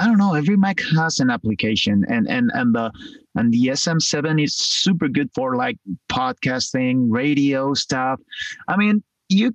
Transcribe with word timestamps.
I 0.00 0.06
don't 0.06 0.16
know. 0.16 0.32
Every 0.32 0.56
Mac 0.56 0.80
has 0.96 1.20
an 1.20 1.28
application, 1.28 2.06
and 2.08 2.26
and 2.26 2.50
and 2.54 2.74
the 2.74 2.90
and 3.34 3.52
the 3.52 3.66
SM7 3.66 4.42
is 4.42 4.56
super 4.56 5.08
good 5.08 5.28
for 5.34 5.56
like 5.56 5.76
podcasting, 6.10 7.08
radio 7.10 7.74
stuff. 7.74 8.18
I 8.66 8.78
mean, 8.78 9.02
you 9.28 9.54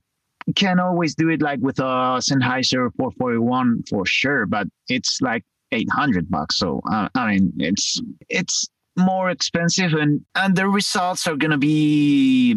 can 0.55 0.79
always 0.79 1.15
do 1.15 1.29
it 1.29 1.41
like 1.41 1.59
with 1.61 1.79
a 1.79 2.21
Sennheiser 2.21 2.91
441 2.95 3.85
for 3.89 4.05
sure, 4.05 4.45
but 4.45 4.67
it's 4.87 5.19
like 5.19 5.43
800 5.71 6.29
bucks. 6.29 6.57
So 6.57 6.79
uh, 6.91 7.09
I 7.15 7.31
mean, 7.31 7.51
it's 7.57 7.99
it's 8.29 8.69
more 8.95 9.31
expensive, 9.31 9.93
and 9.93 10.23
and 10.35 10.55
the 10.55 10.69
results 10.69 11.25
are 11.25 11.37
gonna 11.37 11.57
be 11.57 12.51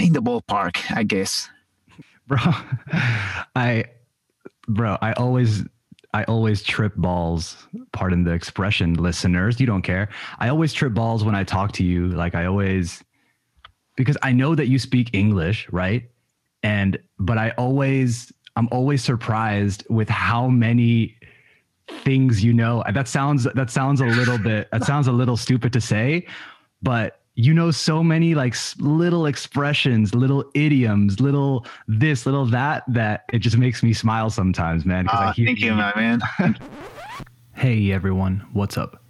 in 0.00 0.12
the 0.12 0.22
ballpark, 0.22 0.78
I 0.96 1.02
guess. 1.02 1.50
Bro, 2.28 2.38
I, 3.56 3.86
bro, 4.68 4.96
I 5.02 5.12
always 5.14 5.64
I 6.12 6.24
always 6.24 6.62
trip 6.62 6.94
balls. 6.96 7.66
Pardon 7.92 8.24
the 8.24 8.32
expression, 8.32 8.94
listeners. 8.94 9.58
You 9.58 9.66
don't 9.66 9.82
care. 9.82 10.10
I 10.38 10.48
always 10.48 10.72
trip 10.72 10.92
balls 10.92 11.24
when 11.24 11.34
I 11.34 11.44
talk 11.44 11.72
to 11.72 11.84
you. 11.84 12.08
Like 12.08 12.34
I 12.34 12.44
always, 12.44 13.02
because 13.96 14.18
I 14.22 14.32
know 14.32 14.54
that 14.54 14.68
you 14.68 14.78
speak 14.78 15.10
English, 15.14 15.68
right? 15.70 16.10
And 16.62 16.98
but 17.18 17.38
I 17.38 17.50
always, 17.50 18.32
I'm 18.56 18.68
always 18.70 19.02
surprised 19.02 19.84
with 19.88 20.08
how 20.08 20.48
many 20.48 21.16
things 21.88 22.44
you 22.44 22.52
know. 22.52 22.84
That 22.92 23.08
sounds 23.08 23.44
that 23.44 23.70
sounds 23.70 24.00
a 24.00 24.06
little 24.06 24.38
bit 24.38 24.68
that 24.70 24.84
sounds 24.84 25.06
a 25.06 25.12
little 25.12 25.36
stupid 25.36 25.72
to 25.72 25.80
say, 25.80 26.26
but 26.82 27.21
you 27.34 27.54
know 27.54 27.70
so 27.70 28.02
many 28.02 28.34
like 28.34 28.54
little 28.78 29.24
expressions, 29.24 30.14
little 30.14 30.44
idioms, 30.54 31.18
little 31.18 31.66
this, 31.88 32.26
little 32.26 32.44
that 32.46 32.84
that 32.88 33.24
it 33.32 33.38
just 33.38 33.56
makes 33.56 33.82
me 33.82 33.94
smile 33.94 34.28
sometimes, 34.28 34.84
man. 34.84 35.08
Uh, 35.08 35.12
I 35.12 35.32
hear 35.32 35.46
thank 35.46 35.60
you, 35.60 35.72
my 35.72 35.92
man. 35.96 36.20
hey 37.54 37.90
everyone, 37.90 38.46
what's 38.52 38.76
up? 38.76 39.02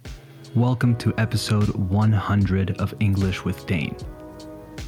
Welcome 0.55 0.95
to 0.97 1.13
episode 1.17 1.67
100 1.75 2.79
of 2.79 2.93
English 3.01 3.43
with 3.43 3.65
Dane. 3.65 3.97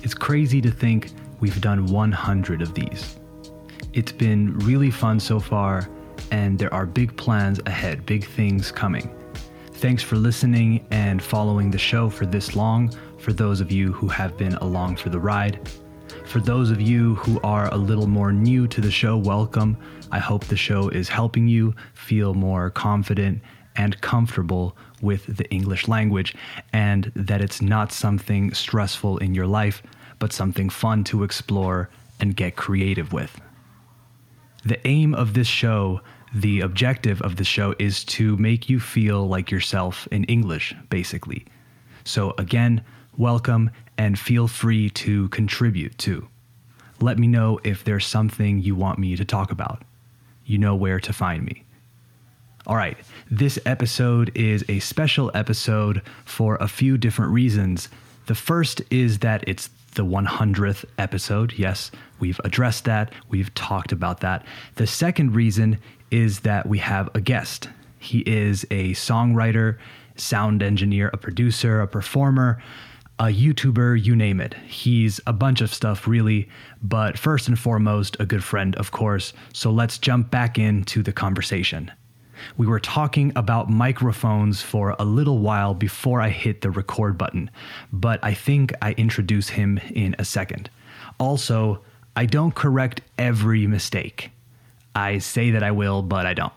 It's 0.01 0.13
crazy 0.13 0.61
to 0.61 0.71
think 0.71 1.11
we've 1.41 1.59
done 1.59 1.87
100 1.87 2.61
of 2.61 2.73
these. 2.73 3.19
It's 3.91 4.13
been 4.13 4.57
really 4.59 4.91
fun 4.91 5.19
so 5.19 5.41
far, 5.41 5.89
and 6.31 6.57
there 6.57 6.73
are 6.73 6.85
big 6.85 7.17
plans 7.17 7.59
ahead, 7.65 8.05
big 8.05 8.25
things 8.25 8.71
coming. 8.71 9.13
Thanks 9.73 10.01
for 10.01 10.15
listening 10.15 10.87
and 10.91 11.21
following 11.21 11.69
the 11.69 11.77
show 11.77 12.09
for 12.09 12.25
this 12.25 12.55
long, 12.55 12.93
for 13.25 13.33
those 13.33 13.59
of 13.59 13.71
you 13.71 13.91
who 13.91 14.07
have 14.07 14.37
been 14.37 14.53
along 14.57 14.95
for 14.97 15.09
the 15.09 15.19
ride. 15.19 15.59
For 16.25 16.39
those 16.39 16.69
of 16.69 16.79
you 16.79 17.15
who 17.15 17.41
are 17.41 17.73
a 17.73 17.75
little 17.75 18.05
more 18.05 18.31
new 18.31 18.67
to 18.67 18.79
the 18.79 18.91
show, 18.91 19.17
welcome. 19.17 19.77
I 20.11 20.19
hope 20.19 20.45
the 20.45 20.55
show 20.55 20.89
is 20.89 21.09
helping 21.09 21.47
you 21.47 21.73
feel 21.95 22.35
more 22.35 22.69
confident 22.69 23.41
and 23.75 23.99
comfortable 23.99 24.77
with 25.01 25.25
the 25.37 25.49
English 25.49 25.87
language 25.87 26.35
and 26.71 27.11
that 27.15 27.41
it's 27.41 27.63
not 27.63 27.91
something 27.91 28.53
stressful 28.53 29.17
in 29.17 29.33
your 29.33 29.47
life, 29.47 29.81
but 30.19 30.31
something 30.31 30.69
fun 30.69 31.03
to 31.05 31.23
explore 31.23 31.89
and 32.19 32.35
get 32.35 32.55
creative 32.55 33.11
with. 33.11 33.41
The 34.63 34.85
aim 34.87 35.15
of 35.15 35.33
this 35.33 35.47
show 35.47 36.01
the 36.31 36.59
objective 36.59 37.23
of 37.23 37.37
the 37.37 37.43
show 37.43 37.73
is 37.79 38.03
to 38.03 38.37
make 38.37 38.69
you 38.69 38.79
feel 38.79 39.27
like 39.27 39.49
yourself 39.49 40.07
in 40.11 40.25
English, 40.25 40.75
basically. 40.89 41.45
So, 42.03 42.35
again, 42.37 42.83
welcome 43.17 43.69
and 43.97 44.19
feel 44.19 44.47
free 44.47 44.89
to 44.89 45.29
contribute 45.29 45.97
too. 45.97 46.27
Let 47.01 47.17
me 47.17 47.27
know 47.27 47.59
if 47.63 47.83
there's 47.83 48.05
something 48.05 48.59
you 48.59 48.75
want 48.75 48.99
me 48.99 49.15
to 49.15 49.25
talk 49.25 49.51
about. 49.51 49.83
You 50.45 50.57
know 50.57 50.75
where 50.75 50.99
to 50.99 51.13
find 51.13 51.43
me. 51.43 51.63
All 52.67 52.75
right, 52.75 52.97
this 53.29 53.59
episode 53.65 54.31
is 54.35 54.65
a 54.67 54.79
special 54.79 55.29
episode 55.33 56.01
for 56.25 56.55
a 56.55 56.67
few 56.67 56.97
different 56.97 57.31
reasons. 57.31 57.89
The 58.25 58.35
first 58.35 58.81
is 58.89 59.19
that 59.19 59.43
it's 59.47 59.69
the 59.93 60.05
100th 60.05 60.83
episode. 60.97 61.53
Yes, 61.57 61.91
we've 62.19 62.41
addressed 62.43 62.85
that, 62.85 63.11
we've 63.29 63.53
talked 63.53 63.91
about 63.91 64.21
that. 64.21 64.45
The 64.75 64.87
second 64.87 65.35
reason 65.35 65.79
is 66.11 66.41
that 66.41 66.65
we 66.67 66.79
have 66.79 67.09
a 67.13 67.21
guest. 67.21 67.69
He 67.99 68.19
is 68.19 68.63
a 68.71 68.91
songwriter, 68.91 69.77
sound 70.15 70.63
engineer, 70.63 71.09
a 71.13 71.17
producer, 71.17 71.81
a 71.81 71.87
performer, 71.87 72.61
a 73.17 73.25
YouTuber, 73.25 74.03
you 74.03 74.15
name 74.15 74.41
it. 74.41 74.55
He's 74.67 75.21
a 75.25 75.33
bunch 75.33 75.61
of 75.61 75.73
stuff, 75.73 76.05
really, 76.07 76.49
but 76.81 77.17
first 77.17 77.47
and 77.47 77.57
foremost, 77.57 78.17
a 78.19 78.25
good 78.25 78.43
friend, 78.43 78.75
of 78.75 78.91
course. 78.91 79.31
So 79.53 79.71
let's 79.71 79.97
jump 79.97 80.31
back 80.31 80.59
into 80.59 81.01
the 81.01 81.13
conversation. 81.13 81.91
We 82.57 82.67
were 82.67 82.81
talking 82.81 83.31
about 83.37 83.69
microphones 83.69 84.61
for 84.61 84.95
a 84.99 85.05
little 85.05 85.39
while 85.39 85.73
before 85.73 86.19
I 86.19 86.29
hit 86.29 86.59
the 86.59 86.69
record 86.69 87.17
button, 87.17 87.49
but 87.93 88.19
I 88.21 88.33
think 88.33 88.73
I 88.81 88.91
introduce 88.93 89.49
him 89.49 89.79
in 89.91 90.15
a 90.19 90.25
second. 90.25 90.69
Also, 91.17 91.81
I 92.17 92.25
don't 92.25 92.53
correct 92.53 92.99
every 93.17 93.65
mistake. 93.65 94.31
I 94.93 95.19
say 95.19 95.51
that 95.51 95.63
I 95.63 95.71
will, 95.71 96.01
but 96.01 96.25
I 96.25 96.33
don't. 96.33 96.53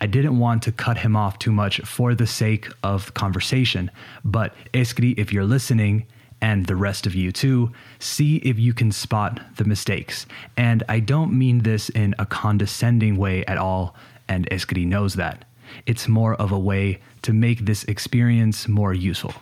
I 0.00 0.06
didn't 0.06 0.38
want 0.38 0.62
to 0.62 0.72
cut 0.72 0.98
him 0.98 1.14
off 1.14 1.38
too 1.38 1.52
much 1.52 1.80
for 1.80 2.14
the 2.14 2.26
sake 2.26 2.68
of 2.82 3.12
conversation, 3.14 3.90
but 4.24 4.54
Eskri, 4.72 5.18
if 5.18 5.32
you're 5.32 5.44
listening, 5.44 6.06
and 6.40 6.66
the 6.66 6.76
rest 6.76 7.06
of 7.06 7.14
you 7.14 7.32
too, 7.32 7.70
see 7.98 8.36
if 8.36 8.58
you 8.58 8.72
can 8.72 8.92
spot 8.92 9.40
the 9.56 9.64
mistakes. 9.64 10.26
And 10.56 10.82
I 10.88 11.00
don't 11.00 11.36
mean 11.38 11.58
this 11.58 11.90
in 11.90 12.14
a 12.18 12.26
condescending 12.26 13.16
way 13.16 13.44
at 13.44 13.58
all, 13.58 13.94
and 14.28 14.48
Eskri 14.48 14.86
knows 14.86 15.14
that. 15.14 15.44
It's 15.86 16.08
more 16.08 16.34
of 16.34 16.50
a 16.50 16.58
way 16.58 17.00
to 17.22 17.32
make 17.32 17.66
this 17.66 17.84
experience 17.84 18.68
more 18.68 18.94
useful. 18.94 19.34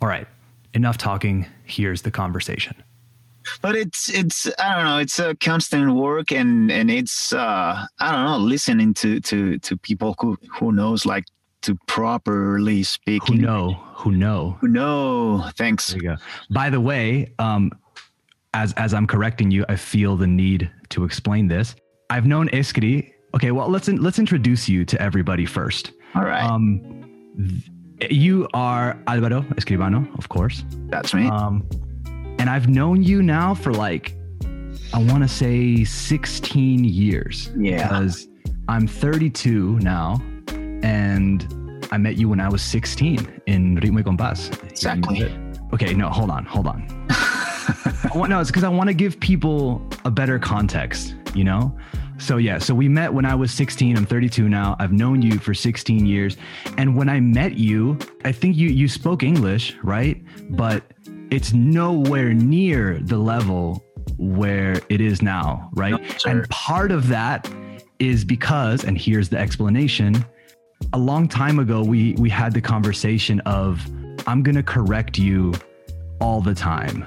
All 0.00 0.08
right, 0.08 0.26
enough 0.72 0.96
talking, 0.96 1.46
here's 1.64 2.02
the 2.02 2.10
conversation 2.10 2.74
but 3.62 3.74
it's 3.74 4.08
it's 4.08 4.46
I 4.58 4.76
don't 4.76 4.84
know. 4.84 4.98
It's 4.98 5.18
a 5.18 5.34
constant 5.36 5.94
work, 5.94 6.32
and 6.32 6.70
and 6.70 6.90
it's 6.90 7.32
uh, 7.32 7.86
I 7.98 8.12
don't 8.12 8.24
know, 8.24 8.38
listening 8.38 8.94
to 8.94 9.20
to 9.20 9.58
to 9.58 9.76
people 9.76 10.14
who 10.20 10.36
who 10.58 10.72
knows 10.72 11.06
like 11.06 11.24
to 11.62 11.76
properly 11.86 12.82
speak. 12.82 13.26
Who 13.26 13.34
know? 13.36 13.74
Who 13.94 14.12
know? 14.12 14.56
Who 14.60 14.68
know? 14.68 15.50
Thanks. 15.56 15.88
There 15.88 16.02
you 16.02 16.08
go. 16.10 16.16
By 16.50 16.70
the 16.70 16.80
way, 16.80 17.32
um, 17.38 17.70
as 18.54 18.72
as 18.74 18.94
I'm 18.94 19.06
correcting 19.06 19.50
you, 19.50 19.64
I 19.68 19.76
feel 19.76 20.16
the 20.16 20.26
need 20.26 20.70
to 20.90 21.04
explain 21.04 21.48
this. 21.48 21.74
I've 22.08 22.26
known 22.26 22.48
Escri. 22.48 23.12
Okay, 23.34 23.52
well 23.52 23.68
let's 23.68 23.88
let's 23.88 24.18
introduce 24.18 24.68
you 24.68 24.84
to 24.84 25.00
everybody 25.00 25.46
first. 25.46 25.92
All 26.14 26.24
right. 26.24 26.42
Um, 26.42 27.30
th- 27.36 27.70
you 28.10 28.48
are 28.54 28.98
Alvaro 29.06 29.42
Escribano, 29.56 30.08
of 30.18 30.28
course. 30.30 30.64
That's 30.88 31.12
me. 31.12 31.28
Um, 31.28 31.68
and 32.40 32.48
I've 32.48 32.70
known 32.70 33.02
you 33.02 33.22
now 33.22 33.52
for 33.52 33.70
like, 33.70 34.16
I 34.94 35.02
want 35.02 35.22
to 35.22 35.28
say 35.28 35.84
16 35.84 36.84
years. 36.84 37.50
Yeah. 37.54 37.82
Because 37.82 38.28
I'm 38.66 38.86
32 38.86 39.78
now. 39.80 40.22
And 40.82 41.86
I 41.92 41.98
met 41.98 42.16
you 42.16 42.30
when 42.30 42.40
I 42.40 42.48
was 42.48 42.62
16 42.62 43.42
in 43.46 43.76
Ritmo 43.76 43.96
y 43.96 44.02
Compás. 44.02 44.50
Exactly. 44.70 45.30
Okay, 45.74 45.92
no, 45.92 46.08
hold 46.08 46.30
on, 46.30 46.46
hold 46.46 46.66
on. 46.66 46.86
want, 48.14 48.30
no, 48.30 48.40
it's 48.40 48.48
because 48.48 48.64
I 48.64 48.70
want 48.70 48.88
to 48.88 48.94
give 48.94 49.20
people 49.20 49.86
a 50.06 50.10
better 50.10 50.38
context, 50.38 51.14
you 51.34 51.44
know? 51.44 51.76
So 52.16 52.38
yeah, 52.38 52.58
so 52.58 52.74
we 52.74 52.88
met 52.88 53.12
when 53.12 53.26
I 53.26 53.34
was 53.34 53.52
16. 53.52 53.96
I'm 53.96 54.06
32 54.06 54.48
now. 54.48 54.76
I've 54.78 54.92
known 54.92 55.20
you 55.20 55.38
for 55.38 55.52
16 55.52 56.06
years. 56.06 56.38
And 56.78 56.96
when 56.96 57.08
I 57.10 57.20
met 57.20 57.58
you, 57.58 57.98
I 58.24 58.32
think 58.32 58.56
you 58.56 58.68
you 58.68 58.88
spoke 58.88 59.22
English, 59.22 59.76
right? 59.82 60.22
But 60.50 60.84
it's 61.30 61.52
nowhere 61.52 62.34
near 62.34 62.98
the 63.02 63.18
level 63.18 63.84
where 64.18 64.80
it 64.88 65.00
is 65.00 65.22
now, 65.22 65.70
right? 65.74 65.92
No, 65.92 66.30
and 66.30 66.48
part 66.50 66.90
of 66.90 67.08
that 67.08 67.50
is 67.98 68.24
because, 68.24 68.84
and 68.84 68.98
here's 68.98 69.28
the 69.28 69.38
explanation. 69.38 70.24
A 70.92 70.98
long 70.98 71.28
time 71.28 71.58
ago, 71.58 71.82
we 71.84 72.14
we 72.14 72.28
had 72.28 72.52
the 72.52 72.60
conversation 72.60 73.40
of 73.40 73.80
I'm 74.26 74.42
gonna 74.42 74.62
correct 74.62 75.18
you 75.18 75.54
all 76.20 76.40
the 76.40 76.54
time. 76.54 77.06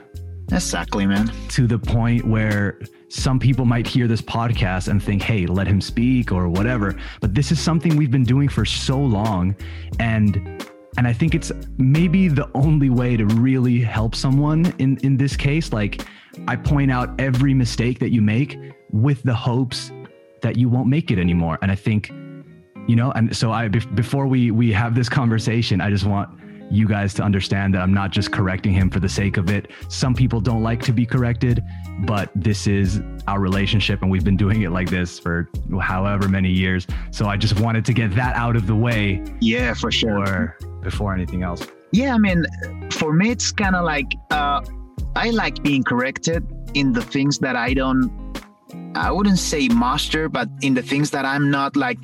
Exactly, 0.51 1.05
man. 1.05 1.31
To 1.49 1.67
the 1.67 1.79
point 1.79 2.27
where 2.27 2.79
some 3.09 3.39
people 3.39 3.65
might 3.65 3.87
hear 3.87 4.07
this 4.07 4.21
podcast 4.21 4.87
and 4.87 5.01
think, 5.01 5.21
hey, 5.21 5.45
let 5.45 5.67
him 5.67 5.81
speak 5.81 6.31
or 6.31 6.49
whatever. 6.49 6.95
But 7.21 7.33
this 7.33 7.51
is 7.51 7.59
something 7.59 7.95
we've 7.95 8.11
been 8.11 8.23
doing 8.23 8.49
for 8.49 8.65
so 8.65 8.99
long. 8.99 9.55
And 9.99 10.67
and 10.97 11.07
I 11.07 11.13
think 11.13 11.35
it's 11.35 11.51
maybe 11.77 12.27
the 12.27 12.49
only 12.53 12.89
way 12.89 13.17
to 13.17 13.25
really 13.25 13.81
help 13.81 14.15
someone 14.15 14.73
in, 14.79 14.97
in 14.97 15.17
this 15.17 15.35
case. 15.35 15.73
Like, 15.73 16.05
I 16.47 16.55
point 16.55 16.91
out 16.91 17.19
every 17.19 17.53
mistake 17.53 17.99
that 17.99 18.11
you 18.11 18.21
make 18.21 18.57
with 18.91 19.23
the 19.23 19.33
hopes 19.33 19.91
that 20.41 20.57
you 20.57 20.69
won't 20.69 20.87
make 20.87 21.09
it 21.09 21.19
anymore. 21.19 21.57
And 21.61 21.71
I 21.71 21.75
think, 21.75 22.09
you 22.87 22.95
know, 22.95 23.11
and 23.11 23.35
so 23.35 23.51
I, 23.51 23.67
before 23.67 24.27
we, 24.27 24.51
we 24.51 24.71
have 24.73 24.93
this 24.93 25.09
conversation, 25.09 25.81
I 25.81 25.89
just 25.89 26.05
want 26.05 26.39
you 26.69 26.87
guys 26.87 27.13
to 27.13 27.23
understand 27.23 27.73
that 27.73 27.81
I'm 27.81 27.93
not 27.93 28.11
just 28.11 28.31
correcting 28.31 28.73
him 28.73 28.89
for 28.89 28.99
the 28.99 29.09
sake 29.09 29.37
of 29.37 29.49
it. 29.49 29.71
Some 29.89 30.13
people 30.15 30.41
don't 30.41 30.63
like 30.63 30.81
to 30.83 30.91
be 30.91 31.05
corrected, 31.05 31.63
but 32.05 32.31
this 32.35 32.67
is 32.67 33.01
our 33.27 33.39
relationship 33.39 34.01
and 34.01 34.09
we've 34.09 34.23
been 34.23 34.37
doing 34.37 34.63
it 34.63 34.71
like 34.71 34.89
this 34.89 35.19
for 35.19 35.49
however 35.81 36.27
many 36.27 36.49
years. 36.49 36.87
So 37.11 37.27
I 37.27 37.37
just 37.37 37.59
wanted 37.59 37.85
to 37.85 37.93
get 37.93 38.15
that 38.15 38.35
out 38.35 38.55
of 38.55 38.65
the 38.67 38.75
way. 38.75 39.23
Yeah, 39.39 39.73
for 39.73 39.91
sure. 39.91 40.57
Before 40.83 41.13
anything 41.13 41.43
else. 41.43 41.65
Yeah, 41.91 42.15
I 42.15 42.17
mean, 42.17 42.45
for 42.91 43.13
me, 43.13 43.31
it's 43.31 43.51
kind 43.51 43.75
of 43.75 43.85
like 43.85 44.11
uh, 44.31 44.61
I 45.15 45.29
like 45.29 45.61
being 45.63 45.83
corrected 45.83 46.45
in 46.73 46.93
the 46.93 47.01
things 47.01 47.39
that 47.39 47.55
I 47.55 47.73
don't 47.73 48.11
I 48.95 49.11
wouldn't 49.11 49.39
say 49.39 49.67
master, 49.69 50.29
but 50.29 50.49
in 50.61 50.73
the 50.73 50.81
things 50.81 51.11
that 51.11 51.25
I'm 51.25 51.49
not 51.49 51.75
like 51.75 51.99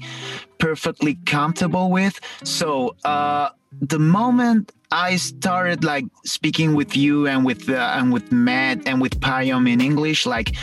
perfectly 0.57 1.15
comfortable 1.25 1.89
with. 1.91 2.19
So 2.43 2.95
uh, 3.05 3.49
the 3.81 3.99
moment 3.99 4.71
I 4.91 5.17
started 5.17 5.83
like 5.83 6.05
speaking 6.25 6.75
with 6.75 6.95
you 6.95 7.27
and 7.27 7.45
with 7.45 7.69
uh, 7.69 7.95
and 7.97 8.11
with 8.11 8.31
Matt 8.31 8.87
and 8.87 9.01
with 9.01 9.19
Payam 9.19 9.69
in 9.69 9.81
English, 9.81 10.25
like 10.25 10.55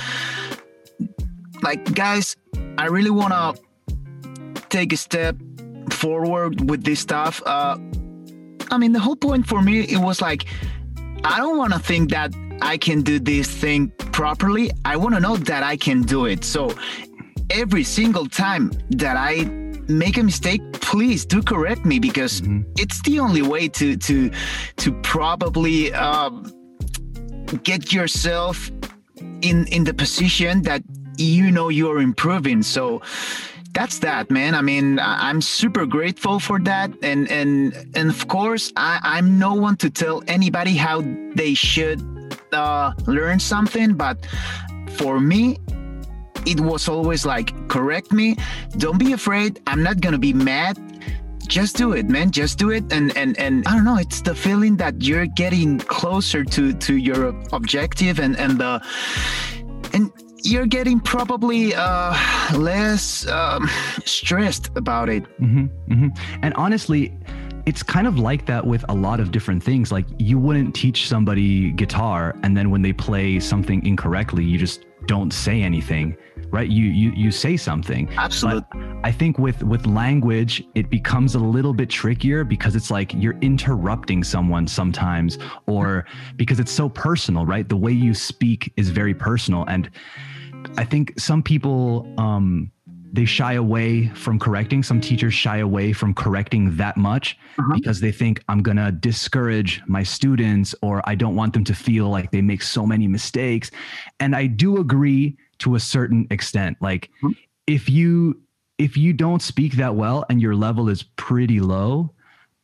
like 1.63 1.95
guys, 1.95 2.37
I 2.79 2.87
really 2.87 3.11
wanna 3.11 3.55
take 4.69 4.93
a 4.93 4.97
step 4.97 5.37
forward 5.91 6.69
with 6.69 6.85
this 6.85 7.01
stuff. 7.01 7.43
Uh, 7.47 7.79
I 8.71 8.79
mean, 8.79 8.93
the 8.93 9.01
whole 9.01 9.17
point 9.17 9.47
for 9.47 9.63
me 9.63 9.81
it 9.81 9.99
was 9.99 10.21
like 10.21 10.47
I 11.25 11.39
don't 11.39 11.59
want 11.59 11.73
to 11.73 11.79
think 11.79 12.11
that 12.11 12.35
I 12.63 12.79
can 12.79 13.03
do 13.03 13.19
this 13.19 13.49
thing 13.49 13.89
properly. 14.13 14.71
I 14.85 14.97
want 14.97 15.15
to 15.15 15.21
know 15.21 15.37
that 15.37 15.63
I 15.63 15.77
can 15.77 16.03
do 16.03 16.27
it. 16.27 16.45
So 16.45 16.75
every 17.51 17.85
single 17.85 18.27
time 18.27 18.73
that 18.91 19.17
I 19.17 19.45
make 19.89 20.17
a 20.17 20.23
mistake, 20.23 20.61
please 20.75 21.25
do 21.25 21.43
correct 21.43 21.85
me 21.85 21.99
because 21.99 22.41
mm-hmm. 22.41 22.63
it's 22.77 23.03
the 23.03 23.21
only 23.21 23.43
way 23.43 23.69
to 23.69 23.97
to 23.97 24.31
to 24.77 24.93
probably 25.03 25.93
um, 25.93 26.53
get 27.63 27.93
yourself 27.93 28.71
in 29.43 29.67
in 29.69 29.85
the 29.85 29.95
position 29.95 30.63
that 30.63 30.83
you 31.17 31.51
know 31.51 31.69
you're 31.69 32.01
improving. 32.01 32.63
So 32.63 33.03
that's 33.77 33.99
that, 33.99 34.31
man. 34.31 34.55
I 34.55 34.63
mean, 34.63 34.99
I'm 34.99 35.43
super 35.43 35.85
grateful 35.85 36.41
for 36.41 36.59
that, 36.61 36.91
and 37.03 37.31
and 37.31 37.75
and 37.95 38.09
of 38.09 38.27
course, 38.27 38.73
I, 38.75 38.99
I'm 39.03 39.39
no 39.39 39.53
one 39.53 39.77
to 39.79 39.91
tell 39.91 40.23
anybody 40.27 40.75
how 40.77 41.05
they 41.35 41.53
should 41.53 42.01
uh, 42.53 42.93
learn 43.07 43.39
something, 43.39 43.93
but 43.95 44.27
for 44.97 45.21
me, 45.21 45.59
it 46.47 46.59
was 46.61 46.89
always 46.89 47.27
like, 47.27 47.53
correct 47.69 48.13
me, 48.13 48.37
don't 48.79 48.99
be 48.99 49.13
afraid. 49.13 49.61
I'm 49.67 49.83
not 49.83 50.01
gonna 50.01 50.19
be 50.19 50.33
mad. 50.33 50.79
Just 51.47 51.77
do 51.77 51.93
it, 51.93 52.09
man. 52.09 52.31
Just 52.31 52.59
do 52.59 52.71
it, 52.71 52.91
and 52.91 53.15
and 53.15 53.39
and 53.39 53.69
I 53.69 53.75
don't 53.75 53.85
know. 53.85 53.99
It's 53.99 54.23
the 54.23 54.35
feeling 54.35 54.79
that 54.79 55.03
you're 55.03 55.27
getting 55.27 55.79
closer 55.79 56.45
to 56.45 56.73
to 56.73 56.97
your 56.97 57.29
objective, 57.53 58.19
and 58.21 58.37
and 58.37 58.59
the 58.59 58.81
and 59.93 60.11
you're 60.43 60.67
getting 60.67 61.01
probably 61.01 61.75
uh, 61.75 62.15
less 62.57 63.27
um, 63.27 63.69
stressed 64.05 64.71
about 64.77 65.09
it. 65.09 65.25
Mm-hmm, 65.41 65.67
mm-hmm. 65.93 66.39
And 66.43 66.55
honestly, 66.55 67.17
it's 67.67 67.83
kind 67.83 68.07
of 68.07 68.19
like 68.19 68.47
that 68.47 68.67
with 68.67 68.85
a 68.89 68.95
lot 68.95 69.19
of 69.19 69.33
different 69.33 69.63
things. 69.63 69.91
Like 69.91 70.07
you 70.19 70.39
wouldn't 70.39 70.75
teach 70.75 71.09
somebody 71.09 71.73
guitar, 71.73 72.35
and 72.43 72.57
then 72.57 72.71
when 72.71 72.83
they 72.83 72.93
play 72.93 73.41
something 73.41 73.85
incorrectly, 73.85 74.45
you 74.45 74.59
just 74.59 74.85
don't 75.07 75.33
say 75.33 75.63
anything, 75.63 76.17
right? 76.51 76.69
You 76.69 76.85
you 76.87 77.11
you 77.11 77.31
say 77.31 77.57
something. 77.57 78.09
Absolutely. 78.17 78.63
But 78.73 78.81
I 79.05 79.13
think 79.13 79.39
with 79.39 79.63
with 79.63 79.87
language, 79.87 80.63
it 80.75 80.91
becomes 80.91 81.35
a 81.35 81.39
little 81.39 81.75
bit 81.75 81.91
trickier 81.91 82.45
because 82.45 82.77
it's 82.77 82.91
like 82.91 83.13
you're 83.15 83.39
interrupting 83.41 84.25
someone 84.25 84.67
sometimes, 84.67 85.39
or 85.67 86.07
because 86.37 86.61
it's 86.61 86.73
so 86.73 86.89
personal, 86.89 87.47
right? 87.47 87.69
The 87.69 87.77
way 87.77 87.93
you 87.93 88.15
speak 88.15 88.73
is 88.77 88.91
very 88.91 89.15
personal, 89.15 89.65
and 89.67 89.91
I 90.77 90.85
think 90.85 91.19
some 91.19 91.43
people 91.43 92.13
um, 92.19 92.71
they 93.13 93.25
shy 93.25 93.55
away 93.55 94.09
from 94.09 94.39
correcting. 94.39 94.83
Some 94.83 95.01
teachers 95.01 95.35
shy 95.35 95.59
away 95.59 95.93
from 95.93 96.15
correcting 96.15 96.77
that 96.77 96.97
much 96.97 97.39
uh-huh. 97.59 97.73
because 97.75 98.01
they 98.01 98.13
think 98.13 98.43
I'm 98.49 98.63
going 98.63 98.77
to 98.77 98.93
discourage 98.93 99.83
my 99.87 100.03
students 100.03 100.75
or 100.83 101.03
I 101.09 101.15
don't 101.15 101.35
want 101.35 101.55
them 101.55 101.65
to 101.65 101.75
feel 101.75 102.09
like 102.09 102.31
they 102.31 102.43
make 102.43 102.63
so 102.63 102.87
many 102.87 103.09
mistakes. 103.09 103.71
And 104.21 104.37
I 104.37 104.47
do 104.47 104.79
agree 104.79 105.37
to 105.59 105.75
a 105.75 105.81
certain 105.81 106.27
extent. 106.31 106.77
Like 106.81 107.11
uh-huh. 107.23 107.35
if 107.67 107.89
you 107.89 108.41
if 108.79 108.97
you 108.97 109.13
don't 109.13 109.41
speak 109.41 109.75
that 109.75 109.95
well 109.95 110.25
and 110.29 110.41
your 110.41 110.55
level 110.55 110.89
is 110.89 111.03
pretty 111.03 111.61
low, 111.61 112.13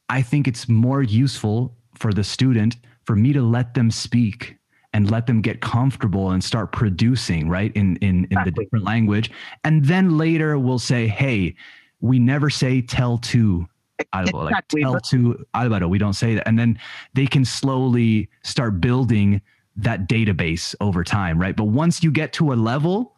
I 0.09 0.23
think 0.23 0.47
it's 0.47 0.69
more 0.69 1.03
useful 1.03 1.75
for 1.95 2.13
the 2.13 2.25
student 2.25 2.77
for 3.05 3.17
me 3.17 3.33
to 3.33 3.43
let 3.43 3.75
them 3.75 3.91
speak 3.91 4.57
and 4.93 5.11
let 5.11 5.27
them 5.27 5.41
get 5.41 5.61
comfortable 5.61 6.31
and 6.31 6.43
start 6.43 6.73
producing 6.73 7.49
right 7.49 7.75
in 7.75 7.97
in, 7.97 8.09
in 8.17 8.25
exactly. 8.25 8.51
the 8.51 8.65
different 8.65 8.85
language 8.85 9.31
and 9.65 9.85
then 9.85 10.19
later 10.19 10.59
we'll 10.59 10.79
say 10.79 11.07
hey 11.07 11.55
we 12.01 12.19
never 12.19 12.51
say 12.51 12.83
tell 12.83 13.17
to 13.19 13.67
Alvaro, 14.13 14.49
exactly. 14.49 14.83
like 14.83 14.93
tell 14.93 15.01
to 15.01 15.45
Alvaro 15.55 15.89
we 15.89 15.99
don't 15.99 16.15
say 16.15 16.35
that 16.35 16.47
and 16.47 16.59
then 16.59 16.79
they 17.15 17.27
can 17.27 17.45
slowly 17.45 18.29
start 18.43 18.81
building 18.81 19.41
that 19.77 20.09
database 20.09 20.75
over 20.81 21.03
time 21.03 21.39
right 21.39 21.57
but 21.57 21.65
once 21.65 22.03
you 22.03 22.11
get 22.11 22.33
to 22.33 22.53
a 22.53 22.55
level 22.55 23.17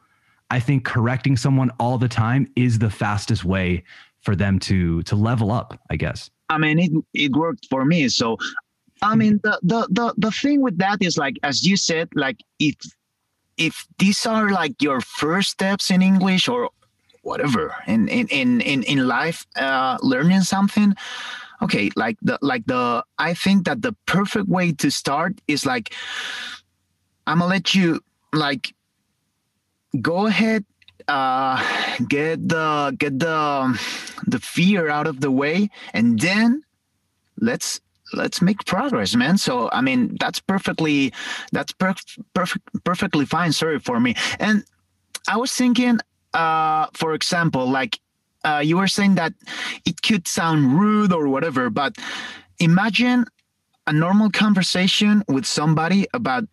I 0.51 0.61
think 0.61 0.85
correcting 0.85 1.37
someone 1.37 1.71
all 1.81 1.99
the 1.99 2.09
time 2.09 2.53
is 2.55 2.79
the 2.79 2.91
fastest 2.91 3.45
way 3.45 3.85
for 4.21 4.37
them 4.37 4.59
to 4.61 5.03
to 5.03 5.17
level 5.17 5.51
up 5.51 5.79
I 5.91 5.97
guess 5.97 6.31
I 6.49 6.59
mean, 6.59 6.79
it 6.79 6.93
it 7.15 7.33
worked 7.33 7.67
for 7.71 7.85
me. 7.85 8.09
So 8.09 8.37
I 9.03 9.15
mean, 9.15 9.41
the, 9.43 9.59
the 9.63 9.87
the 9.91 10.15
the 10.17 10.31
thing 10.31 10.61
with 10.61 10.79
that 10.79 10.99
is 11.01 11.19
like, 11.19 11.37
as 11.43 11.65
you 11.65 11.77
said, 11.77 12.09
like 12.15 12.39
if 12.59 12.77
if 13.57 13.87
these 13.99 14.27
are 14.27 14.51
like 14.51 14.81
your 14.83 15.01
first 15.01 15.51
steps 15.51 15.91
in 15.91 16.03
English 16.03 16.49
or 16.49 16.71
whatever 17.23 17.75
in 17.87 18.09
in 18.09 18.29
in 18.29 18.61
in, 18.61 18.83
in 18.85 19.07
life, 19.07 19.47
uh, 19.57 19.99
learning 20.03 20.43
something. 20.43 20.95
Okay, 21.65 21.89
like 21.97 22.19
the 22.21 22.39
like 22.43 22.67
the 22.67 23.03
I 23.19 23.33
think 23.33 23.65
that 23.65 23.81
the 23.81 23.97
perfect 24.05 24.49
way 24.49 24.73
to 24.73 24.91
start 24.91 25.41
is 25.49 25.65
like 25.65 25.95
I'm 27.27 27.39
gonna 27.39 27.51
let 27.51 27.75
you 27.75 28.01
like 28.35 28.75
go 30.01 30.27
ahead 30.27 30.65
uh 31.09 31.57
get 32.09 32.49
the 32.49 32.95
get 32.99 33.19
the 33.19 33.81
the 34.27 34.39
fear 34.41 34.89
out 34.89 35.07
of 35.07 35.21
the 35.21 35.31
way 35.31 35.69
and 35.93 36.19
then 36.21 36.63
let's 37.41 37.81
let's 38.13 38.43
make 38.43 38.65
progress 38.67 39.15
man. 39.15 39.39
So 39.39 39.71
i 39.73 39.81
mean 39.81 40.17
that's 40.21 40.41
perfectly 40.41 41.13
that's 41.53 41.73
per- 41.73 41.95
perfect 42.35 42.85
perfectly 42.85 43.25
fine 43.27 43.53
sorry 43.53 43.79
for 43.79 44.01
me. 44.01 44.15
And 44.39 44.65
i 45.29 45.37
was 45.37 45.53
thinking 45.53 45.99
uh 46.35 46.87
for 46.93 47.15
example 47.15 47.71
like 47.71 47.99
uh, 48.45 48.63
you 48.65 48.77
were 48.77 48.89
saying 48.89 49.15
that 49.15 49.33
it 49.85 50.03
could 50.03 50.27
sound 50.29 50.79
rude 50.79 51.13
or 51.13 51.29
whatever 51.29 51.71
but 51.71 51.97
imagine 52.59 53.25
a 53.87 53.93
normal 53.93 54.31
conversation 54.31 55.23
with 55.29 55.45
somebody 55.45 56.07
about 56.15 56.45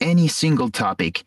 any 0.00 0.28
single 0.28 0.70
topic 0.70 1.24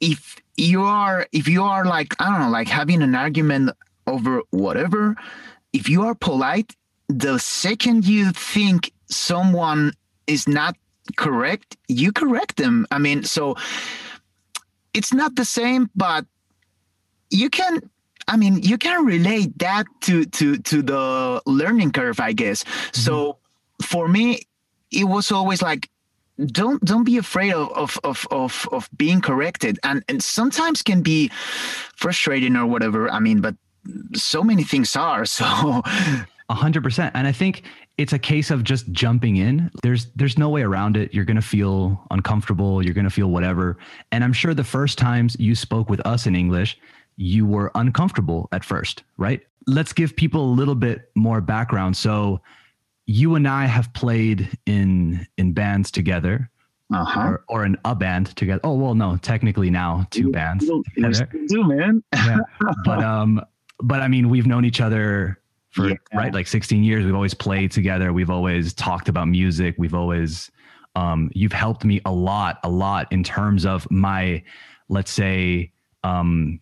if 0.00 0.36
you 0.56 0.82
are 0.82 1.26
if 1.32 1.48
you 1.48 1.62
are 1.62 1.84
like 1.84 2.14
i 2.18 2.28
don't 2.30 2.40
know 2.40 2.50
like 2.50 2.68
having 2.68 3.02
an 3.02 3.14
argument 3.14 3.70
over 4.06 4.42
whatever 4.50 5.16
if 5.72 5.88
you 5.88 6.02
are 6.02 6.14
polite 6.14 6.74
the 7.08 7.38
second 7.38 8.06
you 8.06 8.32
think 8.32 8.92
someone 9.08 9.92
is 10.26 10.48
not 10.48 10.76
correct, 11.16 11.76
you 11.88 12.12
correct 12.12 12.56
them. 12.56 12.86
I 12.90 12.98
mean, 12.98 13.22
so 13.22 13.56
it's 14.92 15.12
not 15.12 15.36
the 15.36 15.44
same, 15.44 15.90
but 15.94 16.26
you 17.30 17.50
can 17.50 17.80
I 18.28 18.36
mean, 18.36 18.62
you 18.62 18.78
can 18.78 19.04
relate 19.04 19.58
that 19.58 19.86
to 20.02 20.24
to 20.24 20.58
to 20.58 20.82
the 20.82 21.42
learning 21.46 21.92
curve, 21.92 22.20
I 22.20 22.32
guess. 22.32 22.64
Mm-hmm. 22.64 23.00
So 23.00 23.38
for 23.82 24.08
me, 24.08 24.40
it 24.90 25.04
was 25.04 25.30
always 25.30 25.62
like 25.62 25.88
don't 26.46 26.84
don't 26.84 27.04
be 27.04 27.16
afraid 27.16 27.52
of 27.54 27.70
of 27.72 27.98
of 28.04 28.26
of, 28.30 28.68
of 28.72 28.90
being 28.96 29.20
corrected 29.20 29.78
and 29.82 30.04
and 30.08 30.22
sometimes 30.22 30.82
can 30.82 31.00
be 31.00 31.30
frustrating 31.96 32.56
or 32.56 32.66
whatever 32.66 33.08
i 33.10 33.18
mean 33.18 33.40
but 33.40 33.54
so 34.12 34.44
many 34.44 34.62
things 34.62 34.94
are 34.96 35.24
so 35.38 35.82
a 36.48 36.54
hundred 36.54 36.82
percent. 36.82 37.12
And 37.14 37.26
I 37.26 37.32
think 37.32 37.62
it's 37.98 38.12
a 38.12 38.18
case 38.18 38.50
of 38.50 38.62
just 38.62 38.90
jumping 38.92 39.36
in. 39.36 39.70
There's 39.82 40.06
there's 40.14 40.38
no 40.38 40.48
way 40.48 40.62
around 40.62 40.96
it. 40.96 41.12
You're 41.12 41.24
gonna 41.24 41.42
feel 41.42 42.00
uncomfortable. 42.10 42.84
You're 42.84 42.94
gonna 42.94 43.10
feel 43.10 43.28
whatever. 43.28 43.78
And 44.12 44.22
I'm 44.22 44.32
sure 44.32 44.54
the 44.54 44.64
first 44.64 44.98
times 44.98 45.36
you 45.38 45.54
spoke 45.54 45.90
with 45.90 46.00
us 46.06 46.26
in 46.26 46.36
English, 46.36 46.78
you 47.16 47.46
were 47.46 47.70
uncomfortable 47.74 48.48
at 48.52 48.64
first, 48.64 49.04
right? 49.16 49.40
Let's 49.66 49.92
give 49.92 50.14
people 50.16 50.44
a 50.44 50.52
little 50.52 50.74
bit 50.74 51.10
more 51.14 51.40
background. 51.40 51.96
So 51.96 52.40
you 53.06 53.34
and 53.34 53.48
I 53.48 53.66
have 53.66 53.92
played 53.94 54.56
in 54.66 55.26
in 55.38 55.52
bands 55.52 55.90
together. 55.90 56.50
Uh-huh. 56.94 57.20
Or, 57.20 57.44
or 57.48 57.64
in 57.64 57.76
a 57.84 57.96
band 57.96 58.28
together. 58.36 58.60
Oh 58.62 58.74
well, 58.74 58.94
no, 58.94 59.16
technically 59.16 59.70
now 59.70 60.06
two 60.12 60.30
bands. 60.30 60.64
Do 61.48 61.64
man. 61.64 62.00
yeah. 62.14 62.38
But 62.84 63.02
um, 63.02 63.40
but 63.82 64.00
I 64.02 64.06
mean, 64.08 64.28
we've 64.28 64.46
known 64.46 64.64
each 64.64 64.80
other 64.80 65.40
for 65.70 65.88
Yeah. 65.88 65.96
right 66.14 66.32
like 66.32 66.46
16 66.46 66.84
years. 66.84 67.04
We've 67.04 67.14
always 67.14 67.34
played 67.34 67.72
together. 67.72 68.12
We've 68.12 68.30
always 68.30 68.72
talked 68.72 69.08
about 69.08 69.26
music. 69.26 69.74
We've 69.78 69.94
always 69.94 70.48
um, 70.94 71.30
you've 71.34 71.52
helped 71.52 71.84
me 71.84 72.00
a 72.04 72.12
lot, 72.12 72.58
a 72.64 72.70
lot 72.70 73.10
in 73.12 73.22
terms 73.22 73.66
of 73.66 73.88
my, 73.90 74.42
let's 74.88 75.10
say, 75.10 75.72
um, 76.04 76.60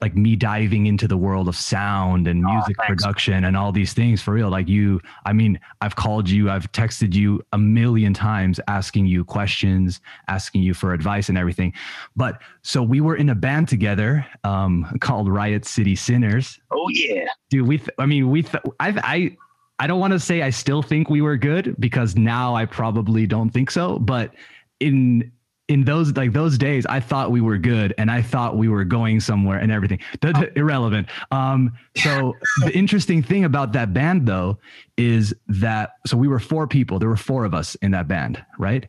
like 0.00 0.14
me 0.14 0.36
diving 0.36 0.86
into 0.86 1.08
the 1.08 1.16
world 1.16 1.48
of 1.48 1.56
sound 1.56 2.28
and 2.28 2.40
music 2.42 2.76
Oh, 2.80 2.86
production 2.86 3.44
and 3.44 3.56
all 3.56 3.72
these 3.72 3.92
things 3.92 4.22
for 4.22 4.32
real. 4.34 4.48
Like 4.48 4.68
you, 4.68 5.00
I 5.26 5.32
mean, 5.32 5.58
I've 5.80 5.96
called 5.96 6.28
you, 6.28 6.50
I've 6.50 6.70
texted 6.70 7.14
you 7.14 7.42
a 7.52 7.58
million 7.58 8.14
times 8.14 8.60
asking 8.68 9.06
you 9.06 9.24
questions, 9.24 10.00
asking 10.28 10.62
you 10.62 10.72
for 10.72 10.92
advice 10.92 11.28
and 11.28 11.36
everything. 11.36 11.72
But 12.14 12.40
so 12.62 12.80
we 12.80 13.00
were 13.00 13.16
in 13.16 13.28
a 13.30 13.34
band 13.34 13.66
together 13.68 14.24
um, 14.44 14.86
called 15.00 15.28
Riot 15.28 15.64
City 15.64 15.96
Sinners 15.96 16.60
Oh 16.70 16.88
yeah. 16.90 17.26
dude 17.50 17.66
we 17.66 17.78
th- 17.78 17.90
i 17.98 18.06
mean 18.06 18.30
we 18.30 18.42
th- 18.42 18.62
i 18.80 18.88
i 19.02 19.36
i 19.80 19.86
don't 19.86 19.98
want 20.00 20.12
to 20.12 20.20
say 20.20 20.42
i 20.42 20.50
still 20.50 20.80
think 20.82 21.10
we 21.10 21.20
were 21.20 21.36
good 21.36 21.74
because 21.78 22.14
now 22.16 22.54
i 22.54 22.64
probably 22.64 23.26
don't 23.26 23.50
think 23.50 23.70
so 23.70 23.98
but 23.98 24.32
in 24.80 25.30
in 25.68 25.84
those 25.84 26.16
like 26.16 26.32
those 26.32 26.56
days 26.58 26.86
i 26.86 26.98
thought 26.98 27.30
we 27.30 27.40
were 27.40 27.58
good 27.58 27.94
and 27.98 28.10
i 28.10 28.20
thought 28.22 28.56
we 28.56 28.68
were 28.68 28.84
going 28.84 29.20
somewhere 29.20 29.58
and 29.58 29.70
everything 29.70 29.98
Th- 30.20 30.34
th- 30.34 30.52
irrelevant 30.56 31.08
um 31.30 31.72
so 31.96 32.34
the 32.64 32.76
interesting 32.76 33.22
thing 33.22 33.44
about 33.44 33.72
that 33.72 33.92
band 33.92 34.26
though 34.26 34.58
is 34.96 35.34
that 35.46 35.92
so 36.06 36.16
we 36.16 36.28
were 36.28 36.40
four 36.40 36.66
people 36.66 36.98
there 36.98 37.08
were 37.08 37.16
four 37.16 37.44
of 37.44 37.54
us 37.54 37.74
in 37.76 37.90
that 37.92 38.08
band 38.08 38.42
right 38.58 38.88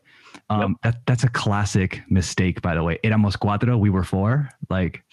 um 0.50 0.78
that 0.84 1.06
that's 1.06 1.24
a 1.24 1.30
classic 1.30 2.02
mistake 2.10 2.62
by 2.62 2.74
the 2.74 2.84
way 2.84 2.98
éramos 3.04 3.38
cuatro 3.38 3.78
we 3.78 3.90
were 3.90 4.04
four 4.04 4.50
like 4.70 5.04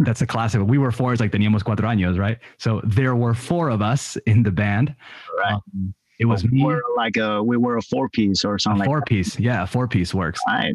that's 0.00 0.22
a 0.22 0.26
classic. 0.26 0.62
We 0.62 0.78
were 0.78 0.92
four, 0.92 1.12
it's 1.12 1.20
like 1.20 1.32
teníamos 1.32 1.62
cuatro 1.62 1.80
años, 1.80 2.18
right? 2.18 2.38
So 2.58 2.80
there 2.84 3.16
were 3.16 3.34
four 3.34 3.68
of 3.68 3.82
us 3.82 4.16
in 4.26 4.44
the 4.44 4.50
band. 4.52 4.94
Right. 5.36 5.54
Um, 5.54 5.94
it 6.18 6.24
was 6.24 6.44
we 6.44 6.50
me, 6.50 6.80
like 6.96 7.16
a 7.16 7.42
we 7.42 7.56
were 7.56 7.76
a 7.76 7.82
four 7.82 8.08
piece 8.08 8.44
or 8.44 8.58
something 8.58 8.84
four 8.84 8.98
like 8.98 9.06
piece. 9.06 9.38
Yeah, 9.38 9.64
four 9.66 9.86
piece 9.86 10.12
works. 10.12 10.40
Right. 10.46 10.74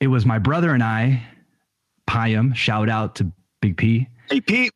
It 0.00 0.06
was 0.08 0.24
my 0.24 0.38
brother 0.38 0.72
and 0.74 0.82
I, 0.82 1.22
Payam, 2.08 2.54
shout 2.54 2.88
out 2.88 3.16
to 3.16 3.30
Big 3.60 3.76
P, 3.76 4.06
Hey 4.30 4.40
Pete. 4.40 4.72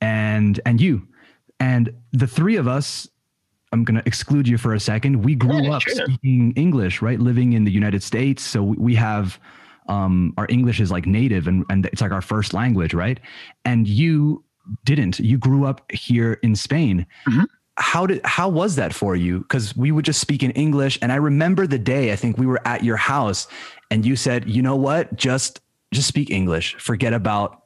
and 0.00 0.60
and 0.66 0.80
you. 0.80 1.06
And 1.58 1.90
the 2.12 2.26
three 2.26 2.56
of 2.56 2.68
us, 2.68 3.08
I'm 3.72 3.84
gonna 3.84 4.02
exclude 4.04 4.46
you 4.46 4.58
for 4.58 4.74
a 4.74 4.80
second. 4.80 5.22
We 5.24 5.34
grew 5.34 5.62
Yeah, 5.62 5.72
up 5.76 5.82
sure. 5.82 5.94
speaking 5.94 6.52
English, 6.56 7.00
right? 7.00 7.18
Living 7.18 7.54
in 7.54 7.64
the 7.64 7.70
United 7.72 8.02
States. 8.02 8.42
So 8.42 8.62
we- 8.62 8.94
have 8.96 9.38
um 9.88 10.34
our 10.36 10.46
English 10.48 10.80
is 10.80 10.90
like 10.90 11.06
native 11.06 11.46
and, 11.46 11.64
and 11.70 11.86
it's 11.86 12.00
like 12.02 12.10
our 12.12 12.20
first 12.20 12.52
language, 12.52 12.92
right? 12.92 13.20
And 13.64 13.86
you 13.88 14.44
didn't. 14.84 15.20
You 15.20 15.38
grew 15.38 15.64
up 15.64 15.90
here 15.92 16.34
in 16.42 16.54
Spain. 16.56 17.06
Mhm. 17.26 17.46
How 17.78 18.06
did 18.06 18.24
how 18.24 18.48
was 18.48 18.76
that 18.76 18.94
for 18.94 19.16
you? 19.16 19.40
Because 19.40 19.76
we 19.76 19.92
would 19.92 20.04
just 20.04 20.20
speak 20.20 20.42
in 20.42 20.50
English. 20.52 20.98
And 21.02 21.12
I 21.12 21.16
remember 21.16 21.66
the 21.66 21.78
day 21.78 22.12
I 22.12 22.16
think 22.16 22.38
we 22.38 22.46
were 22.46 22.60
at 22.66 22.82
your 22.84 22.96
house 22.96 23.48
and 23.90 24.04
you 24.04 24.16
said, 24.16 24.48
you 24.48 24.62
know 24.62 24.76
what? 24.76 25.14
Just 25.16 25.60
just 25.92 26.08
speak 26.08 26.30
English. 26.30 26.76
Forget 26.76 27.12
about 27.12 27.62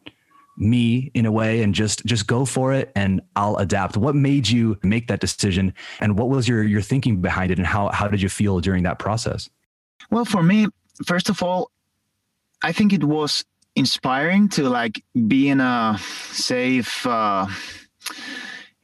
me 0.56 1.10
in 1.14 1.26
a 1.26 1.32
way 1.32 1.62
and 1.62 1.74
just 1.74 2.04
just 2.04 2.26
go 2.26 2.44
for 2.44 2.72
it 2.72 2.92
and 2.94 3.20
I'll 3.36 3.56
adapt. 3.56 3.96
What 3.96 4.14
made 4.14 4.48
you 4.48 4.78
make 4.82 5.08
that 5.08 5.20
decision 5.20 5.72
and 6.00 6.18
what 6.18 6.28
was 6.28 6.48
your 6.48 6.62
your 6.62 6.82
thinking 6.82 7.20
behind 7.20 7.50
it 7.50 7.58
and 7.58 7.66
how 7.66 7.88
how 7.90 8.08
did 8.08 8.20
you 8.20 8.28
feel 8.28 8.60
during 8.60 8.82
that 8.82 8.98
process? 8.98 9.48
Well, 10.10 10.24
for 10.24 10.42
me, 10.42 10.66
first 11.06 11.28
of 11.28 11.42
all, 11.42 11.70
I 12.62 12.72
think 12.72 12.92
it 12.92 13.04
was 13.04 13.44
inspiring 13.76 14.48
to 14.50 14.68
like 14.68 15.02
be 15.28 15.48
in 15.48 15.60
a 15.60 15.98
safe, 16.32 17.06
uh, 17.06 17.46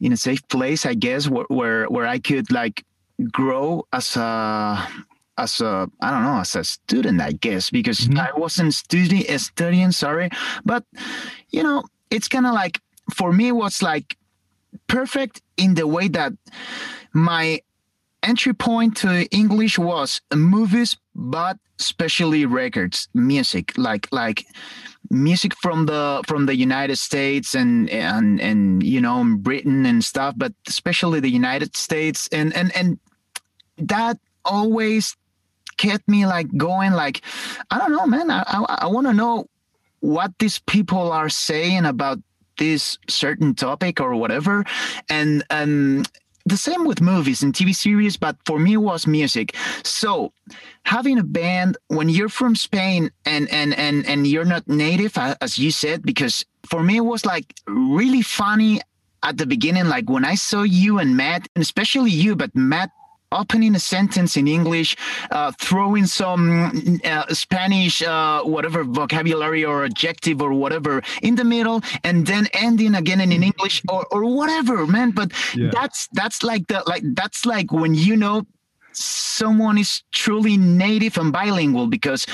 in 0.07 0.13
a 0.13 0.17
safe 0.17 0.47
place, 0.49 0.87
I 0.87 0.95
guess, 0.95 1.29
where 1.29 1.47
where, 1.49 1.85
where 1.87 2.07
I 2.07 2.19
could 2.21 2.49
like 2.53 2.85
grow 3.33 3.87
as 3.93 4.17
a 4.17 4.87
as 5.37 5.61
a 5.61 5.89
I 6.01 6.11
don't 6.11 6.23
know 6.23 6.39
as 6.41 6.55
a 6.55 6.63
student, 6.65 7.21
I 7.21 7.33
guess, 7.33 7.71
because 7.71 8.01
Mhm. 8.07 8.19
I 8.19 8.31
wasn't 8.39 8.73
studying 8.75 9.27
studying, 9.39 9.93
sorry, 9.93 10.31
but 10.65 10.85
you 11.51 11.63
know, 11.67 11.83
it's 12.15 12.29
kind 12.29 12.47
of 12.47 12.55
like 12.55 12.81
for 13.19 13.33
me, 13.33 13.49
it 13.49 13.59
was 13.65 13.83
like 13.83 14.17
perfect 14.87 15.43
in 15.57 15.75
the 15.75 15.87
way 15.87 16.09
that 16.09 16.33
my 17.13 17.61
entry 18.27 18.55
point 18.55 18.97
to 18.99 19.27
English 19.31 19.79
was 19.79 20.21
movies, 20.35 20.97
but 21.15 21.59
especially 21.79 22.47
records, 22.47 23.09
music, 23.15 23.73
like 23.77 24.09
like 24.13 24.47
music 25.11 25.55
from 25.57 25.87
the 25.87 26.23
from 26.27 26.47
the 26.47 26.57
United 26.57 26.97
States 26.97 27.55
and 27.55 27.89
and 27.91 28.41
and 28.41 28.83
you 28.83 29.01
know 29.01 29.25
Britain 29.39 29.87
and 29.87 30.05
stuff, 30.05 30.35
but 30.37 30.53
especially 30.67 31.21
the 31.21 31.31
United 31.31 31.77
States. 31.77 32.29
And 32.33 32.55
and 32.55 32.75
and 32.77 32.99
that 33.79 34.19
always 34.45 35.17
kept 35.77 36.09
me 36.09 36.27
like 36.27 36.49
going 36.57 36.93
like 36.93 37.21
I 37.71 37.79
don't 37.79 37.93
know 37.93 38.07
man 38.07 38.31
I 38.31 38.43
I, 38.47 38.77
I 38.83 38.87
want 38.87 39.07
to 39.07 39.13
know 39.13 39.47
what 40.01 40.33
these 40.39 40.59
people 40.61 41.13
are 41.13 41.29
saying 41.29 41.85
about 41.85 42.19
this 42.59 42.99
certain 43.09 43.55
topic 43.55 44.01
or 44.01 44.15
whatever. 44.17 44.65
And 45.09 45.45
and 45.51 46.09
the 46.47 46.57
same 46.57 46.85
with 46.85 47.01
movies 47.01 47.43
and 47.43 47.53
TV 47.53 47.75
series, 47.75 48.17
but 48.17 48.37
for 48.47 48.59
me 48.59 48.75
it 48.75 48.79
was 48.79 49.07
music. 49.07 49.55
So 49.83 50.33
having 50.85 51.19
a 51.19 51.25
band 51.25 51.77
when 51.89 52.09
you're 52.09 52.29
from 52.29 52.55
Spain 52.55 53.11
and 53.27 53.51
and 53.51 53.75
and 53.75 54.07
and 54.07 54.27
you're 54.27 54.45
not 54.45 54.67
native, 54.69 55.19
as 55.19 55.59
you 55.59 55.73
said, 55.73 56.03
because 56.03 56.47
for 56.65 56.83
me 56.83 56.99
it 56.99 57.05
was 57.05 57.27
like 57.27 57.53
really 57.67 58.23
funny 58.23 58.81
at 59.25 59.39
the 59.39 59.47
beginning, 59.47 59.87
like 59.87 60.09
when 60.09 60.25
I 60.25 60.37
saw 60.37 60.63
you 60.63 60.99
and 60.99 61.17
Matt, 61.17 61.49
and 61.57 61.63
especially 61.63 62.11
you, 62.11 62.37
but 62.37 62.55
Matt 62.55 62.91
opening 63.33 63.75
a 63.75 63.81
sentence 63.81 64.37
in 64.37 64.47
English, 64.49 64.97
uh, 65.31 65.53
throwing 65.61 66.07
some 66.07 67.01
uh, 67.05 67.27
Spanish, 67.35 68.03
uh, 68.03 68.43
whatever 68.43 68.85
vocabulary 68.85 69.65
or 69.65 69.85
adjective 69.85 70.41
or 70.41 70.53
whatever 70.53 71.03
in 71.23 71.35
the 71.35 71.45
middle, 71.45 71.81
and 72.05 72.27
then 72.27 72.47
ending 72.53 72.95
again 72.95 73.21
in, 73.21 73.33
in 73.33 73.43
English 73.43 73.83
or, 73.89 74.07
or 74.11 74.25
whatever, 74.25 74.87
man. 74.87 75.11
But 75.11 75.33
Yeah. 75.55 75.71
that's 75.73 76.09
that's 76.13 76.43
like 76.43 76.67
the 76.69 76.83
like 76.87 77.03
that's 77.15 77.45
like 77.47 77.73
when 77.73 77.95
you 77.95 78.17
know 78.17 78.43
someone 78.93 79.79
is 79.79 80.03
truly 80.13 80.57
native 80.57 81.19
and 81.19 81.33
bilingual 81.33 81.87
because 81.87 82.27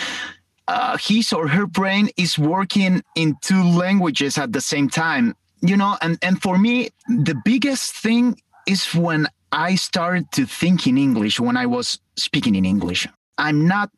uh, 0.68 0.96
his 0.98 1.32
or 1.32 1.48
her 1.48 1.66
brain 1.66 2.08
is 2.16 2.38
working 2.38 3.02
in 3.16 3.36
two 3.42 3.62
languages 3.62 4.38
at 4.38 4.52
the 4.52 4.60
same 4.60 4.88
time 4.88 5.34
you 5.60 5.76
know 5.76 5.96
and 6.02 6.18
and 6.22 6.40
for 6.40 6.56
me 6.58 6.88
the 7.08 7.34
biggest 7.44 7.94
thing 7.96 8.36
is 8.66 8.94
when 8.94 9.26
i 9.52 9.74
started 9.74 10.30
to 10.32 10.46
think 10.46 10.86
in 10.86 10.96
english 10.98 11.38
when 11.40 11.56
i 11.56 11.66
was 11.66 11.98
speaking 12.16 12.54
in 12.54 12.64
english 12.64 13.06
i'm 13.38 13.66
not 13.68 13.90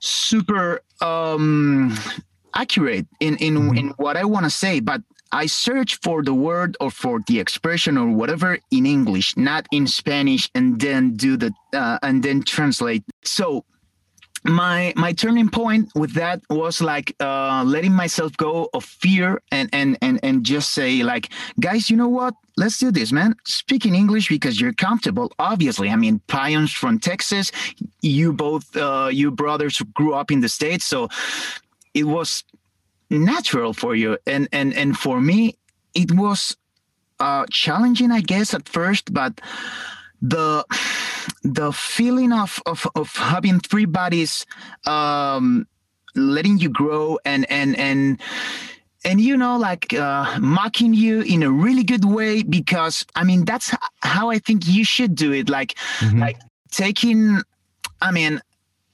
super 0.00 0.80
um 1.00 1.96
accurate 2.54 3.06
in 3.20 3.36
in, 3.36 3.54
Mhm. 3.54 3.78
in 3.78 3.88
what 3.96 4.16
i 4.16 4.24
want 4.24 4.44
to 4.44 4.50
say 4.50 4.80
but 4.80 5.00
i 5.32 5.46
search 5.46 5.98
for 6.02 6.22
the 6.22 6.34
word 6.34 6.76
or 6.80 6.90
for 6.90 7.20
the 7.26 7.40
expression 7.40 7.96
or 7.98 8.08
whatever 8.10 8.58
in 8.70 8.86
english 8.86 9.36
not 9.36 9.66
in 9.72 9.86
spanish 9.86 10.50
and 10.54 10.80
then 10.80 11.16
do 11.16 11.36
the 11.36 11.52
uh, 11.72 11.98
and 12.02 12.22
then 12.22 12.42
translate 12.42 13.02
so 13.24 13.64
my 14.44 14.92
my 14.94 15.12
turning 15.12 15.48
point 15.48 15.90
with 15.94 16.12
that 16.12 16.40
was 16.50 16.82
like 16.82 17.16
uh 17.20 17.64
letting 17.66 17.92
myself 17.92 18.36
go 18.36 18.68
of 18.74 18.84
fear 18.84 19.40
and 19.50 19.70
and 19.72 19.96
and 20.02 20.20
and 20.22 20.44
just 20.44 20.70
say 20.70 21.02
like 21.02 21.30
guys 21.60 21.90
you 21.90 21.96
know 21.96 22.08
what? 22.08 22.34
Let's 22.56 22.78
do 22.78 22.90
this 22.92 23.10
man. 23.10 23.34
Speak 23.44 23.86
in 23.86 23.94
english 23.94 24.28
because 24.28 24.60
you're 24.60 24.74
comfortable 24.74 25.32
obviously. 25.38 25.88
I 25.88 25.96
mean 25.96 26.20
Payam's 26.28 26.72
from 26.72 26.98
texas. 26.98 27.50
You 28.02 28.32
both 28.32 28.76
uh 28.76 29.08
you 29.10 29.30
brothers 29.30 29.80
grew 29.94 30.12
up 30.14 30.30
in 30.30 30.40
the 30.40 30.48
states 30.48 30.84
so 30.84 31.08
it 31.94 32.04
was 32.04 32.44
natural 33.10 33.72
for 33.72 33.94
you. 33.94 34.18
And 34.26 34.48
and 34.52 34.74
and 34.74 34.96
for 34.96 35.20
me 35.20 35.56
it 35.94 36.12
was 36.12 36.56
uh 37.20 37.46
challenging 37.48 38.10
i 38.10 38.20
guess 38.20 38.52
at 38.54 38.68
first 38.68 39.14
but 39.14 39.40
the 40.24 40.64
the 41.42 41.70
feeling 41.72 42.32
of 42.32 42.60
of, 42.66 42.86
of 42.94 43.08
having 43.16 43.60
three 43.60 43.84
bodies 43.84 44.46
um 44.86 45.66
letting 46.16 46.56
you 46.58 46.68
grow 46.70 47.18
and 47.24 47.44
and 47.50 47.76
and 47.78 48.20
and 49.04 49.20
you 49.20 49.36
know 49.36 49.58
like 49.58 49.92
uh 49.92 50.24
mocking 50.40 50.94
you 50.94 51.20
in 51.22 51.42
a 51.42 51.50
really 51.50 51.84
good 51.84 52.04
way 52.04 52.42
because 52.42 53.04
i 53.20 53.22
mean 53.24 53.44
that's 53.44 53.68
how 54.00 54.30
i 54.30 54.38
think 54.38 54.66
you 54.66 54.84
should 54.84 55.14
do 55.14 55.32
it 55.32 55.48
like 55.50 55.74
Mhm. 56.00 56.20
like 56.20 56.38
taking 56.70 57.42
i 58.00 58.10
mean 58.10 58.40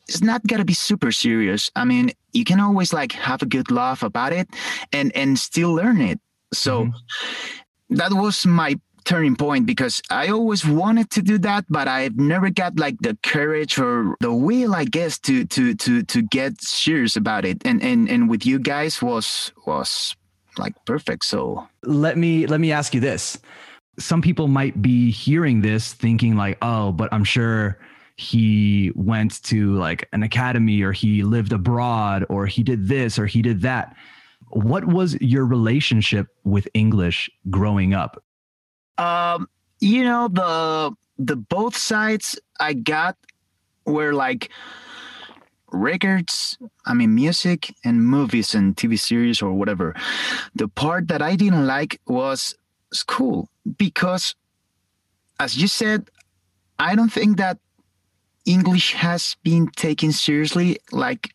it's 0.09 0.23
not 0.23 0.41
gotta 0.51 0.65
be 0.65 0.75
super 0.75 1.13
serious 1.13 1.71
i 1.77 1.85
mean 1.85 2.11
you 2.33 2.45
can 2.45 2.59
always 2.59 2.93
like 2.93 3.13
have 3.13 3.41
a 3.43 3.47
good 3.47 3.71
laugh 3.71 4.03
about 4.03 4.33
it 4.33 4.49
and 4.93 5.15
and 5.15 5.39
still 5.39 5.73
learn 5.75 6.01
it 6.01 6.19
so 6.53 6.73
Mhm. 6.87 6.93
that 8.01 8.13
was 8.13 8.47
my 8.47 8.75
turning 9.05 9.37
point 9.37 9.67
because 9.67 10.03
I 10.11 10.29
always 10.29 10.67
wanted 10.67 11.11
to 11.11 11.23
do 11.23 11.39
that, 11.39 11.65
but 11.69 11.89
I've 11.89 12.17
never 12.17 12.51
got 12.51 12.79
like 12.79 12.97
the 13.01 13.17
courage 13.23 13.79
or 13.79 14.17
the 14.21 14.33
will, 14.33 14.75
I 14.75 14.85
guess, 14.85 15.19
to 15.21 15.45
to 15.47 15.75
to 15.75 16.03
to 16.03 16.23
get 16.23 16.61
serious 16.61 17.17
about 17.17 17.45
it. 17.45 17.63
And 17.65 17.83
and 17.83 18.09
and 18.09 18.29
with 18.29 18.47
you 18.47 18.59
guys 18.59 19.03
was 19.03 19.53
was 19.67 20.15
like 20.59 20.75
perfect. 20.85 21.25
So 21.25 21.69
let 21.83 22.17
me 22.17 22.47
let 22.47 22.61
me 22.61 22.73
ask 22.73 22.95
you 22.95 23.01
this 23.01 23.39
some 24.01 24.23
people 24.23 24.49
might 24.49 24.81
be 24.81 25.11
hearing 25.11 25.61
this 25.61 25.93
thinking 25.93 26.37
like, 26.37 26.59
oh, 26.63 26.91
but 26.91 27.13
I'm 27.13 27.25
sure 27.25 27.79
he 28.17 28.93
went 28.95 29.43
to 29.45 29.75
like 29.75 30.09
an 30.13 30.23
academy 30.23 30.83
or 30.83 30.93
he 30.93 31.23
lived 31.23 31.53
abroad 31.53 32.25
or 32.29 32.47
he 32.47 32.63
did 32.63 32.89
this 32.89 33.19
or 33.19 33.27
he 33.27 33.43
did 33.43 33.63
that. 33.63 33.95
What 34.49 34.85
was 34.85 35.15
your 35.21 35.47
relationship 35.47 36.29
with 36.45 36.67
English 36.75 37.31
growing 37.51 37.95
up? 37.95 38.23
Um, 39.01 39.49
you 39.81 40.05
know, 40.05 40.29
the 40.29 40.93
the 41.19 41.37
both 41.37 41.77
sides 41.77 42.39
I 42.61 42.75
got 42.75 43.17
were 43.87 44.13
like 44.13 44.51
records, 45.73 46.59
I 46.85 46.93
mean 46.95 47.15
music 47.15 47.75
and 47.85 48.05
movies 48.05 48.55
and 48.55 48.77
TV 48.77 48.99
series 48.99 49.41
or 49.41 49.53
whatever. 49.53 49.95
The 50.55 50.69
part 50.69 51.09
that 51.09 51.23
I 51.23 51.35
didn't 51.37 51.67
like 51.67 52.01
was 52.07 52.55
school 52.93 53.49
because 53.79 54.35
as 55.39 55.57
you 55.57 55.69
said, 55.69 56.11
I 56.79 56.95
don't 56.95 57.13
think 57.13 57.39
that 57.39 57.59
English 58.45 58.93
has 58.95 59.37
been 59.43 59.69
taken 59.69 60.13
seriously 60.13 60.77
like 60.93 61.33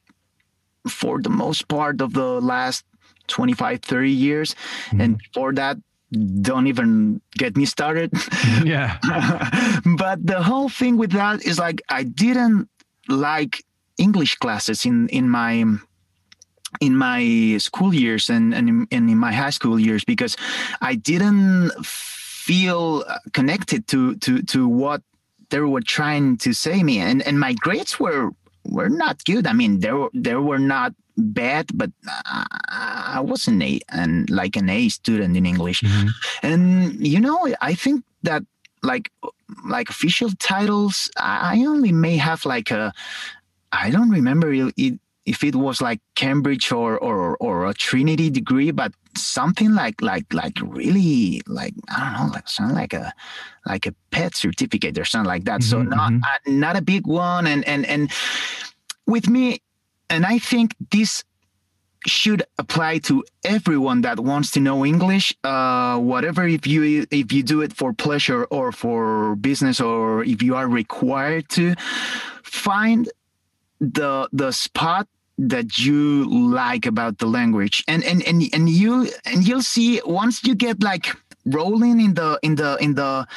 for 0.88 1.22
the 1.22 1.30
most 1.30 1.68
part 1.68 2.02
of 2.02 2.14
the 2.14 2.40
last 2.42 2.86
25 3.28 3.82
30 3.82 4.12
years 4.12 4.56
mm-hmm. 4.88 5.02
and 5.02 5.22
for 5.34 5.52
that 5.54 5.78
don't 6.12 6.68
even 6.68 7.22
get 7.38 7.58
me 7.58 7.66
started. 7.66 8.12
Yeah. 8.64 8.98
But 9.98 10.26
the 10.26 10.42
whole 10.42 10.70
thing 10.70 10.98
with 10.98 11.12
that 11.12 11.46
is 11.46 11.60
like 11.60 11.82
i 11.90 12.04
didn't 12.04 12.70
like 13.08 13.64
english 13.98 14.36
classes 14.36 14.86
in 14.86 15.08
in 15.10 15.30
my 15.30 15.64
in 16.82 16.96
my 16.98 17.58
school 17.60 17.94
years 17.94 18.30
and, 18.30 18.54
and, 18.54 18.68
in, 18.70 18.88
and 18.92 19.10
in 19.10 19.18
my 19.18 19.32
high 19.32 19.52
school 19.52 19.80
years 19.80 20.04
because 20.04 20.36
i 20.82 20.96
didn't 20.96 21.72
feel 22.46 23.04
connected 23.34 23.88
to 23.88 24.16
to 24.18 24.42
to 24.44 24.68
what 24.68 25.02
they 25.50 25.60
were 25.60 25.82
trying 25.82 26.38
to 26.38 26.54
say 26.54 26.84
me. 26.84 27.00
And 27.00 27.22
and 27.22 27.40
my 27.40 27.54
grades 27.54 28.00
were 28.00 28.32
were 28.66 28.90
not 28.90 29.24
good 29.26 29.48
i 29.48 29.54
mean 29.54 29.80
they 29.80 29.92
were 29.92 30.10
they 30.14 30.36
were 30.36 30.60
not 30.60 30.94
bad 31.18 31.66
but 31.74 31.92
i 32.70 33.20
wasn't 33.22 33.62
a 33.64 33.80
and 33.90 34.30
like 34.30 34.56
an 34.56 34.70
a 34.70 34.90
student 34.90 35.38
in 35.38 35.46
english 35.46 35.82
mm-hmm. 35.82 36.10
and 36.44 37.06
you 37.06 37.20
know 37.20 37.48
i 37.62 37.74
think 37.74 38.04
that 38.24 38.44
like 38.84 39.12
like 39.68 39.90
official 39.90 40.30
titles 40.40 41.10
i 41.18 41.64
only 41.66 41.92
may 41.92 42.18
have 42.18 42.46
like 42.46 42.72
a 42.72 42.94
i 43.72 43.90
don't 43.90 44.10
remember 44.10 44.52
it, 44.54 45.00
if 45.26 45.44
it 45.44 45.56
was 45.56 45.82
like 45.82 46.02
Cambridge 46.16 46.72
or 46.72 46.98
or 46.98 47.38
or 47.38 47.68
a 47.68 47.74
Trinity 47.74 48.30
degree, 48.30 48.72
but 48.72 48.94
something 49.18 49.74
like 49.74 50.02
like 50.02 50.32
like 50.34 50.58
really 50.62 51.42
like 51.48 51.74
I 51.90 52.16
don't 52.18 52.28
know, 52.28 52.34
like 52.34 52.48
something 52.48 52.76
like 52.76 52.94
a 52.94 53.14
like 53.66 53.86
a 53.86 53.94
PET 54.12 54.36
certificate 54.36 54.98
or 54.98 55.06
something 55.06 55.28
like 55.28 55.46
that. 55.46 55.62
Mm-hmm, 55.62 55.70
so 55.70 55.82
not 55.82 56.12
mm-hmm. 56.12 56.24
uh, 56.24 56.52
not 56.52 56.76
a 56.76 56.82
big 56.82 57.08
one, 57.08 57.48
and 57.48 57.66
and 57.68 57.86
and 57.86 58.12
with 59.08 59.28
me, 59.28 59.62
and 60.10 60.26
I 60.26 60.40
think 60.40 60.76
this 60.92 61.24
should 62.08 62.44
apply 62.60 63.00
to 63.00 63.24
everyone 63.44 64.02
that 64.02 64.20
wants 64.20 64.52
to 64.52 64.60
know 64.60 64.86
English. 64.86 65.36
Uh, 65.44 65.98
whatever 65.98 66.48
if 66.48 66.68
you 66.68 67.08
if 67.10 67.32
you 67.34 67.42
do 67.42 67.62
it 67.62 67.74
for 67.74 67.94
pleasure 67.94 68.46
or 68.46 68.72
for 68.72 69.36
business 69.36 69.82
or 69.82 70.24
if 70.24 70.44
you 70.44 70.56
are 70.56 70.68
required 70.68 71.50
to 71.50 71.74
find 72.44 73.10
the 73.80 74.30
the 74.32 74.52
spot 74.52 75.08
that 75.38 75.78
you 75.78 76.26
like 76.30 76.86
about 76.86 77.18
the 77.18 77.28
language. 77.28 77.84
And 77.88 78.04
and 78.04 78.24
and, 78.24 78.44
and 78.54 78.70
you 78.70 79.10
and 79.26 79.48
you'll 79.48 79.62
see 79.62 80.02
once 80.06 80.44
you 80.44 80.56
get 80.56 80.82
like 80.82 81.16
rolling 81.46 82.00
in 82.00 82.14
the 82.14 82.40
in 82.42 82.56
the 82.56 82.78
in 82.82 82.96
the 82.96 83.28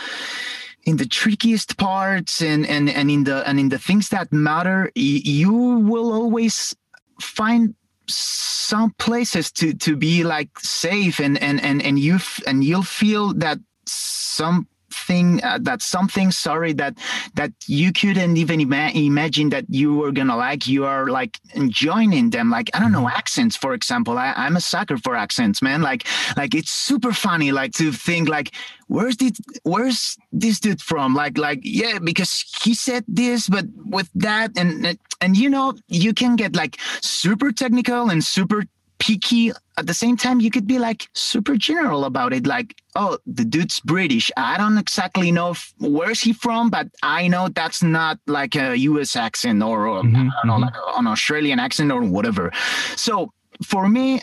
in 0.85 0.97
the 0.97 1.07
trickiest 1.07 1.77
parts 1.77 2.41
and 2.41 2.67
and 2.67 2.89
and 2.89 3.11
in 3.11 3.25
the 3.25 3.47
and 3.47 3.61
in 3.61 3.69
the 3.69 3.79
things 3.79 4.09
that 4.09 4.33
matter 4.33 4.91
you 4.95 5.53
will 5.53 6.13
always 6.13 6.75
find 7.21 7.75
some 8.07 8.91
places 8.99 9.53
to 9.53 9.75
to 9.75 9.97
be 9.97 10.25
like 10.25 10.49
safe 10.59 11.21
and 11.21 11.37
and 11.43 11.61
and 11.63 11.83
and 11.83 11.99
you 11.99 12.19
and 12.47 12.65
you'll 12.65 12.83
feel 12.83 13.35
that 13.35 13.59
some 13.85 14.67
thing 14.91 15.43
uh, 15.45 15.59
that's 15.63 15.85
something 15.85 16.31
sorry 16.31 16.73
that 16.73 16.97
that 17.35 17.53
you 17.67 17.93
couldn't 17.93 18.37
even 18.37 18.61
ima- 18.61 18.91
imagine 18.95 19.51
that 19.51 19.65
you 19.69 19.95
were 19.95 20.13
gonna 20.13 20.37
like 20.37 20.67
you 20.67 20.85
are 20.85 21.07
like 21.09 21.39
enjoying 21.55 22.31
them 22.31 22.51
like 22.51 22.71
i 22.75 22.81
don't 22.81 22.93
know 22.93 22.99
mm-hmm. 23.05 23.19
accents 23.19 23.57
for 23.57 23.75
example. 23.75 24.17
I, 24.19 24.33
i'm 24.37 24.57
a 24.57 24.61
sucker 24.61 24.97
for 24.97 25.15
accents 25.15 25.61
man. 25.63 25.83
Like 25.83 26.07
like 26.37 26.55
it's 26.55 26.71
super 26.71 27.13
funny 27.13 27.53
like 27.53 27.73
to 27.75 27.93
think 27.93 28.29
like 28.29 28.55
where's 28.89 29.17
this 29.17 29.33
where's 29.63 30.17
this 30.33 30.61
dude 30.61 30.81
from? 30.81 31.15
Like 31.15 31.39
like 31.39 31.61
yeah 31.63 31.99
because 31.99 32.45
he 32.63 32.75
said 32.75 33.05
this 33.09 33.49
but 33.49 33.67
with 33.85 34.11
that 34.15 34.57
and 34.57 34.99
and 35.21 35.37
you 35.37 35.51
know 35.51 35.75
you 35.89 36.13
can 36.15 36.37
get 36.37 36.57
like 36.57 36.79
super 37.01 37.53
technical 37.53 38.11
and 38.11 38.23
super 38.25 38.65
picky 38.99 39.53
at 39.77 39.87
the 39.87 39.95
same 39.95 40.17
time 40.17 40.41
you 40.41 40.51
could 40.51 40.67
be 40.67 40.79
like 40.79 41.09
super 41.15 41.57
general 41.57 42.05
about 42.05 42.33
it 42.33 42.47
like 42.47 42.75
oh 42.97 43.17
the 43.27 43.45
dude's 43.45 43.81
british 43.81 44.31
i 44.37 44.57
don't 44.59 44.77
exactly 44.77 45.31
know 45.31 45.55
where's 45.79 46.21
he 46.21 46.33
from 46.33 46.69
but 46.69 46.89
i 47.03 47.29
know 47.29 47.49
that's 47.49 47.83
not 47.83 48.19
like 48.27 48.57
a 48.57 48.75
us 48.77 49.15
accent 49.15 49.63
or, 49.63 49.87
or 49.87 50.03
mm-hmm, 50.03 50.29
know, 50.47 50.55
mm-hmm. 50.55 50.63
like 50.63 50.75
an 50.97 51.07
australian 51.07 51.59
accent 51.59 51.93
or 51.93 52.03
whatever 52.03 52.51
so 52.97 53.33
for 53.65 53.89
me 53.89 54.21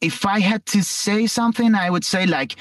if 0.00 0.26
i 0.26 0.40
had 0.40 0.64
to 0.66 0.82
say 0.82 1.26
something 1.26 1.74
i 1.74 1.88
would 1.88 2.04
say 2.04 2.26
like 2.26 2.56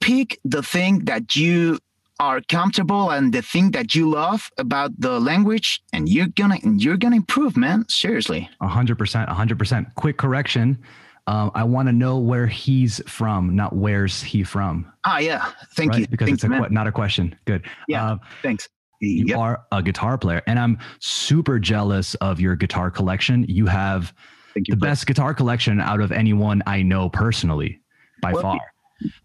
pick 0.00 0.38
the 0.44 0.62
thing 0.62 1.04
that 1.06 1.34
you 1.34 1.78
are 2.20 2.40
comfortable 2.48 3.10
and 3.10 3.32
the 3.32 3.42
thing 3.42 3.72
that 3.72 3.94
you 3.94 4.08
love 4.08 4.50
about 4.58 4.90
the 4.98 5.18
language 5.18 5.82
and 5.92 6.08
you're 6.08 6.28
gonna 6.28 6.58
you're 6.62 6.96
gonna 6.96 7.16
improve 7.16 7.56
man 7.56 7.84
seriously 7.88 8.48
100% 8.62 9.28
100% 9.28 9.94
quick 9.94 10.16
correction 10.16 10.78
um, 11.26 11.50
I 11.54 11.64
want 11.64 11.88
to 11.88 11.92
know 11.92 12.18
where 12.18 12.46
he's 12.46 13.00
from, 13.06 13.56
not 13.56 13.74
where's 13.74 14.22
he 14.22 14.44
from. 14.44 14.92
Ah, 15.04 15.18
yeah. 15.18 15.52
Thank 15.74 15.92
right? 15.92 16.00
you. 16.00 16.06
Because 16.06 16.26
Thanks, 16.26 16.44
it's 16.44 16.52
a, 16.52 16.68
not 16.70 16.86
a 16.86 16.92
question. 16.92 17.34
Good. 17.46 17.64
Yeah. 17.88 18.12
Uh, 18.12 18.16
thanks. 18.42 18.68
You 19.00 19.26
yep. 19.28 19.38
are 19.38 19.64
a 19.72 19.82
guitar 19.82 20.16
player, 20.18 20.42
and 20.46 20.58
I'm 20.58 20.78
super 20.98 21.58
jealous 21.58 22.14
of 22.16 22.40
your 22.40 22.56
guitar 22.56 22.90
collection. 22.90 23.44
You 23.48 23.66
have 23.66 24.14
you, 24.54 24.64
the 24.68 24.76
best 24.76 25.06
guitar 25.06 25.34
collection 25.34 25.80
out 25.80 26.00
of 26.00 26.12
anyone 26.12 26.62
I 26.66 26.82
know 26.82 27.08
personally, 27.10 27.80
by 28.22 28.32
well, 28.32 28.42
far. 28.42 28.60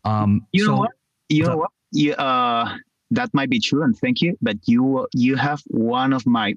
Um, 0.04 0.48
you 0.52 0.66
so, 0.66 0.72
know 0.72 0.78
what? 0.80 0.92
You 1.30 1.44
know 1.44 1.58
what? 1.58 1.72
You, 1.92 2.14
uh, 2.14 2.76
that 3.12 3.30
might 3.34 3.50
be 3.50 3.60
true, 3.60 3.84
and 3.84 3.98
thank 3.98 4.22
you. 4.22 4.38
But 4.42 4.58
you 4.66 5.08
you 5.14 5.36
have 5.36 5.62
one 5.68 6.14
of 6.14 6.26
my 6.26 6.56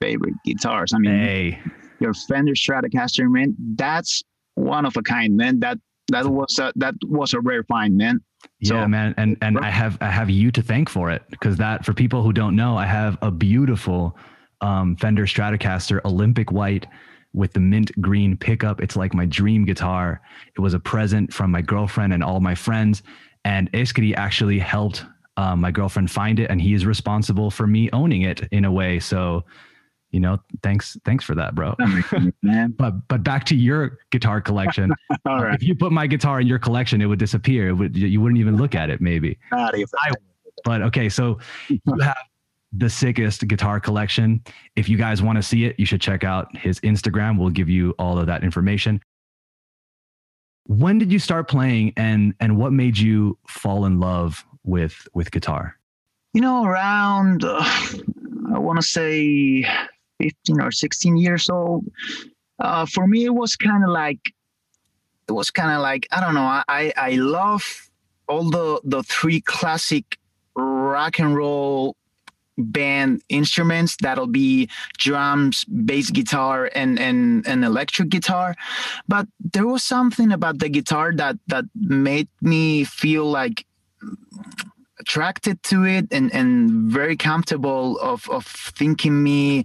favorite 0.00 0.34
guitars. 0.44 0.92
I 0.92 0.98
mean, 0.98 1.12
hey. 1.12 1.60
your 2.00 2.14
Fender 2.14 2.52
Stratocaster, 2.52 3.30
man. 3.30 3.54
That's 3.76 4.22
one 4.54 4.84
of 4.84 4.96
a 4.96 5.02
kind, 5.02 5.36
man. 5.36 5.60
That 5.60 5.78
that 6.08 6.26
was 6.26 6.58
a, 6.58 6.72
that 6.76 6.94
was 7.06 7.32
a 7.32 7.40
rare 7.40 7.64
find, 7.64 7.96
man. 7.96 8.20
So, 8.62 8.74
yeah, 8.74 8.86
man, 8.86 9.14
and 9.16 9.38
and 9.40 9.58
I 9.58 9.70
have 9.70 9.96
I 10.00 10.10
have 10.10 10.28
you 10.28 10.50
to 10.52 10.62
thank 10.62 10.90
for 10.90 11.10
it 11.10 11.22
because 11.30 11.56
that 11.56 11.84
for 11.84 11.94
people 11.94 12.22
who 12.22 12.32
don't 12.32 12.54
know, 12.54 12.76
I 12.76 12.86
have 12.86 13.16
a 13.22 13.30
beautiful 13.30 14.16
um, 14.60 14.96
Fender 14.96 15.24
Stratocaster 15.24 16.00
Olympic 16.04 16.52
White 16.52 16.86
with 17.32 17.52
the 17.52 17.60
mint 17.60 17.90
green 18.00 18.36
pickup. 18.36 18.80
It's 18.80 18.96
like 18.96 19.12
my 19.12 19.26
dream 19.26 19.64
guitar. 19.64 20.20
It 20.56 20.60
was 20.60 20.72
a 20.72 20.78
present 20.78 21.32
from 21.32 21.50
my 21.50 21.62
girlfriend 21.62 22.12
and 22.12 22.22
all 22.22 22.40
my 22.40 22.54
friends. 22.54 23.02
And 23.44 23.70
Eskri 23.72 24.14
actually 24.16 24.58
helped 24.58 25.04
um, 25.36 25.60
my 25.60 25.70
girlfriend 25.70 26.10
find 26.10 26.38
it, 26.38 26.50
and 26.50 26.60
he 26.60 26.74
is 26.74 26.86
responsible 26.86 27.50
for 27.50 27.66
me 27.66 27.90
owning 27.92 28.22
it 28.22 28.46
in 28.52 28.64
a 28.64 28.72
way. 28.72 29.00
So, 29.00 29.44
you 30.10 30.20
know, 30.20 30.38
thanks, 30.62 30.96
thanks 31.04 31.24
for 31.24 31.34
that, 31.34 31.54
bro. 31.54 31.74
Man. 32.42 32.70
but 32.78 33.08
but 33.08 33.24
back 33.24 33.44
to 33.46 33.56
your 33.56 33.98
guitar 34.10 34.40
collection. 34.40 34.92
All 35.26 35.42
right. 35.42 35.54
If 35.54 35.62
you 35.62 35.74
put 35.74 35.92
my 35.92 36.06
guitar 36.06 36.40
in 36.40 36.46
your 36.46 36.60
collection, 36.60 37.02
it 37.02 37.06
would 37.06 37.18
disappear. 37.18 37.68
It 37.68 37.72
would 37.74 37.96
you 37.96 38.20
wouldn't 38.20 38.38
even 38.38 38.56
look 38.56 38.74
at 38.74 38.90
it, 38.90 39.00
maybe. 39.00 39.38
I, 40.04 40.12
but 40.64 40.82
okay, 40.82 41.08
so 41.08 41.38
you 41.68 41.80
have 42.00 42.16
the 42.72 42.88
sickest 42.88 43.46
guitar 43.48 43.80
collection. 43.80 44.42
If 44.76 44.88
you 44.88 44.96
guys 44.96 45.20
want 45.20 45.36
to 45.36 45.42
see 45.42 45.64
it, 45.64 45.78
you 45.78 45.86
should 45.86 46.00
check 46.00 46.22
out 46.22 46.56
his 46.56 46.78
Instagram. 46.80 47.38
We'll 47.38 47.50
give 47.50 47.68
you 47.68 47.94
all 47.98 48.18
of 48.18 48.26
that 48.26 48.44
information 48.44 49.00
when 50.66 50.98
did 50.98 51.12
you 51.12 51.18
start 51.18 51.48
playing 51.48 51.92
and 51.96 52.34
and 52.40 52.56
what 52.56 52.72
made 52.72 52.98
you 52.98 53.38
fall 53.46 53.84
in 53.84 54.00
love 54.00 54.44
with 54.64 55.06
with 55.14 55.30
guitar? 55.30 55.76
You 56.32 56.40
know 56.40 56.64
around 56.64 57.44
uh, 57.44 57.62
i 58.52 58.58
want 58.58 58.78
to 58.80 58.86
say 58.86 59.66
15 60.20 60.60
or 60.60 60.70
16 60.70 61.16
years 61.16 61.48
old. 61.50 61.84
Uh, 62.58 62.86
for 62.86 63.06
me 63.06 63.24
it 63.24 63.34
was 63.34 63.56
kind 63.56 63.84
of 63.84 63.90
like 63.90 64.32
it 65.28 65.32
was 65.32 65.50
kind 65.50 65.70
of 65.70 65.80
like 65.80 66.06
i 66.12 66.20
don't 66.20 66.34
know 66.34 66.62
i 66.68 66.92
i 66.96 67.10
love 67.16 67.90
all 68.28 68.48
the 68.50 68.80
the 68.84 69.02
three 69.02 69.40
classic 69.40 70.18
rock 70.54 71.18
and 71.18 71.36
roll 71.36 71.96
band 72.56 73.22
instruments 73.28 73.96
that'll 74.00 74.26
be 74.26 74.68
drums 74.98 75.64
bass 75.64 76.10
guitar 76.10 76.70
and 76.74 76.98
and 76.98 77.46
an 77.46 77.64
electric 77.64 78.08
guitar. 78.08 78.54
But 79.08 79.26
there 79.52 79.66
was 79.66 79.84
something 79.84 80.32
about 80.32 80.58
the 80.58 80.68
guitar 80.68 81.12
that 81.16 81.36
that 81.48 81.64
made 81.74 82.28
me 82.40 82.84
feel 82.84 83.24
like 83.24 83.66
attracted 85.00 85.62
to 85.64 85.84
it 85.84 86.06
and 86.10 86.32
and 86.32 86.90
very 86.90 87.16
comfortable 87.16 87.98
of 87.98 88.28
of 88.30 88.46
thinking 88.46 89.22
me 89.22 89.64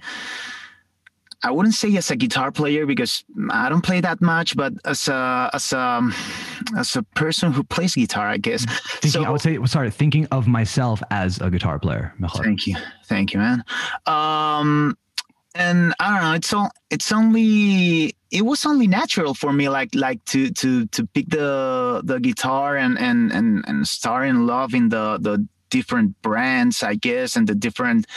I 1.44 1.52
wouldn't 1.52 1.76
say 1.76 1.96
as 1.96 2.12
a 2.12 2.16
guitar 2.16 2.52
player 2.52 2.86
because 2.86 3.24
I 3.50 3.70
don't 3.70 3.84
play 3.84 4.02
that 4.02 4.22
much, 4.22 4.58
but 4.58 4.74
as 4.86 5.08
a 5.08 5.50
as 5.54 5.72
a 5.72 6.10
as 6.78 6.96
a 6.96 7.04
person 7.04 7.54
who 7.54 7.64
plays 7.64 7.96
guitar, 7.96 8.28
I 8.28 8.38
guess. 8.38 8.66
Thinking, 8.66 9.12
so 9.12 9.24
I 9.24 9.30
would 9.30 9.42
say, 9.42 9.58
sorry, 9.66 9.90
thinking 9.90 10.28
of 10.32 10.48
myself 10.48 11.02
as 11.12 11.40
a 11.40 11.50
guitar 11.50 11.80
player. 11.80 12.14
Thank 12.36 12.68
you, 12.68 12.76
thank 13.06 13.34
you, 13.34 13.40
man. 13.40 13.64
Um, 14.06 14.98
and 15.56 15.94
I 16.00 16.10
don't 16.10 16.22
know. 16.24 16.34
It's 16.34 16.54
all. 16.54 16.72
It's 16.90 17.12
only. 17.12 18.14
It 18.32 18.44
was 18.44 18.66
only 18.66 18.88
natural 18.88 19.34
for 19.34 19.52
me, 19.54 19.70
like 19.70 19.96
like 19.96 20.24
to 20.26 20.52
to 20.52 20.86
to 20.88 21.06
pick 21.08 21.30
the 21.30 22.02
the 22.04 22.20
guitar 22.20 22.78
and 22.78 23.00
and 23.00 23.32
and 23.32 23.64
and 23.68 23.88
start 23.88 24.28
in 24.28 24.46
love 24.46 24.74
in 24.74 24.90
the 24.90 25.18
the 25.20 25.48
different 25.70 26.22
brands, 26.22 26.84
I 26.84 26.96
guess, 26.96 27.36
and 27.36 27.48
the 27.48 27.56
different 27.56 28.08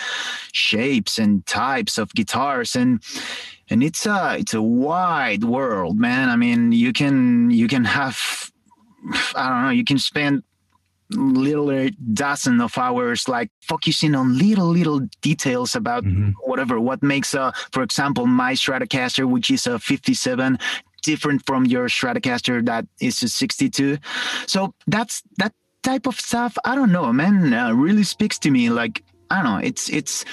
shapes 0.52 1.18
and 1.18 1.44
types 1.46 1.98
of 1.98 2.12
guitars. 2.14 2.76
And 2.76 3.02
and 3.70 3.82
it's 3.82 4.06
a 4.06 4.36
it's 4.38 4.54
a 4.54 4.62
wide 4.62 5.44
world, 5.44 5.98
man. 5.98 6.28
I 6.28 6.36
mean, 6.36 6.72
you 6.72 6.92
can 6.92 7.50
you 7.50 7.68
can 7.68 7.84
have 7.84 8.50
I 9.34 9.48
don't 9.48 9.62
know, 9.64 9.70
you 9.70 9.84
can 9.84 9.98
spend 9.98 10.42
literally 11.16 11.94
dozen 12.12 12.60
of 12.60 12.76
hours 12.78 13.28
like 13.28 13.50
focusing 13.60 14.14
on 14.14 14.38
little 14.38 14.66
little 14.66 15.00
details 15.20 15.74
about 15.74 16.04
mm-hmm. 16.04 16.30
whatever 16.44 16.80
what 16.80 17.02
makes 17.02 17.34
a 17.34 17.52
for 17.72 17.82
example 17.82 18.26
my 18.26 18.54
stratocaster 18.54 19.28
which 19.28 19.50
is 19.50 19.66
a 19.66 19.78
57 19.78 20.58
different 21.02 21.44
from 21.44 21.66
your 21.66 21.88
stratocaster 21.88 22.64
that 22.64 22.86
is 23.00 23.22
a 23.22 23.28
62 23.28 23.98
so 24.46 24.74
that's 24.86 25.22
that 25.38 25.52
type 25.82 26.06
of 26.06 26.18
stuff? 26.18 26.56
I 26.64 26.74
don't 26.74 26.92
know 26.92 27.12
man. 27.12 27.52
Uh, 27.52 27.72
really 27.72 28.02
speaks 28.02 28.38
to 28.40 28.50
me 28.50 28.70
like 28.70 29.02
i 29.30 29.36
don't 29.42 29.44
know 29.44 29.58
it's 29.58 29.88
it's 29.88 30.24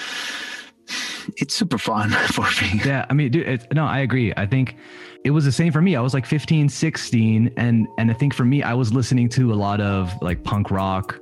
it's 1.38 1.54
super 1.54 1.78
fun 1.78 2.10
for 2.34 2.48
me. 2.62 2.82
Yeah 2.86 3.06
i 3.10 3.14
mean 3.14 3.32
dude 3.32 3.48
it, 3.48 3.74
no 3.74 3.86
i 3.86 4.00
agree. 4.00 4.34
I 4.36 4.46
think 4.46 4.76
it 5.26 5.32
was 5.32 5.44
the 5.44 5.52
same 5.52 5.72
for 5.74 5.82
me. 5.82 5.96
I 5.96 6.02
was 6.02 6.14
like 6.14 6.26
15 6.26 6.70
16 6.70 7.54
and 7.58 7.88
and 7.98 8.12
i 8.12 8.14
think 8.14 8.34
for 8.34 8.46
me 8.46 8.64
i 8.64 8.74
was 8.74 8.94
listening 8.94 9.30
to 9.30 9.54
a 9.54 9.56
lot 9.56 9.82
of 9.82 10.14
like 10.22 10.44
punk 10.44 10.72
rock 10.72 11.20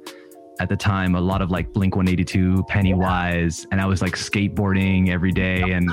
at 0.60 0.70
the 0.70 0.76
time 0.76 1.16
a 1.16 1.22
lot 1.22 1.42
of 1.42 1.52
like 1.52 1.72
blink 1.72 1.96
182 1.96 2.64
pennywise 2.68 3.68
and 3.72 3.80
i 3.80 3.86
was 3.86 4.02
like 4.02 4.14
skateboarding 4.14 5.10
every 5.10 5.32
day 5.32 5.62
and, 5.62 5.90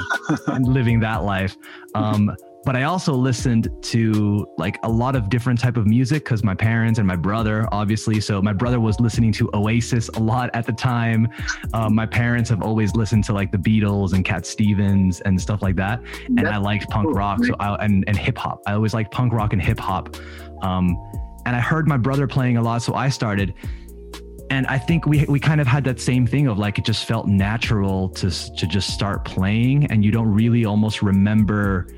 and 0.46 0.66
living 0.66 1.00
that 1.00 1.22
life. 1.22 1.56
Um 1.94 2.34
but 2.64 2.76
I 2.76 2.84
also 2.84 3.12
listened 3.12 3.68
to 3.82 4.46
like 4.56 4.78
a 4.82 4.88
lot 4.88 5.16
of 5.16 5.28
different 5.28 5.60
type 5.60 5.76
of 5.76 5.86
music 5.86 6.24
because 6.24 6.42
my 6.42 6.54
parents 6.54 6.98
and 6.98 7.06
my 7.06 7.16
brother, 7.16 7.68
obviously. 7.72 8.20
So 8.20 8.40
my 8.40 8.52
brother 8.52 8.80
was 8.80 8.98
listening 9.00 9.32
to 9.32 9.50
Oasis 9.54 10.08
a 10.10 10.18
lot 10.18 10.50
at 10.54 10.64
the 10.64 10.72
time. 10.72 11.28
Um, 11.74 11.94
my 11.94 12.06
parents 12.06 12.48
have 12.50 12.62
always 12.62 12.94
listened 12.94 13.24
to 13.24 13.32
like 13.32 13.52
the 13.52 13.58
Beatles 13.58 14.14
and 14.14 14.24
Cat 14.24 14.46
Stevens 14.46 15.20
and 15.20 15.40
stuff 15.40 15.60
like 15.62 15.76
that. 15.76 16.02
And 16.26 16.38
That's 16.38 16.48
I 16.48 16.56
liked 16.56 16.88
punk 16.88 17.08
cool. 17.08 17.14
rock, 17.14 17.44
so 17.44 17.54
I, 17.60 17.84
and 17.84 18.04
and 18.06 18.16
hip 18.16 18.38
hop. 18.38 18.62
I 18.66 18.72
always 18.72 18.94
liked 18.94 19.12
punk 19.12 19.32
rock 19.32 19.52
and 19.52 19.60
hip 19.60 19.78
hop. 19.78 20.16
Um, 20.62 20.96
and 21.46 21.54
I 21.54 21.60
heard 21.60 21.86
my 21.86 21.98
brother 21.98 22.26
playing 22.26 22.56
a 22.56 22.62
lot, 22.62 22.82
so 22.82 22.94
I 22.94 23.10
started 23.10 23.54
and 24.50 24.66
I 24.66 24.78
think 24.78 25.06
we 25.06 25.24
we 25.24 25.40
kind 25.40 25.60
of 25.60 25.66
had 25.66 25.84
that 25.84 25.98
same 26.00 26.26
thing 26.26 26.46
of 26.48 26.58
like 26.58 26.78
it 26.78 26.84
just 26.84 27.06
felt 27.06 27.26
natural 27.26 28.10
to 28.10 28.30
to 28.56 28.66
just 28.66 28.90
start 28.90 29.24
playing, 29.24 29.86
and 29.90 30.04
you 30.04 30.10
don't 30.10 30.28
really 30.32 30.64
almost 30.64 31.02
remember 31.02 31.88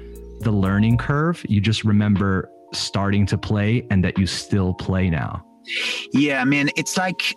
the 0.40 0.51
learning 0.51 0.99
curve. 0.99 1.44
You 1.49 1.61
just 1.61 1.85
remember 1.85 2.51
starting 2.72 3.27
to 3.27 3.38
play 3.38 3.87
and 3.90 4.05
that 4.05 4.18
you 4.18 4.27
still 4.27 4.75
play 4.75 5.11
now. 5.11 5.44
Yeah, 6.12 6.40
I 6.40 6.44
mean, 6.44 6.70
it's 6.77 6.96
like 6.96 7.37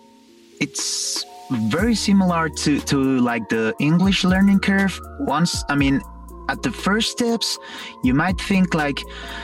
it's 0.59 1.25
very 1.51 1.95
similar 1.95 2.49
to 2.49 2.79
to 2.79 3.19
like 3.19 3.49
the 3.49 3.73
English 3.79 4.23
learning 4.23 4.59
curve. 4.59 4.99
Once, 5.19 5.63
I 5.69 5.75
mean, 5.75 6.01
at 6.49 6.61
the 6.63 6.71
first 6.71 7.11
steps, 7.11 7.57
you 8.03 8.13
might 8.13 8.39
think 8.41 8.73
like, 8.73 8.99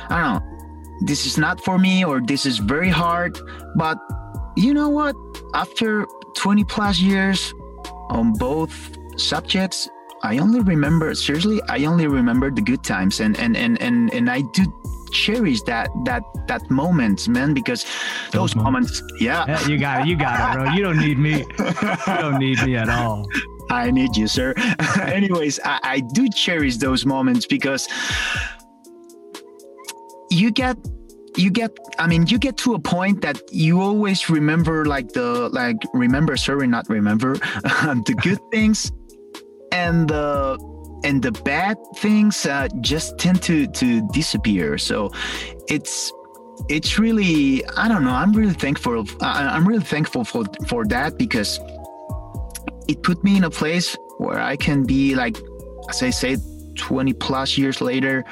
I 0.09 0.21
don't 0.21 0.33
know, 0.33 0.55
this 1.01 1.25
is 1.25 1.37
not 1.37 1.63
for 1.63 1.77
me 1.77 2.05
or 2.05 2.21
this 2.21 2.45
is 2.45 2.57
very 2.57 2.89
hard. 2.89 3.37
But 3.75 3.97
you 4.55 4.73
know 4.73 4.89
what? 4.89 5.15
After 5.53 6.05
20 6.35 6.63
plus 6.65 6.99
years 6.99 7.53
on 8.09 8.33
both 8.33 8.97
subjects, 9.17 9.89
I 10.25 10.39
only 10.39 10.59
remember 10.61 11.13
seriously. 11.13 11.61
I 11.69 11.85
only 11.85 12.07
remember 12.07 12.49
the 12.49 12.61
good 12.61 12.83
times, 12.83 13.19
and 13.19 13.37
and 13.37 13.55
and 13.55 13.79
and 13.79 14.11
and 14.11 14.27
I 14.27 14.41
do 14.53 14.63
cherish 15.11 15.61
that 15.63 15.89
that 16.05 16.23
that 16.47 16.67
moment, 16.71 17.27
man, 17.27 17.53
because 17.53 17.83
those, 18.31 18.53
those 18.53 18.55
moments, 18.55 19.01
moments 19.01 19.21
yeah. 19.21 19.45
yeah. 19.47 19.67
You 19.67 19.77
got 19.77 20.01
it. 20.01 20.07
You 20.07 20.15
got 20.17 20.33
it, 20.33 20.63
bro. 20.63 20.73
You 20.73 20.81
don't 20.81 20.97
need 20.97 21.19
me. 21.19 21.45
You 21.59 22.17
don't 22.19 22.39
need 22.39 22.59
me 22.63 22.75
at 22.75 22.89
all. 22.89 23.29
I 23.69 23.91
need 23.91 24.17
you, 24.17 24.27
sir. 24.27 24.53
Anyways, 25.01 25.59
I, 25.63 25.79
I 25.83 25.99
do 25.99 26.27
cherish 26.29 26.77
those 26.77 27.05
moments 27.05 27.45
because 27.45 27.87
you 30.31 30.49
get 30.49 30.75
you 31.37 31.51
get 31.51 31.69
i 31.99 32.07
mean 32.07 32.25
you 32.27 32.39
get 32.39 32.55
to 32.55 32.75
a 32.75 32.79
point 32.79 33.21
that 33.21 33.41
you 33.51 33.81
always 33.81 34.29
remember 34.29 34.85
like 34.85 35.09
the 35.09 35.49
like 35.49 35.75
remember 35.93 36.37
sorry 36.37 36.65
not 36.65 36.87
remember 36.89 37.33
the 38.07 38.15
good 38.23 38.39
things 38.51 38.91
and 39.75 40.07
the 40.07 40.57
and 41.03 41.21
the 41.21 41.31
bad 41.31 41.77
things 41.97 42.45
uh, 42.45 42.67
just 42.81 43.17
tend 43.19 43.41
to 43.43 43.67
to 43.67 44.07
disappear. 44.13 44.77
So 44.77 45.11
it's 45.67 46.11
it's 46.69 46.97
really 46.97 47.65
I 47.77 47.87
don't 47.87 48.03
know. 48.03 48.15
I'm 48.23 48.31
really 48.31 48.57
thankful. 48.65 49.05
I'm 49.21 49.67
really 49.67 49.83
thankful 49.83 50.23
for 50.23 50.45
for 50.67 50.85
that 50.85 51.17
because 51.17 51.59
it 52.87 53.03
put 53.03 53.23
me 53.23 53.37
in 53.37 53.43
a 53.43 53.49
place 53.49 53.97
where 54.17 54.39
I 54.39 54.55
can 54.55 54.85
be 54.85 55.15
like, 55.15 55.37
as 55.89 56.01
I 56.01 56.11
said, 56.11 56.39
20 56.77 57.13
plus 57.13 57.57
years 57.57 57.81
later, 57.81 58.23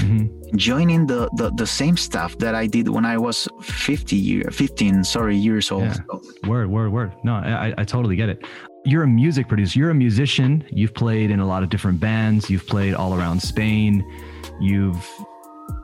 mm-hmm. 0.00 0.56
joining 0.56 1.06
the, 1.06 1.30
the 1.36 1.50
the 1.56 1.66
same 1.66 1.96
stuff 1.96 2.36
that 2.38 2.54
I 2.54 2.66
did 2.66 2.88
when 2.88 3.04
I 3.04 3.16
was 3.18 3.48
50 3.62 4.16
year 4.16 4.50
15 4.50 5.04
sorry 5.04 5.36
years 5.36 5.70
old. 5.70 5.84
Yeah. 5.84 6.48
Word, 6.48 6.68
word, 6.68 6.90
word. 6.92 7.12
No, 7.24 7.34
I, 7.34 7.72
I 7.78 7.84
totally 7.84 8.16
get 8.16 8.28
it 8.28 8.44
you're 8.84 9.02
a 9.02 9.08
music 9.08 9.48
producer. 9.48 9.78
You're 9.78 9.90
a 9.90 9.94
musician. 9.94 10.64
You've 10.70 10.94
played 10.94 11.30
in 11.30 11.40
a 11.40 11.46
lot 11.46 11.62
of 11.62 11.70
different 11.70 12.00
bands. 12.00 12.50
You've 12.50 12.66
played 12.66 12.94
all 12.94 13.14
around 13.14 13.40
Spain. 13.40 14.04
You've 14.60 15.08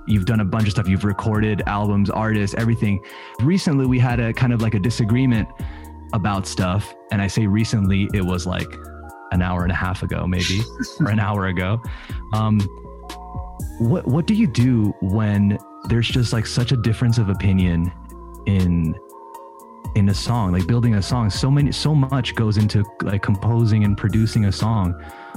you've 0.07 0.27
done 0.27 0.41
a 0.41 0.45
bunch 0.45 0.67
of 0.67 0.73
stuff. 0.73 0.87
You've 0.87 1.05
recorded 1.05 1.63
albums, 1.67 2.11
artists, 2.11 2.55
everything. 2.57 3.03
Recently, 3.41 3.87
we 3.87 3.99
had 3.99 4.21
a 4.21 4.33
kind 4.33 4.53
of 4.53 4.61
like 4.61 4.75
a 4.75 4.79
disagreement 4.79 5.49
about 6.13 6.47
stuff, 6.47 6.95
and 7.11 7.23
I 7.23 7.27
say 7.27 7.47
recently, 7.47 8.09
it 8.13 8.23
was 8.23 8.47
like 8.47 8.69
an 9.33 9.41
hour 9.41 9.63
and 9.63 9.73
a 9.73 9.77
half 9.77 10.03
ago, 10.03 10.27
maybe, 10.27 10.61
or 11.01 11.09
an 11.11 11.21
hour 11.21 11.47
ago. 11.47 11.81
Um, 12.35 12.61
what 13.79 14.07
what 14.07 14.27
do 14.27 14.35
you 14.35 14.47
do 14.47 14.95
when 15.01 15.59
there's 15.89 16.09
just 16.09 16.35
like 16.35 16.47
such 16.47 16.71
a 16.71 16.77
difference 16.77 17.17
of 17.17 17.31
opinion 17.31 17.91
in 18.47 18.95
in 19.95 20.09
a 20.09 20.15
song 20.15 20.53
like 20.53 20.67
building 20.67 20.95
a 20.95 21.03
song. 21.03 21.31
So 21.31 21.51
many 21.51 21.73
so 21.73 21.95
much 21.95 22.35
goes 22.35 22.57
into 22.57 22.85
like 23.03 23.23
composing 23.23 23.85
and 23.85 23.97
producing 23.97 24.47
a 24.47 24.53
song. 24.53 24.93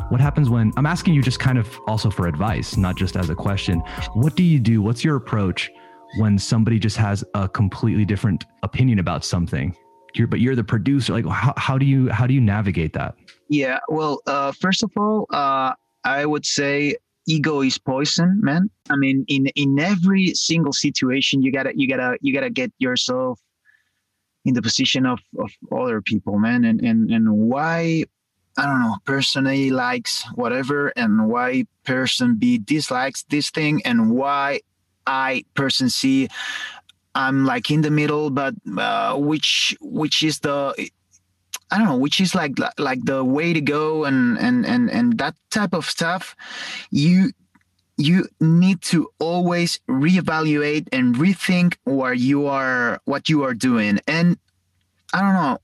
What 0.09 0.19
happens 0.19 0.49
when 0.49 0.71
i'm 0.77 0.85
asking 0.85 1.13
you 1.13 1.21
just 1.21 1.39
kind 1.39 1.57
of 1.57 1.79
also 1.87 2.09
for 2.09 2.27
advice 2.27 2.77
not 2.77 2.95
just 2.95 3.15
as 3.15 3.29
a 3.29 3.35
question. 3.35 3.79
What 4.13 4.35
do 4.35 4.43
you 4.43 4.59
do? 4.59 4.81
What's 4.81 5.03
your 5.03 5.15
approach 5.15 5.71
when 6.17 6.37
somebody 6.37 6.79
just 6.79 6.97
has 6.97 7.23
a 7.33 7.47
completely 7.47 8.05
different 8.05 8.45
opinion 8.63 8.99
about 8.99 9.25
something? 9.25 9.75
You're 10.15 10.27
but 10.27 10.39
you're 10.39 10.55
the 10.55 10.63
producer 10.63 11.13
like 11.13 11.25
how, 11.25 11.53
how 11.57 11.77
do 11.77 11.85
you 11.85 12.09
how 12.09 12.27
do 12.27 12.33
you 12.33 12.41
navigate 12.41 12.93
that? 12.93 13.15
Yeah 13.49 13.79
well 13.89 14.21
uh 14.27 14.51
first 14.51 14.83
of 14.83 14.91
all 14.97 15.25
uh 15.31 15.73
i 16.03 16.25
would 16.25 16.45
say 16.45 16.95
ego 17.25 17.61
is 17.61 17.77
poison 17.77 18.39
man. 18.41 18.69
I 18.89 18.95
mean 18.97 19.25
in 19.27 19.47
in 19.55 19.79
every 19.79 20.33
single 20.33 20.73
situation 20.73 21.41
you 21.41 21.51
gotta 21.51 21.71
you 21.75 21.87
gotta 21.87 22.17
you 22.21 22.33
gotta 22.33 22.49
get 22.49 22.71
yourself 22.79 23.39
in 24.45 24.53
the 24.53 24.61
position 24.61 25.05
of, 25.05 25.19
of 25.39 25.51
other 25.71 26.01
people, 26.01 26.37
man, 26.37 26.65
and, 26.65 26.81
and, 26.81 27.09
and 27.09 27.31
why 27.31 28.05
I 28.55 28.67
don't 28.67 28.81
know, 28.81 28.97
person 29.05 29.47
A 29.47 29.71
likes 29.71 30.23
whatever, 30.35 30.89
and 30.89 31.27
why 31.27 31.65
person 31.85 32.35
B 32.35 32.59
dislikes 32.59 33.23
this 33.23 33.49
thing, 33.49 33.81
and 33.83 34.11
why 34.11 34.61
I 35.07 35.43
person 35.55 35.89
C 35.89 36.29
I'm 37.15 37.45
like 37.45 37.69
in 37.71 37.81
the 37.81 37.91
middle, 37.91 38.29
but 38.29 38.53
uh, 38.77 39.15
which 39.17 39.75
which 39.81 40.23
is 40.23 40.39
the 40.39 40.73
I 41.71 41.77
don't 41.77 41.87
know, 41.87 41.97
which 41.97 42.21
is 42.21 42.35
like 42.35 42.53
like 42.77 43.03
the 43.05 43.23
way 43.23 43.53
to 43.53 43.61
go, 43.61 44.05
and 44.05 44.37
and 44.37 44.65
and 44.65 44.89
and 44.89 45.17
that 45.17 45.35
type 45.49 45.73
of 45.73 45.85
stuff. 45.85 46.35
You 46.91 47.31
you 47.97 48.27
need 48.39 48.81
to 48.81 49.09
always 49.19 49.79
reevaluate 49.89 50.87
and 50.91 51.15
rethink 51.15 51.75
what 51.83 52.17
you 52.17 52.47
are 52.47 52.99
what 53.05 53.29
you 53.29 53.43
are 53.43 53.53
doing. 53.53 53.99
And 54.07 54.37
i 55.13 55.21
don't 55.21 55.33
know. 55.33 55.59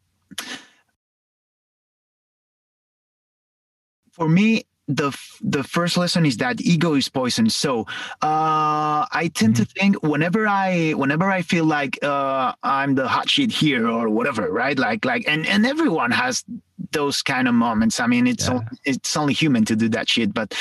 For 4.12 4.30
me 4.30 4.66
the 4.90 5.16
the 5.42 5.64
first 5.64 5.98
lesson 5.98 6.26
is 6.26 6.38
that 6.38 6.60
ego 6.60 6.96
is 6.96 7.08
poison. 7.08 7.50
So 7.50 7.82
uh, 8.24 9.06
I 9.12 9.32
tend 9.36 9.54
mm-hmm. 9.54 9.64
to 9.64 9.66
think 9.66 10.04
whenever 10.04 10.48
I 10.48 10.92
whenever 10.92 11.30
I 11.30 11.44
feel 11.44 11.66
like 11.66 12.04
uh, 12.04 12.54
I'm 12.64 12.96
the 12.96 13.08
hot 13.08 13.30
shit 13.30 13.52
here 13.52 13.88
or 13.88 14.10
whatever, 14.10 14.52
right? 14.52 14.78
Like 14.78 15.06
like 15.06 15.28
and 15.28 15.46
and 15.46 15.66
everyone 15.66 16.10
has 16.12 16.44
those 16.92 17.22
kind 17.22 17.48
of 17.48 17.54
moments. 17.54 18.00
I 18.00 18.08
mean, 18.08 18.26
it's 18.26 18.48
yeah. 18.48 18.56
only, 18.56 18.66
it's 18.84 19.16
only 19.16 19.34
human 19.34 19.64
to 19.66 19.76
do 19.76 19.90
that 19.90 20.10
shit. 20.10 20.34
But 20.34 20.56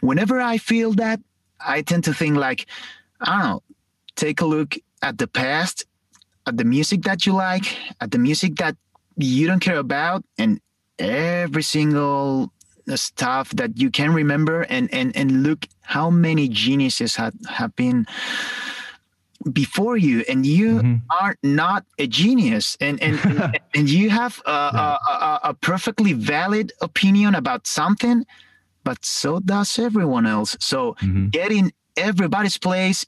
whenever 0.00 0.40
I 0.40 0.58
feel 0.58 0.92
that, 0.94 1.20
I 1.58 1.80
tend 1.80 2.04
to 2.04 2.12
think 2.12 2.36
like, 2.36 2.66
I 3.20 3.30
don't 3.32 3.50
know, 3.50 3.62
take 4.14 4.42
a 4.42 4.46
look 4.46 4.76
at 5.00 5.16
the 5.16 5.26
past, 5.26 5.86
at 6.46 6.58
the 6.58 6.64
music 6.64 7.02
that 7.02 7.24
you 7.24 7.32
like, 7.32 7.78
at 8.00 8.10
the 8.10 8.18
music 8.18 8.56
that 8.56 8.76
you 9.16 9.46
don't 9.46 9.60
care 9.60 9.78
about, 9.78 10.22
and 10.36 10.60
every 10.98 11.62
single 11.62 12.52
stuff 12.96 13.50
that 13.50 13.78
you 13.78 13.90
can 13.90 14.12
remember 14.12 14.62
and 14.62 14.92
and 14.92 15.16
and 15.16 15.42
look 15.42 15.66
how 15.82 16.10
many 16.10 16.48
geniuses 16.48 17.16
have 17.16 17.34
have 17.48 17.74
been 17.76 18.06
before 19.52 19.96
you 19.96 20.22
and 20.28 20.44
you 20.44 20.82
mm-hmm. 20.82 20.96
are 21.10 21.36
not 21.42 21.84
a 21.98 22.06
genius. 22.06 22.76
And 22.80 23.02
and 23.02 23.18
and, 23.24 23.60
and 23.74 23.88
you 23.88 24.10
have 24.10 24.40
a, 24.46 24.50
yeah. 24.50 24.96
a, 25.08 25.12
a, 25.12 25.40
a, 25.44 25.54
perfectly 25.54 26.12
valid 26.12 26.72
opinion 26.80 27.34
about 27.34 27.66
something 27.66 28.24
but 28.84 29.04
so 29.04 29.40
does 29.40 29.78
everyone 29.78 30.26
else. 30.26 30.56
So 30.58 30.94
mm-hmm. 30.94 31.28
get 31.28 31.52
in 31.52 31.70
everybody's 31.96 32.56
place 32.56 33.04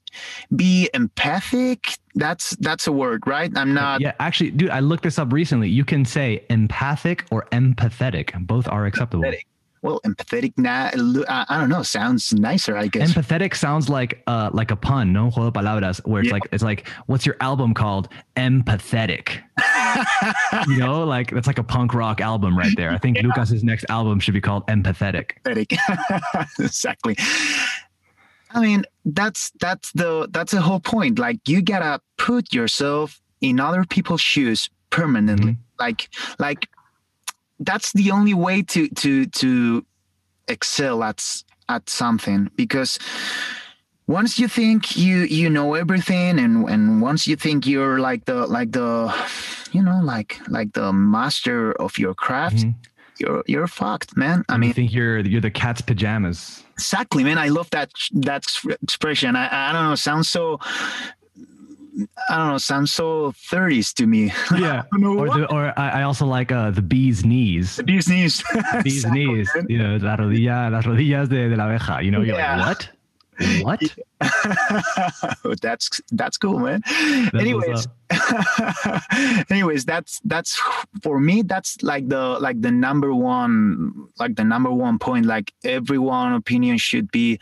be 0.54 0.90
empathic. 0.92 1.96
That's 2.14 2.50
that's 2.56 2.86
a 2.86 2.92
word 2.92 3.22
right? 3.26 3.50
I'm 3.56 3.72
not 3.74 4.00
yeah 4.00 4.12
actually 4.18 4.50
dude 4.50 4.70
i 4.70 4.80
looked 4.80 5.04
this 5.04 5.18
up 5.18 5.32
recently. 5.32 5.68
You 5.68 5.84
can 5.84 6.04
say 6.04 6.44
empathic 6.50 7.24
or 7.30 7.46
empathetic. 7.52 8.46
Both 8.46 8.68
are 8.68 8.86
acceptable. 8.86 9.24
Empathetic 9.24 9.44
well, 9.82 10.00
empathetic. 10.06 10.52
Nah, 10.56 10.90
I 11.28 11.58
don't 11.58 11.68
know. 11.68 11.82
Sounds 11.82 12.32
nicer, 12.32 12.76
I 12.76 12.86
guess. 12.86 13.12
Empathetic 13.12 13.54
sounds 13.56 13.88
like 13.88 14.22
uh 14.28 14.50
like 14.52 14.70
a 14.70 14.76
pun, 14.76 15.12
no 15.12 15.28
juego 15.28 15.52
palabras, 15.52 16.00
where 16.04 16.22
it's 16.22 16.28
yeah. 16.28 16.34
like 16.34 16.42
it's 16.52 16.62
like, 16.62 16.88
what's 17.06 17.26
your 17.26 17.36
album 17.40 17.74
called? 17.74 18.08
Empathetic. 18.36 19.42
you 20.68 20.76
know, 20.76 21.04
like 21.04 21.32
that's 21.32 21.48
like 21.48 21.58
a 21.58 21.64
punk 21.64 21.94
rock 21.94 22.20
album 22.20 22.56
right 22.56 22.74
there. 22.76 22.92
I 22.92 22.98
think 22.98 23.16
yeah. 23.16 23.26
Lucas's 23.26 23.64
next 23.64 23.84
album 23.88 24.20
should 24.20 24.34
be 24.34 24.40
called 24.40 24.66
Empathetic. 24.68 25.32
Empathetic. 25.44 26.58
exactly. 26.60 27.16
I 28.52 28.60
mean, 28.60 28.84
that's 29.04 29.50
that's 29.60 29.90
the 29.92 30.28
that's 30.30 30.52
the 30.52 30.60
whole 30.60 30.80
point. 30.80 31.18
Like 31.18 31.48
you 31.48 31.60
gotta 31.60 32.00
put 32.18 32.54
yourself 32.54 33.20
in 33.40 33.58
other 33.58 33.84
people's 33.84 34.20
shoes 34.20 34.70
permanently. 34.90 35.52
Mm-hmm. 35.52 35.80
Like 35.80 36.08
like 36.38 36.68
that's 37.60 37.92
the 37.92 38.10
only 38.10 38.34
way 38.34 38.62
to 38.62 38.88
to 38.88 39.26
to 39.26 39.84
excel 40.48 41.02
at 41.02 41.42
at 41.68 41.88
something 41.88 42.50
because 42.56 42.98
once 44.06 44.38
you 44.38 44.48
think 44.48 44.96
you 44.96 45.20
you 45.20 45.48
know 45.48 45.74
everything 45.74 46.38
and 46.38 46.68
and 46.68 47.00
once 47.00 47.26
you 47.26 47.36
think 47.36 47.66
you're 47.66 48.00
like 48.00 48.24
the 48.24 48.46
like 48.46 48.72
the 48.72 49.14
you 49.72 49.82
know 49.82 50.00
like 50.02 50.38
like 50.48 50.72
the 50.72 50.92
master 50.92 51.72
of 51.80 51.98
your 51.98 52.14
craft 52.14 52.56
mm-hmm. 52.56 52.70
you're 53.18 53.42
you're 53.46 53.66
fucked 53.66 54.16
man. 54.16 54.44
I 54.48 54.56
mean 54.58 54.68
you 54.68 54.74
think 54.74 54.92
you're 54.92 55.20
you're 55.20 55.40
the 55.40 55.50
cat's 55.50 55.80
pajamas. 55.80 56.64
Exactly 56.72 57.22
man. 57.24 57.38
I 57.38 57.48
love 57.48 57.70
that 57.70 57.90
that 58.12 58.44
expression. 58.82 59.36
I, 59.36 59.70
I 59.70 59.72
don't 59.72 59.84
know 59.84 59.94
sounds 59.94 60.28
so 60.28 60.58
I 62.28 62.36
don't 62.36 62.48
know, 62.48 62.58
sounds 62.58 62.92
so 62.92 63.32
30s 63.50 63.92
to 63.94 64.06
me. 64.06 64.32
Yeah. 64.52 64.84
or, 64.92 65.28
the, 65.28 65.46
or 65.50 65.78
I 65.78 66.02
also 66.02 66.26
like 66.26 66.52
uh, 66.52 66.70
the 66.70 66.82
bee's 66.82 67.24
knees. 67.24 67.76
The 67.76 67.82
bee's 67.82 68.08
knees. 68.08 68.42
bee's 68.84 69.04
knees. 69.06 69.50
You 69.68 69.78
know, 69.78 69.96
la 69.96 70.16
rodilla, 70.16 70.70
las 70.70 70.84
rodillas 70.84 71.28
de, 71.28 71.48
de 71.48 71.56
la 71.56 71.66
abeja. 71.66 72.04
You 72.04 72.10
know, 72.10 72.22
you're 72.22 72.36
yeah. 72.36 72.56
like, 72.56 72.66
what? 72.66 72.90
What? 73.62 73.80
that's 75.60 76.00
that's 76.12 76.36
cool, 76.36 76.58
man. 76.60 76.82
That's 76.86 77.34
anyways, 77.34 77.88
anyways, 79.50 79.84
that's 79.84 80.20
that's 80.24 80.60
for 81.02 81.18
me. 81.18 81.42
That's 81.42 81.82
like 81.82 82.08
the 82.08 82.38
like 82.38 82.60
the 82.60 82.70
number 82.70 83.14
one 83.14 84.08
like 84.18 84.36
the 84.36 84.44
number 84.44 84.70
one 84.70 84.98
point. 84.98 85.26
Like 85.26 85.52
everyone 85.64 86.34
opinion 86.34 86.78
should 86.78 87.10
be 87.10 87.40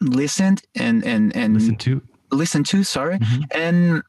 listened 0.00 0.62
and 0.74 1.04
and 1.04 1.34
and 1.34 1.54
listened 1.54 1.80
to 1.80 2.02
listen 2.34 2.64
to, 2.64 2.84
sorry, 2.84 3.18
mm-hmm. 3.18 3.42
and 3.52 4.02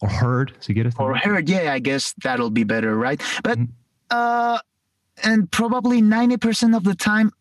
or 0.00 0.08
heard. 0.08 0.52
So 0.60 0.74
get 0.74 0.86
it 0.86 0.94
or 0.98 1.14
heard. 1.16 1.48
Yeah, 1.48 1.72
I 1.72 1.78
guess 1.78 2.14
that'll 2.22 2.50
be 2.50 2.64
better, 2.64 2.96
right? 2.96 3.20
But 3.42 3.58
mm-hmm. 3.58 3.72
uh, 4.10 4.58
and 5.22 5.50
probably 5.50 6.02
ninety 6.02 6.36
percent 6.36 6.74
of 6.74 6.84
the 6.84 6.94
time, 6.94 7.32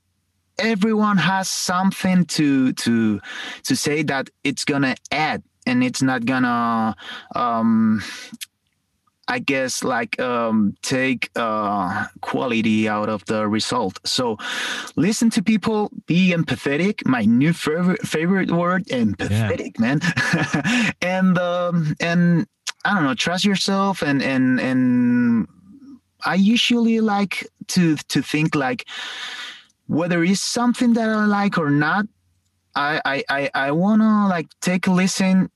everyone 0.60 1.18
has 1.18 1.50
something 1.50 2.26
to 2.26 2.74
to 2.74 3.20
to 3.64 3.76
say 3.76 4.04
that 4.04 4.30
it's 4.44 4.66
gonna 4.66 4.96
add, 5.12 5.44
and 5.66 5.84
it's 5.84 6.02
not 6.02 6.26
gonna 6.26 6.96
um 7.36 8.04
I 9.32 9.40
guess 9.40 9.82
like 9.82 10.20
um, 10.20 10.76
take 10.82 11.30
uh, 11.38 12.08
quality 12.20 12.90
out 12.90 13.08
of 13.08 13.24
the 13.28 13.48
result. 13.48 13.98
So 14.04 14.38
listen 14.98 15.30
to 15.30 15.42
people, 15.42 15.90
be 16.06 16.34
empathetic. 16.36 17.06
My 17.06 17.24
new 17.24 17.54
favorite 17.54 18.02
favorite 18.02 18.52
word, 18.52 18.88
empathetic, 18.88 19.80
yeah. 19.80 19.86
man. 19.86 20.94
and 21.02 21.38
um, 21.38 21.96
and 22.02 22.46
I 22.84 22.94
don't 22.94 23.06
know, 23.06 23.14
trust 23.14 23.46
yourself 23.46 24.02
and 24.02 24.22
and 24.22 24.60
and 24.60 25.48
I 26.26 26.36
usually 26.36 27.00
like 27.00 27.48
to 27.68 27.96
to 28.10 28.22
think 28.22 28.54
like 28.54 28.86
whether 29.88 30.26
it's 30.26 30.42
something 30.42 30.92
that 30.96 31.08
I 31.08 31.26
like 31.26 31.58
or 31.58 31.70
not. 31.70 32.06
I 32.76 33.00
I 33.06 33.24
I, 33.30 33.50
I 33.68 33.72
wanna 33.72 34.28
like 34.28 34.48
take 34.60 34.88
a 34.88 34.92
listen 34.92 35.50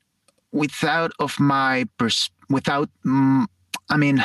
without 0.50 1.12
of 1.18 1.38
my 1.38 1.84
pers- 1.98 2.30
without 2.48 2.88
mm, 3.04 3.44
I 3.88 3.96
mean, 3.96 4.22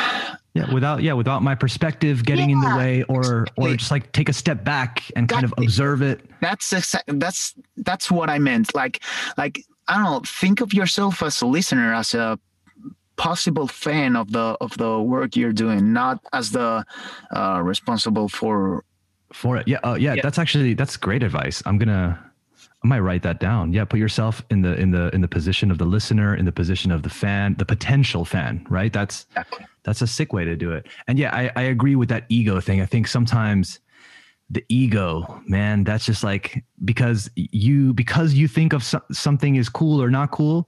yeah, 0.54 0.74
without 0.74 1.04
yeah, 1.04 1.13
without 1.13 1.43
my 1.43 1.56
perspective 1.56 2.26
getting 2.26 2.50
yeah, 2.50 2.56
in 2.56 2.62
the 2.62 2.76
way, 2.76 3.04
or 3.04 3.43
exactly. 3.43 3.71
or 3.71 3.76
just 3.76 3.91
like 3.91 4.12
take 4.12 4.30
a 4.30 4.34
step 4.34 4.63
back 4.63 5.04
and 5.15 5.30
kind 5.30 5.45
of 5.45 5.54
observe 5.58 6.02
it. 6.02 6.21
That's 6.41 6.69
that's 7.08 7.56
that's 7.78 8.12
what 8.12 8.30
I 8.30 8.39
meant. 8.39 8.74
Like 8.76 9.02
like 9.38 9.63
I 9.88 9.95
don't 9.95 10.04
know. 10.04 10.21
Think 10.26 10.62
of 10.62 10.74
yourself 10.74 11.21
as 11.24 11.41
a 11.41 11.45
listener, 11.45 11.93
as 11.93 12.13
a 12.13 12.39
possible 13.17 13.67
fan 13.67 14.15
of 14.15 14.32
the 14.32 14.58
of 14.62 14.76
the 14.78 15.00
work 15.00 15.36
you're 15.36 15.54
doing, 15.54 15.93
not 15.93 16.19
as 16.34 16.52
the 16.52 16.84
uh, 17.36 17.62
responsible 17.63 18.28
for 18.28 18.84
for 19.32 19.58
it. 19.58 19.67
Yeah, 19.67 19.78
uh, 19.84 19.93
yeah, 19.93 20.15
yeah. 20.15 20.21
That's 20.24 20.39
actually 20.39 20.74
that's 20.74 20.97
great 20.97 21.24
advice. 21.24 21.62
I'm 21.65 21.78
gonna 21.78 22.19
I 22.84 22.88
might 22.88 23.00
write 23.00 23.22
that 23.24 23.39
down. 23.39 23.74
Yeah, 23.74 23.86
put 23.86 24.00
yourself 24.00 24.44
in 24.50 24.62
the 24.62 24.74
in 24.74 24.91
the 24.91 25.13
in 25.13 25.22
the 25.22 25.28
position 25.28 25.70
of 25.70 25.78
the 25.78 25.86
listener, 25.86 26.36
in 26.36 26.46
the 26.46 26.52
position 26.52 26.91
of 26.91 27.04
the 27.04 27.10
fan, 27.10 27.56
the 27.58 27.65
potential 27.65 28.26
fan, 28.26 28.65
right? 28.70 28.91
That's 28.91 29.26
exactly. 29.30 29.65
that's 29.84 30.02
a 30.02 30.08
sick 30.08 30.34
way 30.34 30.46
to 30.46 30.56
do 30.56 30.72
it. 30.72 30.88
And 31.08 31.20
yeah, 31.20 31.34
I, 31.36 31.52
I 31.56 31.63
agree 31.63 31.96
with 31.96 32.10
that 32.10 32.26
ego 32.30 32.60
thing. 32.60 32.82
I 32.82 32.86
think 32.88 33.08
sometimes 33.08 33.80
the 34.50 34.65
ego, 34.67 35.41
man, 35.48 35.84
that's 35.84 36.06
just 36.06 36.24
like 36.24 36.63
because 36.84 37.30
you 37.36 37.94
because 37.94 38.34
you 38.34 38.48
think 38.48 38.74
of 38.74 38.84
so, 38.84 39.00
something 39.12 39.56
is 39.56 39.70
cool 39.70 40.02
or 40.02 40.10
not 40.10 40.32
cool, 40.32 40.67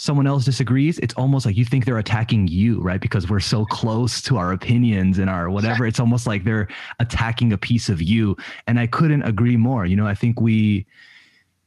someone 0.00 0.26
else 0.26 0.46
disagrees, 0.46 0.98
it's 1.00 1.12
almost 1.14 1.44
like 1.44 1.58
you 1.58 1.64
think 1.66 1.84
they're 1.84 1.98
attacking 1.98 2.48
you, 2.48 2.80
right? 2.80 3.02
Because 3.02 3.28
we're 3.28 3.38
so 3.38 3.66
close 3.66 4.22
to 4.22 4.38
our 4.38 4.50
opinions 4.50 5.18
and 5.18 5.28
our 5.28 5.50
whatever. 5.50 5.86
It's 5.86 6.00
almost 6.00 6.26
like 6.26 6.44
they're 6.44 6.68
attacking 7.00 7.52
a 7.52 7.58
piece 7.58 7.90
of 7.90 8.00
you. 8.00 8.34
And 8.66 8.80
I 8.80 8.86
couldn't 8.86 9.24
agree 9.24 9.58
more. 9.58 9.84
You 9.84 9.96
know, 9.96 10.06
I 10.06 10.14
think 10.14 10.40
we 10.40 10.86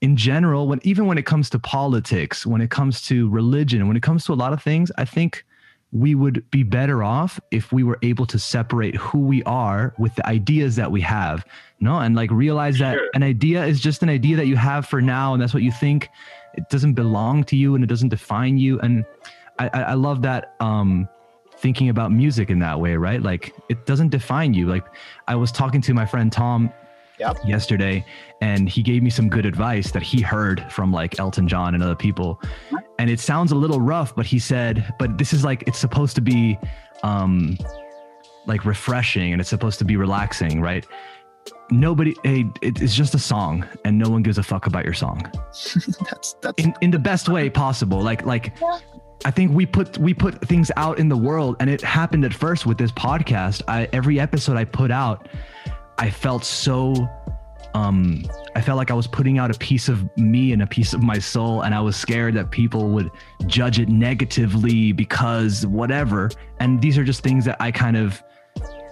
in 0.04 0.18
general, 0.18 0.68
when 0.68 0.82
even 0.84 1.08
when 1.08 1.18
it 1.18 1.26
comes 1.26 1.50
to 1.52 1.58
politics, 1.58 2.46
when 2.46 2.60
it 2.60 2.70
comes 2.70 3.02
to 3.04 3.30
religion, 3.30 3.88
when 3.88 3.96
it 3.96 4.04
comes 4.04 4.26
to 4.26 4.34
a 4.34 4.36
lot 4.36 4.52
of 4.52 4.62
things, 4.62 4.92
I 4.98 5.06
think 5.06 5.46
we 5.94 6.13
would 6.13 6.44
be 6.52 6.62
better 6.62 7.02
off 7.02 7.39
if 7.52 7.72
we 7.72 7.84
were 7.84 8.00
able 8.02 8.26
to 8.26 8.38
separate 8.38 8.96
who 8.98 9.20
we 9.20 9.42
are 9.44 9.94
with 9.98 10.13
the 10.16 10.28
ideas 10.28 10.76
that 10.76 10.92
we 10.92 11.00
have. 11.00 11.46
No, 11.80 12.00
and 12.00 12.18
like 12.18 12.32
realize 12.32 12.80
that 12.80 12.96
sure. 12.96 13.10
an 13.13 13.24
idea 13.24 13.63
is 13.66 13.80
just 13.80 14.04
an 14.04 14.10
idea 14.10 14.36
that 14.36 14.48
you 14.48 14.58
have 14.58 14.86
for 14.86 15.02
now, 15.02 15.32
and 15.32 15.42
that's 15.42 15.54
what 15.54 15.63
you 15.63 15.72
think. 15.72 16.10
It 16.56 16.68
doesn't 16.70 16.96
belong 16.96 17.46
to 17.46 17.56
you 17.56 17.74
and 17.74 17.84
it 17.84 17.88
doesn't 17.88 18.10
define 18.10 18.58
you. 18.58 18.82
And 18.82 19.06
I, 19.58 19.70
I 19.70 19.94
love 19.94 20.22
that 20.24 20.54
um, 20.60 21.08
thinking 21.60 21.88
about 21.88 22.12
music 22.12 22.50
in 22.50 22.60
that 22.60 22.78
way, 22.78 22.98
right? 22.98 23.24
Like 23.24 23.56
it 23.70 23.86
doesn't 23.86 24.10
define 24.10 24.54
you. 24.54 24.68
Like 24.68 24.86
I 25.30 25.36
was 25.36 25.50
talking 25.50 25.80
to 25.80 25.94
my 25.94 26.06
friend 26.06 26.30
Tom 26.30 26.74
yep. 27.24 27.38
yesterday, 27.46 28.06
and 28.42 28.70
he 28.70 28.82
gave 28.82 29.04
me 29.04 29.10
some 29.10 29.30
good 29.30 29.46
advice 29.46 29.92
that 29.92 30.04
he 30.04 30.22
heard 30.22 30.66
from 30.72 30.92
like 30.92 31.20
Elton 31.20 31.48
John 31.48 31.74
and 31.74 31.84
other 31.84 31.96
people. 31.96 32.42
And 33.00 33.10
it 33.10 33.20
sounds 33.20 33.52
a 33.52 33.56
little 33.56 33.82
rough, 33.82 34.16
but 34.16 34.26
he 34.26 34.40
said, 34.40 34.94
but 35.00 35.18
this 35.18 35.34
is 35.34 35.44
like 35.44 35.64
it's 35.68 35.80
supposed 35.80 36.16
to 36.16 36.22
be 36.22 36.58
um 37.04 37.58
like 38.46 38.66
refreshing 38.66 39.32
and 39.32 39.40
it's 39.40 39.50
supposed 39.50 39.80
to 39.80 39.86
be 39.86 39.96
relaxing, 39.96 40.62
right? 40.62 40.86
Nobody, 41.72 42.16
hey, 42.24 42.46
it's 42.62 42.94
just 42.94 43.16
a 43.16 43.20
song, 43.20 43.66
and 43.84 43.98
no 43.98 44.10
one 44.10 44.22
gives 44.22 44.38
a 44.38 44.44
fuck 44.44 44.68
about 44.68 44.86
your 44.86 44.94
song. 44.94 45.30
that's 46.10 46.34
that's 46.42 46.64
in, 46.64 46.74
in 46.82 46.92
the 46.92 47.00
best 47.00 47.28
way 47.30 47.50
possible. 47.50 48.02
Like 48.02 48.26
like 48.26 48.54
I 49.26 49.32
think 49.32 49.52
we 49.52 49.66
put 49.66 49.98
we 49.98 50.14
put 50.14 50.42
things 50.42 50.72
out 50.78 51.00
in 51.00 51.10
the 51.10 51.18
world, 51.18 51.56
and 51.60 51.70
it 51.70 51.82
happened 51.82 52.26
at 52.26 52.34
first 52.34 52.66
with 52.66 52.78
this 52.78 52.92
podcast. 52.92 53.62
I 53.68 53.88
every 53.94 54.20
episode 54.20 54.58
I 54.58 54.66
put 54.66 54.92
out, 54.92 55.28
I 55.98 56.10
felt 56.10 56.44
so 56.44 57.08
um 57.74 58.24
I 58.56 58.62
felt 58.62 58.78
like 58.78 58.92
I 58.92 58.94
was 58.94 59.08
putting 59.08 59.40
out 59.40 59.54
a 59.54 59.58
piece 59.58 59.90
of 59.90 60.08
me 60.18 60.54
and 60.54 60.62
a 60.62 60.68
piece 60.68 60.94
of 60.94 61.02
my 61.02 61.18
soul 61.18 61.62
and 61.62 61.74
I 61.74 61.82
was 61.82 61.96
scared 61.96 62.36
that 62.36 62.52
people 62.52 62.90
would 62.90 63.10
judge 63.48 63.80
it 63.80 63.90
negatively 63.90 64.92
because 64.92 65.66
whatever. 65.66 66.30
And 66.60 66.82
these 66.82 66.98
are 66.98 67.04
just 67.04 67.24
things 67.24 67.46
that 67.46 67.58
I 67.60 67.72
kind 67.72 67.98
of 67.98 68.24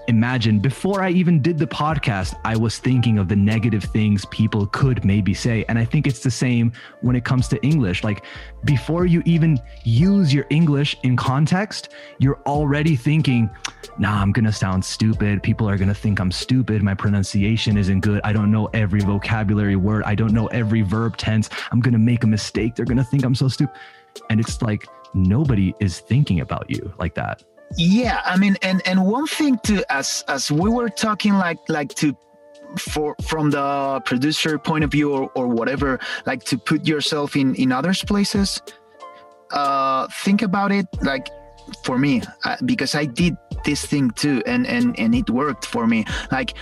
imagine 0.07 0.59
before 0.59 1.01
I 1.01 1.09
even 1.11 1.41
did 1.41 1.57
the 1.57 1.67
podcast, 1.67 2.39
I 2.43 2.55
was 2.55 2.79
thinking 2.79 3.17
of 3.17 3.27
the 3.27 3.35
negative 3.35 3.83
things 3.83 4.25
people 4.25 4.67
could 4.67 5.05
maybe 5.05 5.33
say. 5.33 5.65
And 5.69 5.77
I 5.77 5.85
think 5.85 6.07
it's 6.07 6.21
the 6.21 6.31
same 6.31 6.73
when 7.01 7.15
it 7.15 7.25
comes 7.25 7.47
to 7.49 7.61
English. 7.63 8.03
Like 8.03 8.25
before 8.65 9.05
you 9.05 9.21
even 9.25 9.59
use 9.83 10.33
your 10.33 10.45
English 10.49 10.97
in 11.03 11.15
context, 11.15 11.89
you're 12.19 12.41
already 12.45 12.95
thinking, 12.95 13.49
nah, 13.97 14.21
I'm 14.21 14.31
going 14.31 14.45
to 14.45 14.51
sound 14.51 14.83
stupid. 14.83 15.43
People 15.43 15.69
are 15.69 15.77
going 15.77 15.89
to 15.89 15.95
think 15.95 16.19
I'm 16.19 16.31
stupid. 16.31 16.83
My 16.83 16.93
pronunciation 16.93 17.77
isn't 17.77 18.01
good. 18.01 18.21
I 18.23 18.33
don't 18.33 18.51
know 18.51 18.67
every 18.73 19.01
vocabulary 19.01 19.75
word. 19.75 20.03
I 20.05 20.15
don't 20.15 20.33
know 20.33 20.47
every 20.47 20.81
verb 20.81 21.17
tense. 21.17 21.49
I'm 21.71 21.79
going 21.79 21.93
to 21.93 21.99
make 21.99 22.23
a 22.23 22.27
mistake. 22.27 22.75
They're 22.75 22.85
going 22.85 22.97
to 22.97 23.03
think 23.03 23.23
I'm 23.23 23.35
so 23.35 23.47
stupid. 23.47 23.75
And 24.29 24.39
it's 24.39 24.61
like, 24.61 24.87
nobody 25.13 25.73
is 25.81 25.99
thinking 25.99 26.39
about 26.39 26.69
you 26.69 26.93
like 26.97 27.13
that 27.15 27.43
yeah 27.77 28.21
i 28.25 28.37
mean 28.37 28.57
and 28.61 28.81
and 28.85 29.03
one 29.03 29.27
thing 29.27 29.57
to 29.59 29.83
as 29.91 30.23
as 30.27 30.51
we 30.51 30.69
were 30.69 30.89
talking 30.89 31.33
like 31.33 31.59
like 31.69 31.93
to 31.93 32.15
for 32.77 33.15
from 33.21 33.49
the 33.49 34.01
producer 34.05 34.57
point 34.57 34.83
of 34.83 34.91
view 34.91 35.11
or, 35.11 35.29
or 35.35 35.47
whatever 35.47 35.99
like 36.25 36.43
to 36.43 36.57
put 36.57 36.87
yourself 36.87 37.35
in 37.35 37.53
in 37.55 37.71
others 37.71 38.03
places 38.03 38.61
uh 39.51 40.07
think 40.23 40.41
about 40.41 40.71
it 40.71 40.85
like 41.01 41.27
for 41.83 41.97
me 41.97 42.21
uh, 42.45 42.55
because 42.65 42.95
i 42.95 43.05
did 43.05 43.35
this 43.63 43.85
thing 43.85 44.11
too 44.11 44.41
and 44.45 44.67
and 44.67 44.97
and 44.99 45.15
it 45.15 45.29
worked 45.29 45.65
for 45.65 45.87
me. 45.87 46.05
Like 46.31 46.53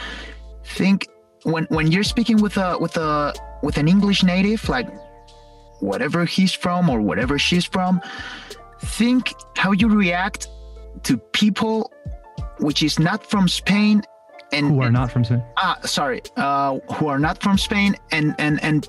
think 0.63 1.07
when 1.43 1.65
when 1.65 1.91
you're 1.91 2.03
speaking 2.03 2.41
with 2.41 2.57
a 2.57 2.77
with 2.79 2.97
a 2.97 3.33
with 3.63 3.77
an 3.77 3.87
english 3.87 4.23
native 4.23 4.67
like 4.67 4.87
whatever 5.79 6.25
he's 6.25 6.53
from 6.53 6.89
or 6.89 7.01
whatever 7.01 7.39
she's 7.39 7.65
from 7.65 8.01
think 8.81 9.33
how 9.55 9.71
you 9.71 9.87
react 9.87 10.47
to 11.03 11.17
people 11.17 11.91
which 12.59 12.83
is 12.83 12.99
not 12.99 13.25
from 13.25 13.47
Spain 13.47 14.03
and 14.51 14.67
who 14.67 14.81
are 14.81 14.91
not 14.91 15.11
from 15.11 15.23
Spain. 15.23 15.43
Ah, 15.57 15.77
sorry, 15.83 16.21
uh, 16.37 16.79
who 16.93 17.07
are 17.07 17.19
not 17.19 17.41
from 17.41 17.57
Spain 17.57 17.95
and 18.11 18.35
and 18.39 18.61
and 18.63 18.87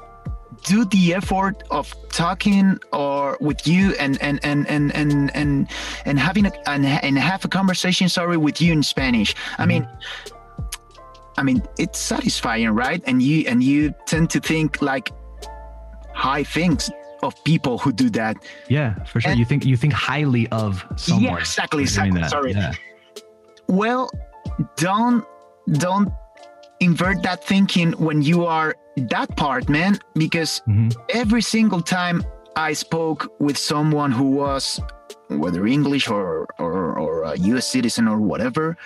do 0.65 0.85
the 0.87 1.15
effort 1.15 1.63
of 1.71 1.95
talking 2.11 2.79
or 2.93 3.39
with 3.41 3.67
you 3.67 3.95
and 3.99 4.21
and 4.23 4.41
and 4.43 4.67
and 4.69 4.95
and 4.95 5.35
and, 5.35 5.69
and 6.05 6.19
having 6.19 6.47
a 6.47 6.69
and, 6.69 6.85
and 6.87 7.19
have 7.19 7.45
a 7.45 7.49
conversation 7.49 8.09
sorry 8.09 8.37
with 8.37 8.61
you 8.61 8.73
in 8.73 8.83
Spanish. 8.83 9.35
I 9.59 9.67
mean 9.67 9.89
I 11.37 11.43
mean 11.43 11.63
it's 11.79 11.99
satisfying, 11.99 12.71
right? 12.71 13.03
And 13.07 13.23
you 13.23 13.45
and 13.47 13.63
you 13.63 13.95
tend 14.07 14.31
to 14.31 14.41
think 14.41 14.83
like 14.83 15.11
high 16.15 16.45
things 16.45 16.91
of 17.23 17.43
people 17.45 17.79
who 17.79 17.93
do 17.93 18.11
that. 18.11 18.37
Yeah, 18.69 19.03
for 19.05 19.21
sure. 19.21 19.31
And, 19.31 19.39
you 19.39 19.45
think 19.45 19.65
you 19.65 19.77
think 19.77 19.93
highly 19.93 20.49
of 20.49 20.85
someone. 20.97 21.25
Yeah, 21.25 21.39
exactly. 21.39 21.83
exactly. 21.83 22.23
Sorry. 22.29 22.53
Yeah. 22.53 22.73
Well, 23.69 24.11
don't 24.77 25.25
don't 25.73 26.13
invert 26.81 27.23
that 27.23 27.45
thinking 27.45 27.93
when 27.93 28.23
you 28.23 28.47
are 28.47 28.75
that 28.97 29.37
part, 29.37 29.69
man, 29.69 29.99
because 30.15 30.63
mm-hmm. 30.69 30.89
every 31.11 31.43
single 31.43 31.81
time 31.81 32.25
I 32.57 32.73
spoke 32.73 33.33
with 33.39 33.57
someone 33.57 34.13
who 34.13 34.31
was 34.31 34.81
whether 35.29 35.67
English 35.67 36.09
or 36.09 36.47
or, 36.59 36.99
or 36.99 37.23
a 37.25 37.37
US 37.37 37.67
citizen 37.67 38.09
or 38.09 38.19
whatever, 38.19 38.77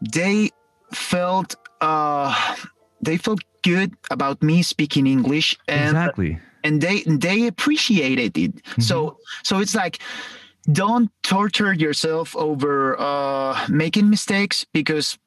they 0.00 0.50
felt 0.92 1.56
uh 1.80 2.56
they 3.00 3.16
felt 3.16 3.40
good 3.62 3.94
about 4.10 4.42
me 4.42 4.62
speaking 4.62 5.06
English 5.06 5.58
and 5.68 5.96
exactly 5.96 6.38
and 6.64 6.80
they 6.80 7.02
they 7.02 7.46
appreciated 7.46 8.36
it. 8.38 8.54
Mm-hmm. 8.54 8.82
so 8.82 9.18
so 9.42 9.58
it's 9.58 9.74
like 9.74 10.00
don't 10.70 11.10
torture 11.22 11.72
yourself 11.72 12.36
over 12.36 12.98
uh 13.00 13.66
making 13.68 14.08
mistakes 14.08 14.64
because 14.72 15.18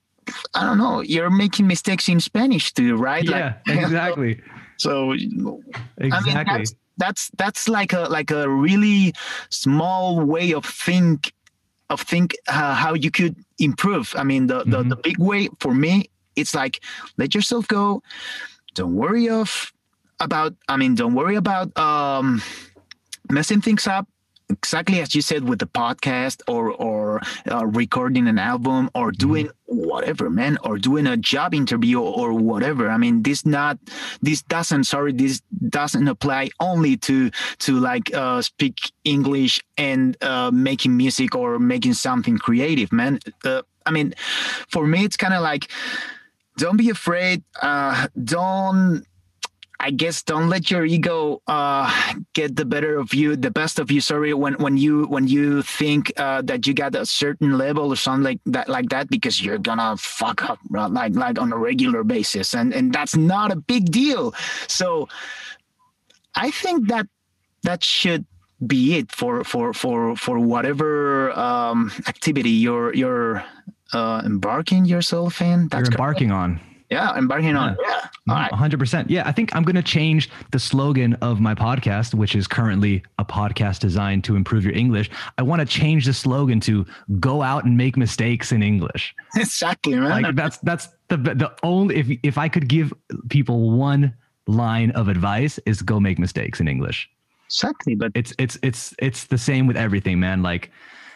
i 0.54 0.64
don't 0.66 0.78
know 0.78 1.02
you're 1.02 1.30
making 1.30 1.68
mistakes 1.68 2.08
in 2.08 2.20
spanish 2.20 2.74
too 2.74 2.96
right? 2.96 3.26
Yeah 3.26 3.56
like, 3.68 3.80
exactly. 3.80 4.42
So 4.78 5.12
exactly 5.14 6.12
I 6.12 6.20
mean, 6.22 6.46
that's, 6.46 6.76
that's 6.98 7.32
that's 7.38 7.70
like 7.70 7.94
a 7.94 8.02
like 8.10 8.32
a 8.32 8.50
really 8.50 9.14
small 9.50 10.22
way 10.22 10.54
of 10.54 10.66
think 10.66 11.34
of 11.90 12.02
think 12.02 12.36
uh, 12.48 12.74
how 12.74 12.94
you 12.96 13.12
could 13.12 13.36
improve. 13.60 14.14
I 14.18 14.24
mean 14.24 14.48
the, 14.48 14.64
the 14.64 14.80
mm-hmm. 14.80 14.90
the 14.90 14.96
big 14.96 15.20
way 15.20 15.50
for 15.60 15.74
me 15.74 16.10
it's 16.36 16.54
like 16.54 16.82
let 17.18 17.34
yourself 17.34 17.68
go. 17.68 18.02
Don't 18.74 18.96
worry 18.96 19.30
of 19.30 19.72
about 20.26 20.54
i 20.68 20.76
mean 20.76 20.96
don't 20.96 21.14
worry 21.14 21.36
about 21.36 21.76
um 21.78 22.42
messing 23.30 23.62
things 23.62 23.88
up. 23.88 24.08
Exactly 24.48 25.00
as 25.00 25.16
you 25.16 25.24
said 25.24 25.50
with 25.50 25.58
the 25.58 25.66
podcast 25.66 26.44
or 26.48 26.70
or 26.70 27.20
uh, 27.50 27.66
recording 27.66 28.28
an 28.28 28.38
album 28.38 28.92
or 28.94 29.10
mm-hmm. 29.10 29.28
doing 29.28 29.50
whatever 29.66 30.30
man 30.30 30.60
or 30.64 30.78
doing 30.78 31.08
a 31.08 31.18
job 31.18 31.56
interview 31.56 32.00
or 32.00 32.32
whatever. 32.32 32.88
I 32.88 32.98
mean 32.98 33.24
this 33.24 33.44
not 33.44 33.80
this 34.22 34.44
doesn't 34.44 34.84
sorry 34.84 35.14
this 35.14 35.42
doesn't 35.70 36.08
apply 36.08 36.52
only 36.60 36.96
to 36.98 37.32
to 37.66 37.80
like 37.80 38.14
uh, 38.14 38.44
speak 38.44 38.92
english 39.04 39.64
and 39.80 40.16
uh, 40.22 40.52
making 40.54 40.96
music 40.96 41.34
or 41.34 41.58
making 41.58 41.96
something 41.96 42.38
creative 42.38 42.92
man. 42.92 43.20
Uh, 43.44 43.64
i 43.88 43.92
mean 43.92 44.14
for 44.70 44.86
me 44.86 45.06
it's 45.06 45.18
kind 45.18 45.34
of 45.34 45.42
like 45.42 45.72
don't 46.58 46.78
be 46.78 46.92
afraid 46.92 47.44
uh, 47.64 48.08
don't 48.24 49.06
I 49.80 49.92
guess 49.92 50.24
don't 50.24 50.50
let 50.50 50.72
your 50.72 50.86
ego 50.86 51.42
uh, 51.48 51.92
get 52.34 52.56
the 52.56 52.66
better 52.66 52.98
of 52.98 53.14
you, 53.14 53.36
the 53.36 53.52
best 53.52 53.80
of 53.80 53.92
you. 53.92 54.00
Sorry, 54.00 54.34
when 54.34 54.54
when 54.56 54.78
you 54.78 55.06
when 55.06 55.28
you 55.28 55.62
think 55.62 56.14
uh, 56.18 56.42
that 56.44 56.66
you 56.66 56.74
got 56.74 56.96
a 56.96 57.06
certain 57.06 57.58
level 57.58 57.92
or 57.92 57.96
something 57.96 58.24
like 58.24 58.40
that, 58.46 58.70
like 58.70 58.90
that, 58.90 59.10
because 59.10 59.44
you're 59.44 59.58
gonna 59.58 59.98
fuck 59.98 60.50
up 60.50 60.60
like 60.70 61.16
like 61.16 61.40
on 61.40 61.52
a 61.52 61.58
regular 61.58 62.04
basis, 62.04 62.54
and 62.54 62.74
and 62.74 62.94
that's 62.94 63.16
not 63.16 63.52
a 63.52 63.56
big 63.56 63.92
deal. 63.92 64.34
So, 64.68 65.10
I 66.36 66.52
think 66.52 66.88
that 66.88 67.08
that 67.64 67.84
should 67.84 68.26
be 68.66 68.96
it 68.96 69.12
for 69.12 69.44
for 69.44 69.74
for 69.74 70.16
for 70.16 70.40
whatever 70.40 71.32
um, 71.38 71.92
activity 72.08 72.52
you're 72.52 72.94
you're 72.94 73.44
uh, 73.92 74.22
embarking 74.26 74.86
yourself 74.86 75.42
in. 75.42 75.68
That's 75.68 75.90
you're 75.90 75.94
embarking 75.94 76.30
correct. 76.30 76.62
on 76.62 76.75
yeah, 76.96 77.18
embarking 77.18 77.56
on. 77.56 77.78
Yeah. 77.82 78.08
All 78.30 78.36
right. 78.36 78.52
100%. 78.52 79.06
Yeah. 79.10 79.28
I 79.28 79.32
think 79.32 79.56
I'm 79.56 79.64
going 79.64 79.76
to 79.76 79.84
change 79.84 80.30
the 80.52 80.60
slogan 80.60 81.14
of 81.16 81.40
my 81.40 81.54
podcast, 81.54 82.14
which 82.14 82.36
is 82.36 82.48
currently 82.48 83.04
a 83.20 83.26
podcast 83.26 83.80
designed 83.80 84.24
to 84.24 84.36
improve 84.36 84.64
your 84.64 84.74
English. 84.74 85.10
I 85.38 85.44
want 85.44 85.60
to 85.60 85.66
change 85.66 86.06
the 86.06 86.14
slogan 86.14 86.60
to 86.62 86.86
go 87.20 87.42
out 87.42 87.66
and 87.66 87.78
make 87.78 87.98
mistakes 87.98 88.52
in 88.52 88.64
English. 88.64 89.14
Exactly, 89.36 89.96
man. 89.96 90.24
Like 90.24 90.36
that's, 90.36 90.58
that's 90.60 90.88
the, 91.10 91.18
the 91.18 91.54
only, 91.62 91.98
if, 91.98 92.20
if 92.24 92.38
I 92.38 92.48
could 92.48 92.68
give 92.70 92.94
people 93.30 93.72
one 93.72 94.14
line 94.48 94.92
of 94.92 95.08
advice 95.10 95.60
is 95.66 95.82
go 95.82 96.00
make 96.00 96.18
mistakes 96.18 96.60
in 96.60 96.68
English. 96.68 97.10
Exactly. 97.48 97.96
But 97.96 98.12
it's, 98.16 98.34
it's, 98.40 98.58
it's, 98.64 98.96
it's 99.00 99.26
the 99.26 99.38
same 99.38 99.68
with 99.68 99.76
everything, 99.76 100.20
man. 100.20 100.42
Like, 100.42 100.72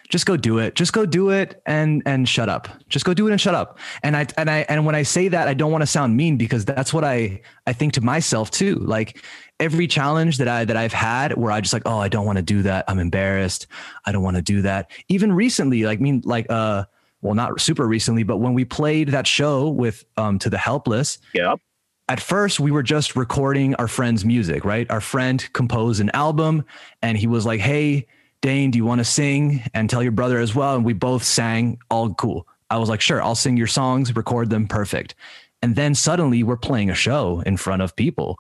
just 0.09 0.25
go 0.25 0.35
do 0.35 0.57
it. 0.57 0.75
Just 0.75 0.91
go 0.91 1.05
do 1.05 1.29
it 1.29 1.61
and 1.67 2.01
and 2.05 2.27
shut 2.27 2.49
up. 2.49 2.67
Just 2.89 3.05
go 3.05 3.13
do 3.13 3.27
it 3.27 3.31
and 3.31 3.39
shut 3.39 3.53
up. 3.53 3.77
And 4.01 4.17
I 4.17 4.25
and 4.37 4.49
I 4.49 4.65
and 4.67 4.85
when 4.85 4.95
I 4.95 5.03
say 5.03 5.27
that, 5.27 5.47
I 5.47 5.53
don't 5.53 5.71
want 5.71 5.83
to 5.83 5.87
sound 5.87 6.17
mean 6.17 6.35
because 6.35 6.65
that's 6.65 6.93
what 6.93 7.03
I 7.03 7.41
I 7.67 7.73
think 7.73 7.93
to 7.93 8.01
myself 8.01 8.49
too. 8.49 8.75
Like 8.75 9.23
every 9.59 9.87
challenge 9.87 10.39
that 10.39 10.47
I 10.47 10.65
that 10.65 10.75
I've 10.75 10.93
had 10.93 11.37
where 11.37 11.51
I 11.51 11.61
just 11.61 11.73
like, 11.73 11.83
oh, 11.85 11.99
I 11.99 12.09
don't 12.09 12.25
want 12.25 12.37
to 12.37 12.41
do 12.41 12.63
that. 12.63 12.85
I'm 12.87 12.97
embarrassed. 12.97 13.67
I 14.05 14.11
don't 14.11 14.23
want 14.23 14.35
to 14.35 14.41
do 14.41 14.63
that. 14.63 14.89
Even 15.09 15.31
recently, 15.31 15.83
like 15.83 16.01
mean 16.01 16.23
like 16.25 16.47
uh 16.49 16.85
well 17.21 17.35
not 17.35 17.61
super 17.61 17.87
recently, 17.87 18.23
but 18.23 18.37
when 18.37 18.55
we 18.55 18.65
played 18.65 19.09
that 19.09 19.27
show 19.27 19.69
with 19.69 20.05
um 20.17 20.39
to 20.39 20.49
the 20.49 20.57
hopeless. 20.57 21.19
Yep 21.33 21.61
at 22.07 22.19
first 22.19 22.59
we 22.59 22.71
were 22.71 22.81
just 22.81 23.15
recording 23.15 23.75
our 23.75 23.87
friend's 23.87 24.25
music, 24.25 24.65
right? 24.65 24.89
Our 24.89 24.99
friend 24.99 25.47
composed 25.53 26.01
an 26.01 26.09
album 26.15 26.65
and 27.03 27.15
he 27.15 27.27
was 27.27 27.45
like, 27.45 27.59
"Hey, 27.59 28.07
Dane, 28.41 28.71
do 28.71 28.77
you 28.77 28.85
want 28.85 28.99
to 28.99 29.05
sing 29.05 29.63
and 29.73 29.89
tell 29.89 30.01
your 30.01 30.11
brother 30.11 30.39
as 30.39 30.55
well? 30.55 30.75
And 30.75 30.85
we 30.85 30.93
both 30.93 31.23
sang 31.23 31.79
all 31.89 32.13
cool. 32.13 32.47
I 32.69 32.77
was 32.77 32.89
like, 32.89 33.01
sure, 33.01 33.21
I'll 33.21 33.35
sing 33.35 33.57
your 33.57 33.67
songs, 33.67 34.15
record 34.15 34.49
them 34.49 34.67
perfect. 34.67 35.15
And 35.61 35.75
then 35.75 35.93
suddenly 35.95 36.43
we're 36.43 36.57
playing 36.57 36.89
a 36.89 36.95
show 36.95 37.41
in 37.45 37.57
front 37.57 37.81
of 37.81 37.95
people. 37.95 38.39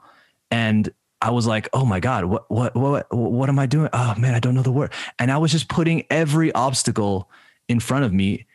And 0.51 0.89
I 1.21 1.31
was 1.31 1.45
like, 1.45 1.67
oh 1.73 1.83
my 1.83 1.99
God, 1.99 2.25
what, 2.25 2.49
what, 2.49 2.75
what, 2.75 3.13
what 3.13 3.49
am 3.49 3.59
I 3.59 3.65
doing? 3.65 3.89
Oh 3.91 4.15
man, 4.17 4.35
I 4.35 4.39
don't 4.39 4.55
know 4.55 4.61
the 4.61 4.71
word. 4.71 4.93
And 5.17 5.31
I 5.31 5.37
was 5.37 5.51
just 5.51 5.67
putting 5.67 6.05
every 6.09 6.51
obstacle 6.53 7.29
in 7.67 7.79
front 7.79 8.05
of 8.05 8.13
me 8.13 8.45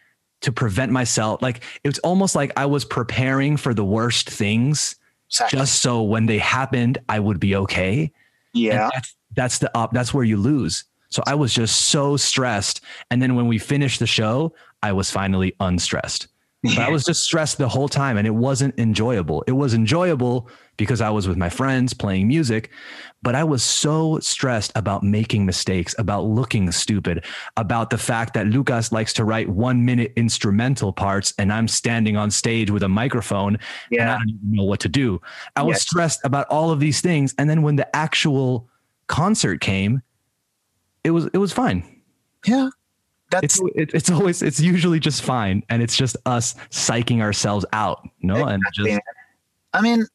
to 0.41 0.53
prevent 0.53 0.93
myself. 0.93 1.43
Like 1.43 1.63
it 1.83 1.89
was 1.89 1.99
almost 1.99 2.35
like 2.35 2.53
I 2.57 2.67
was 2.67 2.85
preparing 2.85 3.59
for 3.59 3.75
the 3.75 3.85
worst 3.85 4.31
things 4.31 4.97
exactly. 5.29 5.59
just 5.59 5.83
so 5.83 6.03
when 6.03 6.25
they 6.25 6.39
happened, 6.39 6.99
I 7.09 7.21
would 7.21 7.39
be 7.39 7.55
okay. 7.57 8.13
Yeah. 8.55 8.89
That's, 8.95 9.17
that's 9.35 9.59
the 9.59 9.77
up. 9.77 9.93
That's 9.93 10.15
where 10.15 10.25
you 10.25 10.39
lose 10.39 10.85
so 11.15 11.23
I 11.29 11.37
was 11.37 11.55
just 11.55 11.83
so 11.91 12.17
stressed. 12.17 12.81
And 13.11 13.23
then 13.23 13.37
when 13.37 13.47
we 13.47 13.57
finished 13.57 14.01
the 14.01 14.07
show, 14.07 14.53
I 14.83 14.91
was 14.93 15.13
finally 15.13 15.55
unstressed. 15.61 16.27
But 16.65 16.79
I 16.79 16.89
was 16.89 17.05
just 17.05 17.23
stressed 17.23 17.59
the 17.59 17.69
whole 17.69 17.89
time 17.91 18.17
and 18.17 18.27
it 18.27 18.35
wasn't 18.35 18.79
enjoyable. 18.79 19.45
It 19.47 19.53
was 19.53 19.75
enjoyable 19.75 20.49
because 20.79 21.03
I 21.03 21.11
was 21.11 21.29
with 21.29 21.37
my 21.37 21.51
friends 21.51 21.93
playing 21.93 22.27
music, 22.27 22.71
but 23.23 23.35
I 23.35 23.45
was 23.45 23.63
so 23.63 24.19
stressed 24.21 24.73
about 24.75 25.03
making 25.03 25.45
mistakes, 25.45 25.95
about 25.99 26.25
looking 26.25 26.73
stupid, 26.73 27.27
about 27.59 27.91
the 27.91 27.99
fact 27.99 28.33
that 28.33 28.47
Lucas 28.47 28.93
likes 28.93 29.13
to 29.13 29.27
write 29.27 29.51
one 29.51 29.85
minute 29.85 30.15
instrumental 30.17 30.91
parts 30.91 31.35
and 31.39 31.53
I'm 31.53 31.69
standing 31.69 32.17
on 32.17 32.31
stage 32.31 32.71
with 32.71 32.83
a 32.83 32.89
microphone 32.89 33.59
yeah. 33.91 34.01
and 34.01 34.11
I 34.11 34.19
don't 34.19 34.31
even 34.31 34.53
know 34.53 34.65
what 34.65 34.81
to 34.81 34.89
do. 34.89 35.21
I 35.55 35.63
was 35.63 35.83
stressed 35.83 36.21
about 36.25 36.47
all 36.49 36.71
of 36.71 36.81
these 36.81 37.03
things. 37.03 37.35
And 37.37 37.49
then 37.49 37.61
when 37.61 37.77
the 37.77 37.95
actual 37.95 38.71
concert 39.07 39.61
came, 39.61 40.03
it 41.05 41.11
was 41.11 41.27
it 41.33 41.39
was 41.39 41.53
fine. 41.53 41.85
Yeah. 42.47 42.71
That's 43.31 43.61
it's, 43.75 43.95
it's 43.95 44.11
always 44.11 44.43
it's 44.43 44.61
usually 44.61 45.01
just 45.01 45.23
fine 45.23 45.63
and 45.69 45.83
it's 45.83 45.97
just 45.97 46.17
us 46.25 46.55
psyching 46.71 47.21
ourselves 47.21 47.65
out 47.73 48.09
you 48.21 48.29
know 48.29 48.47
exactly. 48.47 48.53
and 48.55 48.63
just 48.75 49.01
i 49.73 49.81
mean 49.81 50.07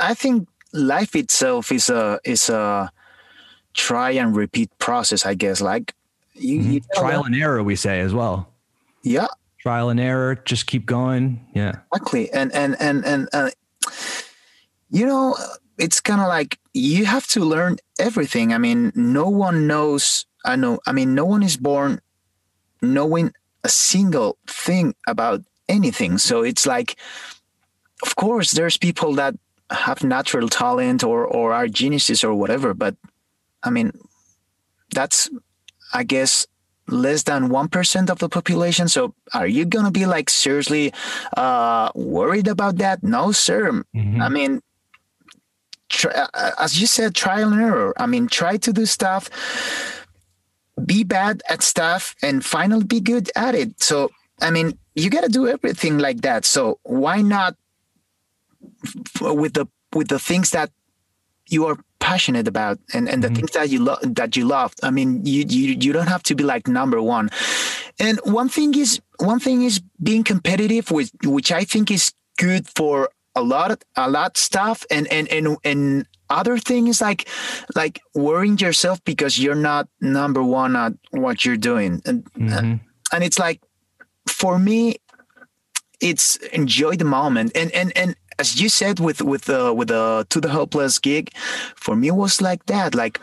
i 0.00 0.14
think 0.14 0.48
life 0.72 1.14
itself 1.14 1.70
is 1.70 1.90
a 1.90 2.18
is 2.24 2.48
a 2.48 2.90
try 3.74 4.10
and 4.12 4.34
repeat 4.34 4.70
process 4.78 5.26
i 5.26 5.34
guess. 5.34 5.60
Like 5.60 5.94
you, 6.34 6.60
mm-hmm. 6.60 6.70
you 6.72 6.80
trial 6.94 7.24
and 7.24 7.34
error 7.34 7.62
we 7.62 7.76
say 7.76 8.00
as 8.00 8.12
well. 8.12 8.52
Yeah. 9.02 9.28
Trial 9.60 9.90
and 9.90 10.00
error 10.00 10.34
just 10.34 10.66
keep 10.66 10.86
going. 10.86 11.44
Yeah. 11.54 11.80
Exactly. 11.92 12.32
And 12.32 12.52
and 12.52 12.76
and 12.80 13.04
and 13.04 13.28
uh, 13.32 13.50
you 14.90 15.06
know 15.06 15.36
it's 15.80 16.00
kind 16.00 16.20
of 16.20 16.28
like 16.28 16.58
you 16.74 17.06
have 17.06 17.26
to 17.26 17.40
learn 17.40 17.76
everything 17.98 18.52
i 18.52 18.58
mean 18.58 18.92
no 18.94 19.28
one 19.28 19.66
knows 19.66 20.26
i 20.44 20.54
know 20.54 20.78
i 20.86 20.92
mean 20.92 21.14
no 21.14 21.24
one 21.24 21.42
is 21.42 21.56
born 21.56 22.00
knowing 22.82 23.32
a 23.64 23.68
single 23.68 24.38
thing 24.46 24.94
about 25.06 25.42
anything. 25.68 26.18
So 26.18 26.42
it's 26.42 26.66
like, 26.66 26.96
of 28.02 28.16
course, 28.16 28.52
there's 28.52 28.76
people 28.76 29.14
that 29.14 29.34
have 29.70 30.02
natural 30.02 30.48
talent 30.48 31.04
or 31.04 31.24
or 31.24 31.52
are 31.52 31.68
geniuses 31.68 32.24
or 32.24 32.34
whatever, 32.34 32.74
but 32.74 32.96
I 33.62 33.70
mean, 33.70 33.92
that's 34.92 35.30
I 35.92 36.02
guess 36.02 36.46
less 36.88 37.22
than 37.22 37.50
1% 37.50 38.10
of 38.10 38.18
the 38.18 38.28
population 38.28 38.88
so 38.88 39.14
are 39.32 39.46
you 39.46 39.64
going 39.64 39.84
to 39.84 39.92
be 39.92 40.06
like 40.06 40.28
seriously 40.28 40.92
uh, 41.36 41.88
worried 41.94 42.48
about 42.48 42.78
that 42.78 43.00
no 43.04 43.30
sir 43.30 43.70
mm-hmm. 43.94 44.20
i 44.20 44.28
mean 44.28 44.60
try, 46.00 46.12
uh, 46.12 46.50
as 46.58 46.80
you 46.80 46.86
said 46.86 47.14
trial 47.14 47.52
and 47.52 47.62
error 47.62 47.92
i 48.04 48.06
mean 48.06 48.24
try 48.26 48.56
to 48.56 48.72
do 48.72 48.84
stuff 48.86 49.22
be 50.86 51.04
bad 51.04 51.42
at 51.48 51.62
stuff 51.62 52.14
and 52.22 52.44
finally 52.44 52.84
be 52.84 53.00
good 53.00 53.30
at 53.36 53.54
it. 53.54 53.82
So, 53.82 54.10
I 54.40 54.50
mean, 54.50 54.78
you 54.94 55.10
got 55.10 55.22
to 55.22 55.28
do 55.28 55.48
everything 55.48 55.98
like 55.98 56.22
that. 56.22 56.44
So 56.44 56.78
why 56.82 57.22
not 57.22 57.56
with 59.20 59.54
the 59.54 59.66
with 59.94 60.08
the 60.08 60.18
things 60.18 60.50
that 60.50 60.70
you 61.48 61.66
are 61.66 61.78
passionate 61.98 62.48
about 62.48 62.78
and, 62.94 63.08
and 63.08 63.22
the 63.22 63.28
mm-hmm. 63.28 63.36
things 63.36 63.50
that 63.52 63.68
you 63.68 63.80
love 63.80 63.98
that 64.14 64.36
you 64.36 64.46
love. 64.46 64.74
I 64.82 64.90
mean, 64.90 65.24
you, 65.24 65.44
you 65.48 65.76
you 65.80 65.92
don't 65.92 66.06
have 66.06 66.22
to 66.24 66.34
be 66.34 66.44
like 66.44 66.68
number 66.68 67.02
one. 67.02 67.30
And 67.98 68.18
one 68.24 68.48
thing 68.48 68.74
is 68.74 69.00
one 69.18 69.40
thing 69.40 69.62
is 69.62 69.80
being 70.02 70.24
competitive 70.24 70.90
with 70.90 71.10
which 71.24 71.52
I 71.52 71.64
think 71.64 71.90
is 71.90 72.12
good 72.38 72.66
for 72.68 73.10
a 73.34 73.42
lot 73.42 73.70
of, 73.70 73.78
a 73.96 74.10
lot 74.10 74.36
stuff. 74.36 74.84
And 74.90 75.06
and 75.08 75.28
and 75.28 75.56
and 75.64 76.06
other 76.28 76.58
thing 76.58 76.86
is 76.86 77.00
like 77.00 77.28
like 77.74 78.00
worrying 78.14 78.58
yourself 78.58 79.02
because 79.04 79.38
you're 79.38 79.54
not 79.54 79.88
number 80.00 80.42
one 80.42 80.76
at 80.76 80.92
what 81.10 81.44
you're 81.44 81.56
doing. 81.56 82.00
And 82.06 82.24
mm-hmm. 82.32 82.74
and 83.12 83.24
it's 83.24 83.38
like 83.38 83.60
for 84.28 84.58
me 84.58 84.96
it's 86.00 86.36
enjoy 86.52 86.96
the 86.96 87.04
moment. 87.04 87.52
And 87.54 87.70
and 87.72 87.92
and 87.96 88.14
as 88.38 88.60
you 88.60 88.68
said 88.68 89.00
with 89.00 89.20
with 89.20 89.44
the 89.44 89.66
uh, 89.66 89.72
with 89.72 89.88
the 89.88 90.26
to 90.30 90.40
the 90.40 90.48
hopeless 90.48 90.98
gig 90.98 91.32
for 91.76 91.96
me 91.96 92.08
it 92.08 92.16
was 92.16 92.40
like 92.40 92.66
that. 92.66 92.94
Like 92.94 93.20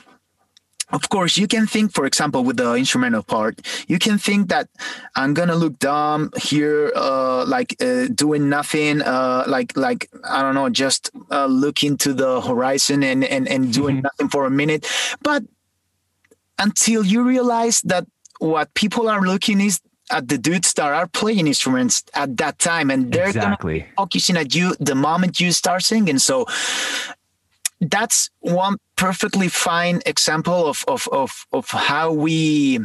of 0.92 1.10
course 1.10 1.38
you 1.38 1.48
can 1.48 1.68
think 1.68 1.94
for 1.94 2.06
example 2.06 2.44
with 2.44 2.58
the 2.58 2.74
instrumental 2.76 3.24
part 3.24 3.60
you 3.88 4.00
can 4.00 4.18
think 4.18 4.50
that 4.50 4.68
i'm 5.16 5.34
gonna 5.34 5.56
look 5.56 5.78
dumb 5.80 6.32
here 6.42 6.92
uh, 6.96 7.46
like 7.46 7.76
uh, 7.82 8.08
doing 8.14 8.50
nothing 8.50 9.02
uh, 9.02 9.44
like 9.48 9.76
like 9.76 10.10
i 10.24 10.42
don't 10.42 10.56
know 10.56 10.70
just 10.70 11.12
uh, 11.32 11.46
looking 11.46 11.98
to 11.98 12.14
the 12.14 12.42
horizon 12.42 13.04
and 13.04 13.24
and, 13.24 13.48
and 13.48 13.74
doing 13.74 13.98
mm-hmm. 13.98 14.04
nothing 14.04 14.30
for 14.30 14.46
a 14.46 14.50
minute 14.50 14.88
but 15.22 15.44
until 16.60 17.06
you 17.06 17.24
realize 17.24 17.82
that 17.82 18.06
what 18.40 18.74
people 18.74 19.10
are 19.10 19.22
looking 19.22 19.60
is 19.62 19.82
at 20.10 20.30
the 20.30 20.38
dudes 20.38 20.74
that 20.74 20.94
are 20.94 21.08
playing 21.08 21.48
instruments 21.48 22.04
at 22.14 22.38
that 22.38 22.58
time 22.60 22.90
and 22.90 23.12
they're 23.12 23.28
exactly. 23.28 23.86
focusing 23.98 24.38
at 24.38 24.56
you 24.56 24.74
the 24.80 24.96
moment 24.96 25.40
you 25.40 25.52
start 25.52 25.84
singing 25.84 26.18
so 26.18 26.46
that's 27.82 28.30
one 28.40 28.78
perfectly 28.98 29.48
fine 29.48 30.02
example 30.06 30.68
of 30.68 30.84
of 30.88 31.08
of, 31.12 31.46
of 31.54 31.70
how 31.70 32.12
we 32.12 32.80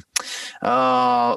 uh, 0.62 1.36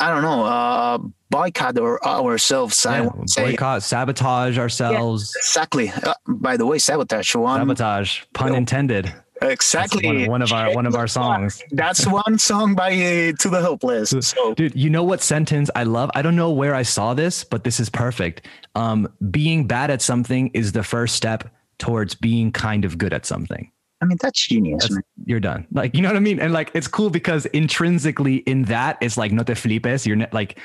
I 0.00 0.10
don't 0.10 0.22
know, 0.22 0.44
uh, 0.44 0.98
boycott 1.30 1.76
our, 1.78 2.04
ourselves. 2.04 2.84
Yeah, 2.84 3.08
boycott, 3.36 3.82
sabotage 3.82 4.56
ourselves. 4.56 5.32
Yeah, 5.34 5.40
exactly. 5.40 5.90
Uh, 5.90 6.14
by 6.26 6.56
the 6.56 6.66
way, 6.66 6.78
sabotage. 6.78 7.34
One, 7.34 7.60
sabotage, 7.60 8.22
pun 8.32 8.54
intended. 8.54 9.12
Exactly. 9.42 10.06
One, 10.06 10.30
one, 10.30 10.42
of 10.42 10.52
our 10.52 10.74
one 10.74 10.86
of 10.86 10.94
our 10.94 11.06
songs. 11.06 11.62
That's 11.70 12.06
one 12.06 12.38
song 12.38 12.74
by 12.74 12.90
uh, 12.92 13.32
To 13.38 13.48
the 13.48 13.60
Hopeless. 13.60 14.10
So. 14.20 14.54
Dude, 14.54 14.74
you 14.74 14.90
know 14.90 15.04
what 15.04 15.20
sentence 15.20 15.70
I 15.74 15.84
love? 15.84 16.10
I 16.14 16.22
don't 16.22 16.36
know 16.36 16.50
where 16.50 16.74
I 16.74 16.82
saw 16.82 17.14
this, 17.14 17.44
but 17.44 17.64
this 17.64 17.78
is 17.80 17.88
perfect. 17.88 18.46
Um, 18.74 19.08
being 19.30 19.66
bad 19.66 19.90
at 19.90 20.02
something 20.02 20.50
is 20.54 20.72
the 20.72 20.82
first 20.82 21.14
step 21.14 21.52
towards 21.78 22.14
being 22.14 22.50
kind 22.50 22.84
of 22.84 22.98
good 22.98 23.12
at 23.12 23.26
something. 23.26 23.70
I 24.00 24.04
mean, 24.04 24.18
that's 24.20 24.46
genius. 24.46 24.88
That's, 24.88 25.00
you're 25.24 25.40
done. 25.40 25.66
Like, 25.72 25.94
you 25.94 26.02
know 26.02 26.08
what 26.08 26.16
I 26.16 26.20
mean? 26.20 26.38
And 26.38 26.52
like, 26.52 26.70
it's 26.74 26.88
cool 26.88 27.10
because 27.10 27.46
intrinsically 27.46 28.36
in 28.36 28.62
that, 28.64 28.98
it's 29.00 29.16
like, 29.16 29.32
no 29.32 29.42
te 29.42 29.54
flipes. 29.54 30.06
You're 30.06 30.16
ne- 30.16 30.28
like, 30.32 30.58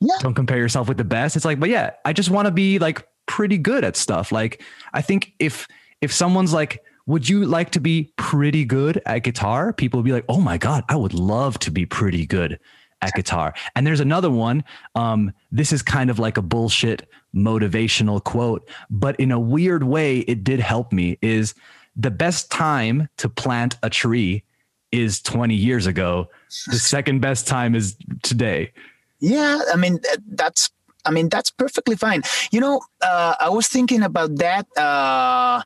yeah. 0.00 0.16
don't 0.20 0.34
compare 0.34 0.58
yourself 0.58 0.88
with 0.88 0.98
the 0.98 1.04
best. 1.04 1.36
It's 1.36 1.44
like, 1.44 1.58
but 1.58 1.70
yeah, 1.70 1.92
I 2.04 2.12
just 2.12 2.30
want 2.30 2.46
to 2.46 2.52
be 2.52 2.78
like 2.78 3.06
pretty 3.26 3.58
good 3.58 3.84
at 3.84 3.96
stuff. 3.96 4.32
Like, 4.32 4.62
I 4.92 5.00
think 5.00 5.32
if, 5.38 5.66
if 6.00 6.12
someone's 6.12 6.52
like, 6.52 6.82
would 7.06 7.28
you 7.28 7.44
like 7.44 7.70
to 7.70 7.80
be 7.80 8.12
pretty 8.16 8.64
good 8.64 9.00
at 9.06 9.20
guitar? 9.20 9.72
People 9.72 9.98
would 9.98 10.06
be 10.06 10.12
like, 10.12 10.24
oh 10.28 10.40
my 10.40 10.58
God, 10.58 10.84
I 10.88 10.96
would 10.96 11.14
love 11.14 11.58
to 11.60 11.70
be 11.70 11.86
pretty 11.86 12.26
good 12.26 12.58
at 13.02 13.12
guitar. 13.14 13.54
And 13.74 13.86
there's 13.86 14.00
another 14.00 14.30
one. 14.30 14.64
Um, 14.94 15.32
this 15.50 15.72
is 15.72 15.82
kind 15.82 16.10
of 16.10 16.18
like 16.18 16.36
a 16.38 16.42
bullshit 16.42 17.08
motivational 17.34 18.22
quote, 18.22 18.68
but 18.90 19.18
in 19.20 19.32
a 19.32 19.40
weird 19.40 19.84
way, 19.84 20.20
it 20.20 20.44
did 20.44 20.60
help 20.60 20.92
me. 20.92 21.18
Is 21.20 21.54
the 21.96 22.10
best 22.10 22.50
time 22.50 23.08
to 23.18 23.28
plant 23.28 23.76
a 23.82 23.90
tree 23.90 24.44
is 24.92 25.20
20 25.22 25.54
years 25.54 25.86
ago. 25.86 26.28
The 26.66 26.78
second 26.78 27.20
best 27.20 27.46
time 27.46 27.74
is 27.74 27.96
today. 28.22 28.72
Yeah, 29.20 29.60
I 29.72 29.76
mean 29.76 30.00
that's 30.26 30.70
I 31.04 31.10
mean 31.10 31.28
that's 31.28 31.50
perfectly 31.50 31.96
fine. 31.96 32.22
You 32.50 32.60
know, 32.60 32.80
uh, 33.00 33.34
I 33.40 33.48
was 33.48 33.68
thinking 33.68 34.02
about 34.02 34.36
that. 34.36 34.66
Uh, 34.76 35.62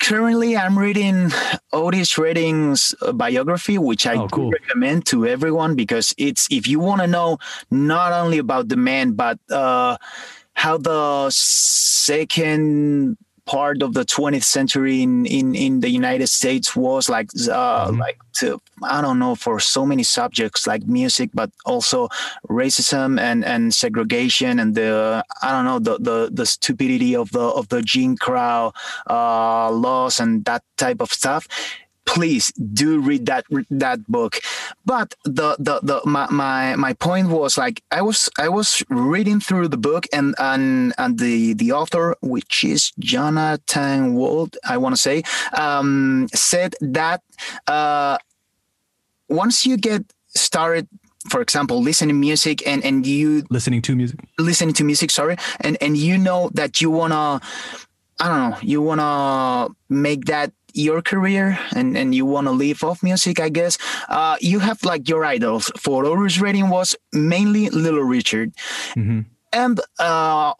currently 0.00 0.56
i'm 0.56 0.78
reading 0.78 1.30
otis 1.72 2.16
redding's 2.16 2.94
biography 3.14 3.78
which 3.78 4.06
i 4.06 4.14
oh, 4.14 4.28
cool. 4.28 4.50
recommend 4.50 5.04
to 5.04 5.26
everyone 5.26 5.74
because 5.74 6.14
it's 6.16 6.46
if 6.50 6.68
you 6.68 6.78
want 6.78 7.00
to 7.00 7.06
know 7.06 7.36
not 7.70 8.12
only 8.12 8.38
about 8.38 8.68
the 8.68 8.76
man 8.76 9.12
but 9.12 9.38
uh, 9.50 9.96
how 10.52 10.78
the 10.78 11.28
second 11.30 13.16
part 13.48 13.82
of 13.82 13.94
the 13.94 14.04
20th 14.04 14.44
century 14.44 15.02
in 15.02 15.24
in, 15.26 15.54
in 15.54 15.80
the 15.80 15.88
United 15.88 16.28
States 16.28 16.76
was 16.76 17.08
like 17.08 17.28
uh, 17.50 17.88
mm-hmm. 17.88 17.98
like 17.98 18.18
to, 18.38 18.60
I 18.84 19.00
don't 19.00 19.18
know 19.18 19.34
for 19.34 19.58
so 19.58 19.84
many 19.86 20.04
subjects 20.04 20.66
like 20.66 20.86
music, 20.86 21.30
but 21.32 21.50
also 21.64 22.08
racism 22.48 23.18
and 23.18 23.44
and 23.44 23.74
segregation 23.74 24.60
and 24.60 24.74
the 24.74 25.24
I 25.42 25.50
don't 25.52 25.64
know 25.64 25.80
the 25.80 25.98
the, 25.98 26.30
the 26.30 26.46
stupidity 26.46 27.16
of 27.16 27.32
the 27.32 27.46
of 27.60 27.68
the 27.68 27.82
Jim 27.82 28.16
Crow 28.16 28.72
uh, 29.08 29.70
laws 29.70 30.20
and 30.20 30.44
that 30.44 30.62
type 30.76 31.00
of 31.00 31.10
stuff 31.10 31.48
please 32.08 32.50
do 32.72 33.00
read 33.00 33.26
that 33.26 33.44
that 33.70 34.00
book. 34.08 34.40
But 34.84 35.14
the 35.24 35.56
the, 35.58 35.80
the 35.82 36.00
my, 36.06 36.26
my 36.30 36.74
my 36.76 36.94
point 36.94 37.28
was 37.28 37.58
like 37.58 37.82
i 37.90 38.00
was 38.00 38.30
i 38.38 38.48
was 38.48 38.82
reading 38.88 39.40
through 39.40 39.68
the 39.68 39.76
book 39.76 40.06
and 40.12 40.34
and 40.38 40.94
and 40.96 41.18
the 41.18 41.52
the 41.52 41.72
author 41.72 42.16
which 42.22 42.64
is 42.64 42.92
jonathan 42.98 44.14
gould 44.16 44.56
i 44.68 44.76
want 44.76 44.94
to 44.96 45.00
say 45.00 45.22
um, 45.52 46.28
said 46.32 46.74
that 46.80 47.20
uh, 47.66 48.16
once 49.28 49.66
you 49.66 49.76
get 49.76 50.02
started 50.28 50.88
for 51.28 51.40
example 51.42 51.82
listening 51.82 52.18
music 52.18 52.66
and 52.66 52.82
and 52.84 53.06
you 53.06 53.44
listening 53.50 53.82
to 53.82 53.94
music? 53.94 54.18
Listening 54.38 54.74
to 54.74 54.84
music 54.84 55.10
sorry 55.10 55.36
and 55.60 55.76
and 55.82 55.96
you 55.96 56.16
know 56.16 56.50
that 56.54 56.80
you 56.80 56.90
want 56.90 57.12
to 57.12 57.46
I 58.20 58.26
don't 58.28 58.50
know, 58.50 58.58
you 58.62 58.82
want 58.82 59.00
to 59.00 59.76
make 59.88 60.24
that 60.24 60.52
your 60.78 61.02
career 61.02 61.58
and, 61.74 61.96
and 61.96 62.14
you 62.14 62.24
want 62.24 62.46
to 62.46 62.52
live 62.52 62.84
off 62.84 63.02
music, 63.02 63.40
I 63.40 63.48
guess, 63.48 63.78
uh, 64.08 64.36
you 64.40 64.60
have 64.60 64.82
like 64.84 65.08
your 65.08 65.24
idols. 65.24 65.70
For 65.76 66.04
Otis 66.04 66.40
Redding 66.40 66.68
was 66.68 66.94
mainly 67.12 67.68
Little 67.70 68.04
Richard. 68.04 68.54
Mm-hmm. 68.94 69.20
and 69.52 69.80
uh, 69.98 70.52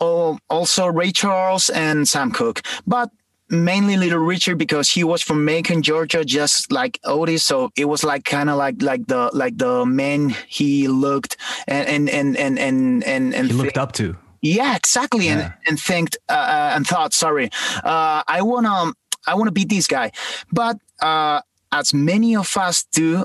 also 0.49 0.87
Ray 0.87 1.13
Charles 1.13 1.71
and 1.71 2.09
Sam 2.09 2.33
Cooke. 2.33 2.63
But 2.87 3.11
mainly 3.51 3.97
Little 3.97 4.19
Richard 4.19 4.59
because 4.59 4.91
he 4.91 5.05
was 5.05 5.23
from 5.23 5.45
Macon, 5.45 5.83
Georgia, 5.83 6.25
just 6.25 6.73
like 6.73 6.99
Otis. 7.05 7.45
So 7.45 7.71
it 7.77 7.87
was 7.87 8.05
like 8.05 8.25
kind 8.25 8.51
of 8.51 8.57
like 8.57 8.83
like 8.83 9.07
the 9.07 9.31
like 9.33 9.57
the 9.59 9.87
man 9.87 10.35
he 10.49 10.89
looked 10.89 11.37
and 11.67 11.89
and 11.89 12.11
and 12.11 12.37
and 12.37 12.59
and 12.59 13.05
and, 13.05 13.35
and 13.35 13.47
he 13.47 13.53
looked 13.53 13.79
up 13.79 13.93
to. 13.93 14.17
Yeah, 14.41 14.77
exactly. 14.77 15.27
Yeah. 15.27 15.33
And 15.33 15.53
and 15.67 15.81
think 15.81 16.17
uh, 16.29 16.33
uh, 16.33 16.73
and 16.75 16.87
thought, 16.87 17.13
sorry, 17.13 17.51
uh, 17.85 18.23
I 18.27 18.43
wanna 18.43 18.93
I 19.29 19.35
wanna 19.35 19.53
beat 19.53 19.69
this 19.69 19.87
guy, 19.87 20.13
but 20.51 20.79
uh, 21.01 21.41
as 21.71 21.93
many 21.93 22.37
of 22.37 22.57
us 22.57 22.85
do, 22.93 23.25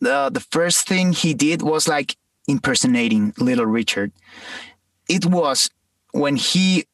the 0.00 0.30
the 0.32 0.40
first 0.40 0.86
thing 0.86 1.12
he 1.12 1.34
did 1.34 1.62
was 1.62 1.88
like 1.88 2.16
impersonating 2.48 3.34
Little 3.38 3.66
Richard. 3.66 4.12
It 5.08 5.26
was 5.26 5.70
when 6.12 6.36
he 6.36 6.86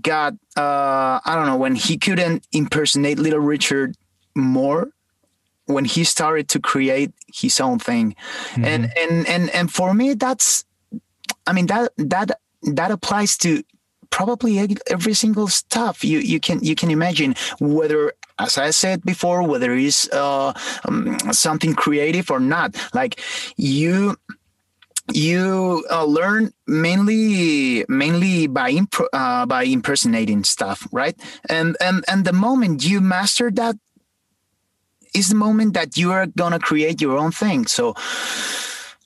got 0.00 0.34
uh, 0.56 1.20
I 1.24 1.34
don't 1.34 1.46
know 1.46 1.56
when 1.56 1.74
he 1.74 1.96
couldn't 1.96 2.46
impersonate 2.52 3.18
Little 3.18 3.40
Richard 3.40 3.96
more 4.34 4.90
when 5.66 5.84
he 5.84 6.04
started 6.04 6.48
to 6.48 6.60
create 6.60 7.12
his 7.32 7.60
own 7.60 7.78
thing 7.78 8.14
mm-hmm. 8.52 8.64
and 8.64 8.92
and 8.96 9.26
and 9.28 9.50
and 9.50 9.72
for 9.72 9.92
me 9.92 10.14
that's 10.14 10.64
I 11.46 11.52
mean 11.52 11.66
that 11.66 11.92
that 11.98 12.40
that 12.62 12.90
applies 12.90 13.36
to 13.38 13.62
probably 14.10 14.76
every 14.90 15.14
single 15.14 15.48
stuff. 15.48 16.04
You 16.04 16.18
you 16.18 16.40
can 16.40 16.62
you 16.62 16.74
can 16.74 16.90
imagine 16.90 17.34
whether 17.60 18.12
as 18.38 18.56
i 18.58 18.70
said 18.70 19.02
before 19.02 19.42
whether 19.42 19.74
it's 19.74 20.08
uh, 20.12 20.52
um, 20.84 21.18
something 21.32 21.74
creative 21.74 22.30
or 22.30 22.40
not. 22.40 22.76
Like 22.94 23.20
you 23.56 24.16
you 25.12 25.84
uh, 25.90 26.04
learn 26.04 26.52
mainly 26.66 27.84
mainly 27.88 28.46
by 28.46 28.70
imp- 28.70 29.08
uh, 29.12 29.46
by 29.46 29.64
impersonating 29.64 30.44
stuff 30.44 30.86
right? 30.92 31.16
And 31.48 31.76
and 31.80 32.04
and 32.08 32.24
the 32.24 32.32
moment 32.32 32.84
you 32.84 33.00
master 33.00 33.50
that 33.52 33.76
is 35.14 35.30
the 35.30 35.34
moment 35.34 35.74
that 35.74 35.96
you 35.96 36.12
are 36.12 36.26
gonna 36.26 36.58
create 36.58 37.00
your 37.00 37.16
own 37.16 37.32
thing. 37.32 37.66
So 37.66 37.94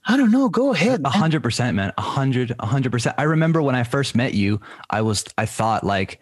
I 0.04 0.16
don't 0.16 0.30
know. 0.30 0.48
Go 0.48 0.72
ahead. 0.72 1.00
A 1.04 1.10
hundred 1.10 1.42
percent, 1.42 1.76
man. 1.76 1.92
A 1.96 2.02
hundred, 2.02 2.54
a 2.58 2.66
hundred 2.66 2.92
percent. 2.92 3.14
I 3.18 3.22
remember 3.24 3.62
when 3.62 3.74
I 3.74 3.84
first 3.84 4.14
met 4.14 4.34
you, 4.34 4.60
I 4.90 5.02
was, 5.02 5.24
I 5.38 5.46
thought 5.46 5.84
like, 5.84 6.20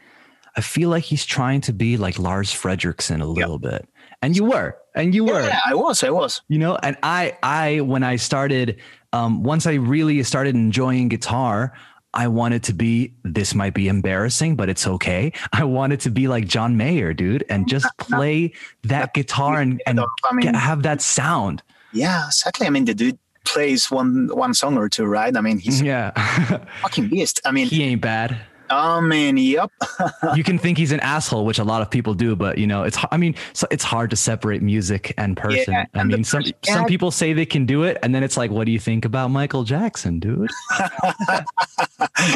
I 0.56 0.60
feel 0.60 0.90
like 0.90 1.04
he's 1.04 1.24
trying 1.24 1.60
to 1.62 1.72
be 1.72 1.96
like 1.96 2.18
Lars 2.18 2.52
Frederiksen 2.52 3.20
a 3.20 3.24
little 3.24 3.58
yep. 3.62 3.72
bit. 3.72 3.88
And 4.22 4.36
you 4.36 4.44
were, 4.44 4.76
and 4.94 5.14
you 5.14 5.24
were. 5.24 5.40
Yeah, 5.40 5.60
I 5.64 5.74
was, 5.74 6.04
I 6.04 6.10
was. 6.10 6.42
You 6.48 6.58
know, 6.58 6.78
and 6.82 6.96
I, 7.02 7.38
I, 7.42 7.80
when 7.80 8.02
I 8.02 8.16
started, 8.16 8.78
um, 9.12 9.42
once 9.42 9.66
I 9.66 9.74
really 9.74 10.22
started 10.24 10.54
enjoying 10.54 11.08
guitar, 11.08 11.72
I 12.12 12.28
wanted 12.28 12.64
to 12.64 12.74
be, 12.74 13.14
this 13.22 13.54
might 13.54 13.72
be 13.72 13.88
embarrassing, 13.88 14.56
but 14.56 14.68
it's 14.68 14.86
okay. 14.86 15.32
I 15.52 15.64
wanted 15.64 16.00
to 16.00 16.10
be 16.10 16.28
like 16.28 16.46
John 16.46 16.76
Mayer, 16.76 17.14
dude, 17.14 17.44
and 17.48 17.68
just 17.68 17.86
play 17.98 18.52
that 18.82 19.14
guitar 19.14 19.60
and, 19.60 19.80
and 19.86 20.00
I 20.00 20.34
mean, 20.34 20.52
have 20.52 20.82
that 20.82 21.00
sound. 21.00 21.62
Yeah, 21.92 22.26
exactly. 22.26 22.66
I 22.66 22.70
mean, 22.70 22.84
the 22.84 22.94
dude 22.94 23.18
plays 23.52 23.90
one 23.90 24.28
one 24.32 24.54
song 24.54 24.76
or 24.76 24.88
two, 24.88 25.04
right? 25.04 25.36
I 25.36 25.40
mean, 25.40 25.58
he's 25.58 25.82
yeah, 25.90 26.10
fucking 26.82 27.08
beast. 27.08 27.40
I 27.44 27.52
mean, 27.52 27.66
he 27.66 27.82
ain't 27.82 28.00
bad. 28.00 28.40
I 28.70 29.00
man, 29.00 29.36
yep. 29.36 29.72
you 30.36 30.44
can 30.44 30.56
think 30.56 30.78
he's 30.78 30.92
an 30.92 31.00
asshole, 31.00 31.44
which 31.44 31.58
a 31.58 31.64
lot 31.64 31.82
of 31.82 31.90
people 31.90 32.14
do, 32.14 32.36
but 32.36 32.56
you 32.56 32.68
know, 32.68 32.84
it's. 32.84 32.96
I 33.10 33.16
mean, 33.16 33.34
so 33.52 33.66
it's 33.70 33.82
hard 33.82 34.10
to 34.10 34.16
separate 34.16 34.62
music 34.62 35.12
and 35.18 35.36
person. 35.36 35.74
Yeah, 35.74 35.86
I 35.94 36.04
mean, 36.04 36.22
some 36.22 36.42
yeah. 36.42 36.74
some 36.74 36.84
people 36.86 37.10
say 37.10 37.32
they 37.32 37.46
can 37.46 37.66
do 37.66 37.82
it, 37.82 37.98
and 38.02 38.14
then 38.14 38.22
it's 38.22 38.36
like, 38.36 38.52
what 38.52 38.66
do 38.66 38.72
you 38.72 38.78
think 38.78 39.04
about 39.04 39.28
Michael 39.28 39.64
Jackson, 39.64 40.20
dude? 40.20 40.50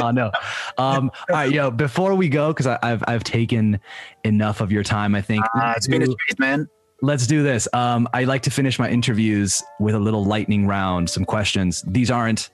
oh 0.00 0.10
no. 0.12 0.32
Um, 0.76 1.12
all 1.28 1.36
right, 1.36 1.52
yo. 1.52 1.70
Before 1.70 2.16
we 2.16 2.28
go, 2.28 2.48
because 2.48 2.66
I've 2.66 3.04
I've 3.06 3.22
taken 3.22 3.78
enough 4.24 4.60
of 4.60 4.72
your 4.72 4.82
time. 4.82 5.14
I 5.14 5.22
think 5.22 5.44
uh, 5.54 5.74
it's 5.76 5.86
been 5.86 6.02
a 6.02 6.06
treat, 6.06 6.38
man. 6.40 6.68
Let's 7.02 7.26
do 7.26 7.42
this. 7.42 7.68
Um, 7.72 8.08
I 8.14 8.24
like 8.24 8.42
to 8.42 8.50
finish 8.50 8.78
my 8.78 8.88
interviews 8.88 9.62
with 9.80 9.94
a 9.94 9.98
little 9.98 10.24
lightning 10.24 10.66
round, 10.66 11.10
some 11.10 11.24
questions. 11.24 11.82
These 11.86 12.10
aren't 12.10 12.50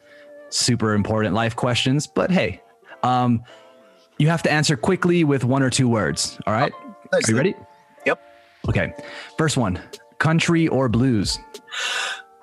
super 0.49 0.95
important 0.95 1.34
life 1.34 1.55
questions, 1.55 2.07
but 2.07 2.30
hey, 2.30 2.61
um, 3.03 3.43
you 4.18 4.28
have 4.28 4.43
to 4.43 4.51
answer 4.53 4.76
quickly 4.76 5.24
with 5.24 5.45
one 5.45 5.62
or 5.62 5.70
two 5.70 5.88
words. 5.88 6.38
All 6.47 6.53
right. 6.53 6.72
Oh, 6.84 6.95
Are 7.12 7.20
you 7.28 7.36
ready? 7.36 7.55
Yep. 8.07 8.20
Okay. 8.68 8.93
First 9.38 9.57
one 9.57 9.80
country 10.18 10.68
or 10.68 10.88
blues? 10.88 11.38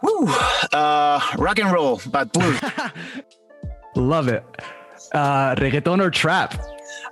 Woo. 0.02 0.28
Uh, 0.74 1.20
rock 1.38 1.60
and 1.60 1.72
roll, 1.72 2.02
but 2.08 2.32
blues. 2.34 2.60
Love 3.95 4.28
it. 4.28 4.43
Uh, 5.14 5.56
reggaeton 5.56 6.02
or 6.02 6.10
trap? 6.10 6.60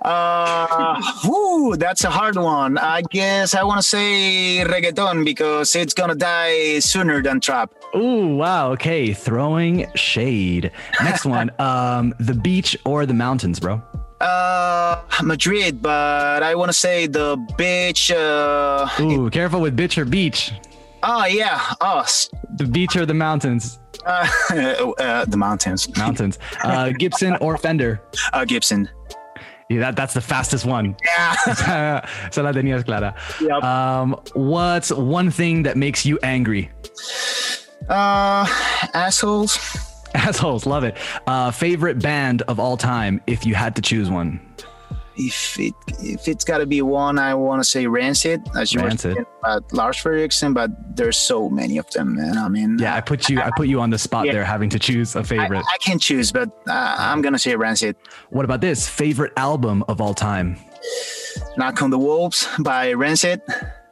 Uh, 0.06 1.02
whoo, 1.24 1.76
that's 1.76 2.04
a 2.04 2.10
hard 2.10 2.36
one. 2.36 2.78
I 2.78 3.02
guess 3.10 3.54
I 3.54 3.64
want 3.64 3.78
to 3.78 3.86
say 3.86 4.64
reggaeton 4.64 5.24
because 5.24 5.74
it's 5.74 5.94
gonna 5.94 6.14
die 6.14 6.78
sooner 6.78 7.20
than 7.20 7.40
trap. 7.40 7.74
Ooh, 7.96 8.36
wow. 8.36 8.70
Okay, 8.72 9.12
throwing 9.12 9.86
shade. 9.96 10.70
Next 11.02 11.24
one. 11.36 11.50
Um, 11.58 12.14
the 12.20 12.34
beach 12.34 12.78
or 12.84 13.04
the 13.04 13.14
mountains, 13.14 13.58
bro? 13.58 13.82
Uh, 14.20 15.02
Madrid, 15.22 15.82
but 15.82 16.42
I 16.42 16.54
want 16.54 16.68
to 16.68 16.72
say 16.72 17.06
the 17.08 17.36
beach. 17.58 18.10
Uh, 18.12 18.88
Ooh, 19.00 19.28
careful 19.30 19.60
with 19.60 19.76
bitch 19.76 19.98
or 19.98 20.04
beach. 20.04 20.52
Oh 21.02 21.26
yeah, 21.26 21.60
us. 21.80 22.30
The 22.56 22.64
beach 22.64 22.96
or 22.96 23.06
the 23.06 23.14
mountains? 23.14 23.78
Uh, 24.06 24.92
uh 25.00 25.24
the 25.24 25.36
mountains. 25.36 25.88
Mountains. 25.96 26.38
Uh, 26.62 26.92
Gibson 26.96 27.34
or 27.40 27.58
Fender? 27.58 28.00
Uh, 28.32 28.44
Gibson. 28.44 28.88
Yeah, 29.68 29.80
that, 29.80 29.96
that's 29.96 30.14
the 30.14 30.20
fastest 30.20 30.64
one. 30.64 30.96
Yeah. 31.04 31.34
so 32.30 32.42
la 32.42 32.52
tenías 32.52 32.84
clara. 32.84 33.14
Yep. 33.40 33.62
Um, 33.62 34.20
what's 34.34 34.92
one 34.92 35.30
thing 35.30 35.64
that 35.64 35.76
makes 35.76 36.06
you 36.06 36.18
angry? 36.22 36.70
Uh, 37.88 38.46
assholes. 38.94 39.58
Assholes, 40.14 40.64
love 40.64 40.82
it. 40.82 40.96
Uh, 41.26 41.50
favorite 41.50 41.98
band 41.98 42.40
of 42.42 42.58
all 42.58 42.78
time, 42.78 43.20
if 43.26 43.44
you 43.44 43.54
had 43.54 43.76
to 43.76 43.82
choose 43.82 44.08
one. 44.08 44.40
If 45.16 45.58
it 45.58 45.74
if 46.00 46.28
it's 46.28 46.44
got 46.44 46.58
to 46.58 46.66
be 46.66 46.82
one, 46.82 47.18
I 47.18 47.34
want 47.34 47.62
to 47.62 47.68
say 47.68 47.86
Rancid, 47.86 48.42
as 48.54 48.72
you 48.72 48.80
Rancid. 48.80 49.16
were 49.16 49.26
about 49.40 49.72
Lars 49.72 49.96
Frederiksen, 49.96 50.52
but 50.52 50.70
there's 50.94 51.16
so 51.16 51.48
many 51.48 51.78
of 51.78 51.90
them, 51.90 52.16
man. 52.16 52.36
I 52.36 52.48
mean, 52.48 52.78
yeah, 52.78 52.94
I 52.94 53.00
put 53.00 53.28
you 53.28 53.40
I, 53.40 53.46
I 53.46 53.50
put 53.56 53.68
you 53.68 53.80
on 53.80 53.90
the 53.90 53.98
spot 53.98 54.26
yeah. 54.26 54.32
there, 54.32 54.44
having 54.44 54.68
to 54.70 54.78
choose 54.78 55.16
a 55.16 55.24
favorite. 55.24 55.64
I, 55.64 55.74
I 55.74 55.78
can 55.80 55.98
choose, 55.98 56.32
but 56.32 56.50
uh, 56.68 56.96
I'm 56.98 57.22
gonna 57.22 57.38
say 57.38 57.56
Rancid. 57.56 57.96
What 58.30 58.44
about 58.44 58.60
this 58.60 58.88
favorite 58.88 59.32
album 59.36 59.84
of 59.88 60.00
all 60.00 60.14
time? 60.14 60.58
And 61.54 61.62
Out 61.62 61.76
Come 61.76 61.90
the 61.90 61.98
Wolves 61.98 62.48
by 62.60 62.92
Rancid. 62.92 63.40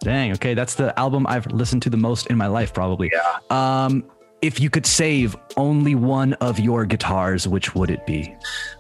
Dang, 0.01 0.33
okay, 0.33 0.53
that's 0.53 0.75
the 0.75 0.97
album 0.99 1.27
I've 1.27 1.47
listened 1.47 1.83
to 1.83 1.91
the 1.91 1.97
most 1.97 2.27
in 2.27 2.37
my 2.37 2.47
life, 2.47 2.75
probably. 2.75 3.11
Yeah. 3.11 3.39
Um, 3.85 4.05
if 4.43 4.61
you 4.61 4.71
could 4.71 4.87
save 4.87 5.37
only 5.57 5.95
one 5.95 6.35
of 6.35 6.59
your 6.59 6.85
guitars, 6.85 7.49
which 7.49 7.75
would 7.75 7.91
it 7.91 8.05
be? 8.07 8.35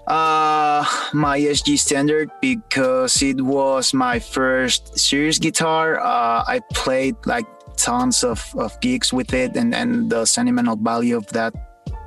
Uh, 0.07 0.85
my 1.13 1.39
SG 1.39 1.79
Standard 1.79 2.31
because 2.41 3.23
it 3.23 3.41
was 3.41 3.95
my 3.95 4.19
first 4.19 4.99
serious 4.99 5.39
guitar. 5.39 5.99
Uh, 5.99 6.45
I 6.47 6.61
played 6.75 7.17
like 7.25 7.47
tons 7.77 8.23
of, 8.23 8.55
of 8.57 8.79
gigs 8.81 9.13
with 9.13 9.33
it, 9.33 9.57
and, 9.57 9.75
and 9.75 10.11
the 10.11 10.25
sentimental 10.27 10.77
value 10.77 11.17
of 11.17 11.27
that 11.29 11.55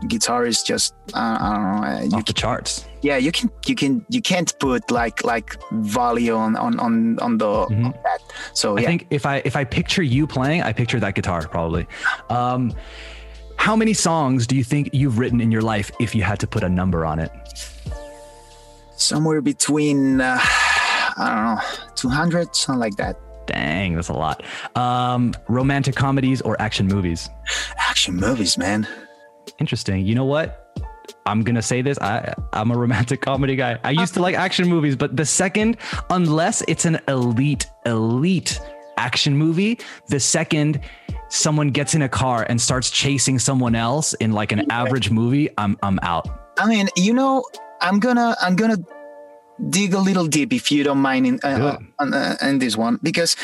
guitar 0.08 0.46
is 0.46 0.62
just 0.62 0.94
uh, 1.14 1.38
I 1.40 1.54
don't 1.54 2.12
know. 2.12 2.16
Uh, 2.16 2.18
Off 2.18 2.26
the 2.26 2.34
charts. 2.34 2.86
Yeah, 3.02 3.18
you 3.18 3.32
can 3.32 3.50
you 3.66 3.76
can 3.76 4.06
you 4.10 4.22
can't 4.22 4.54
put 4.60 4.92
like 4.92 5.24
like 5.24 5.58
value 5.72 6.36
on 6.36 6.56
on 6.56 6.80
on 6.80 7.20
on 7.20 7.38
the 7.38 7.46
mm-hmm. 7.46 7.86
on 7.86 7.92
that. 8.04 8.20
So 8.54 8.78
I 8.78 8.86
think 8.86 9.08
if 9.10 9.26
I 9.26 9.42
if 9.46 9.56
I 9.56 9.64
picture 9.64 10.04
you 10.04 10.28
playing, 10.28 10.62
I 10.62 10.74
picture 10.74 11.00
that 11.00 11.16
guitar 11.16 11.48
probably. 11.48 11.88
Um, 12.30 12.74
how 13.58 13.76
many 13.76 13.94
songs 13.94 14.48
do 14.48 14.56
you 14.56 14.64
think 14.64 14.90
you've 14.94 15.20
written 15.20 15.42
in 15.42 15.52
your 15.52 15.62
life 15.62 15.92
if 16.00 16.16
you 16.16 16.24
had 16.24 16.40
to 16.40 16.48
put 16.48 16.64
a 16.64 16.70
number 16.70 17.06
on 17.06 17.20
it? 17.20 17.32
Somewhere 18.96 19.42
between, 19.42 20.22
uh, 20.22 20.40
I 20.40 21.58
don't 21.60 21.80
know, 21.90 21.92
200, 21.96 22.56
something 22.56 22.80
like 22.80 22.96
that. 22.96 23.20
Dang, 23.46 23.96
that's 23.96 24.10
a 24.10 24.14
lot. 24.14 24.44
Um, 24.76 25.34
romantic 25.48 25.96
comedies 25.96 26.42
or 26.42 26.60
action 26.62 26.88
movies? 26.88 27.30
Action 27.78 28.16
movies, 28.16 28.58
man. 28.58 28.88
Interesting. 29.60 30.06
You 30.06 30.16
know 30.16 30.26
what? 30.26 30.64
I'm 31.26 31.44
gonna 31.44 31.62
say 31.62 31.82
this. 31.82 31.98
I 32.00 32.34
I'm 32.54 32.72
a 32.72 32.78
romantic 32.78 33.22
comedy 33.30 33.56
guy. 33.56 33.80
I 33.84 33.92
used 33.92 34.14
to 34.16 34.22
like 34.22 34.36
action 34.36 34.68
movies, 34.68 34.96
but 34.96 35.16
the 35.16 35.26
second, 35.26 35.78
unless 36.10 36.62
it's 36.68 36.86
an 36.86 37.00
elite, 37.08 37.70
elite 37.86 38.60
action 38.98 39.38
movie, 39.38 39.80
the 40.08 40.20
second 40.20 40.82
someone 41.30 41.70
gets 41.70 41.94
in 41.94 42.02
a 42.02 42.10
car 42.10 42.46
and 42.48 42.62
starts 42.62 42.90
chasing 42.90 43.40
someone 43.40 43.76
else 43.76 44.14
in 44.16 44.32
like 44.32 44.52
an 44.52 44.72
average 44.72 45.10
movie, 45.12 45.50
I'm 45.58 45.78
I'm 45.84 46.00
out. 46.02 46.28
I 46.58 46.68
mean, 46.68 46.88
you 46.96 47.14
know, 47.14 47.44
I'm 47.82 48.00
gonna 48.00 48.36
I'm 48.42 48.56
gonna 48.56 48.78
dig 49.70 49.94
a 49.94 50.00
little 50.00 50.28
deep 50.28 50.54
if 50.54 50.72
you 50.72 50.84
don't 50.84 51.00
mind 51.00 51.26
in 51.26 51.40
uh, 51.44 51.80
on, 52.00 52.14
uh, 52.14 52.38
in 52.42 52.60
this 52.60 52.78
one 52.78 53.00
because 53.02 53.36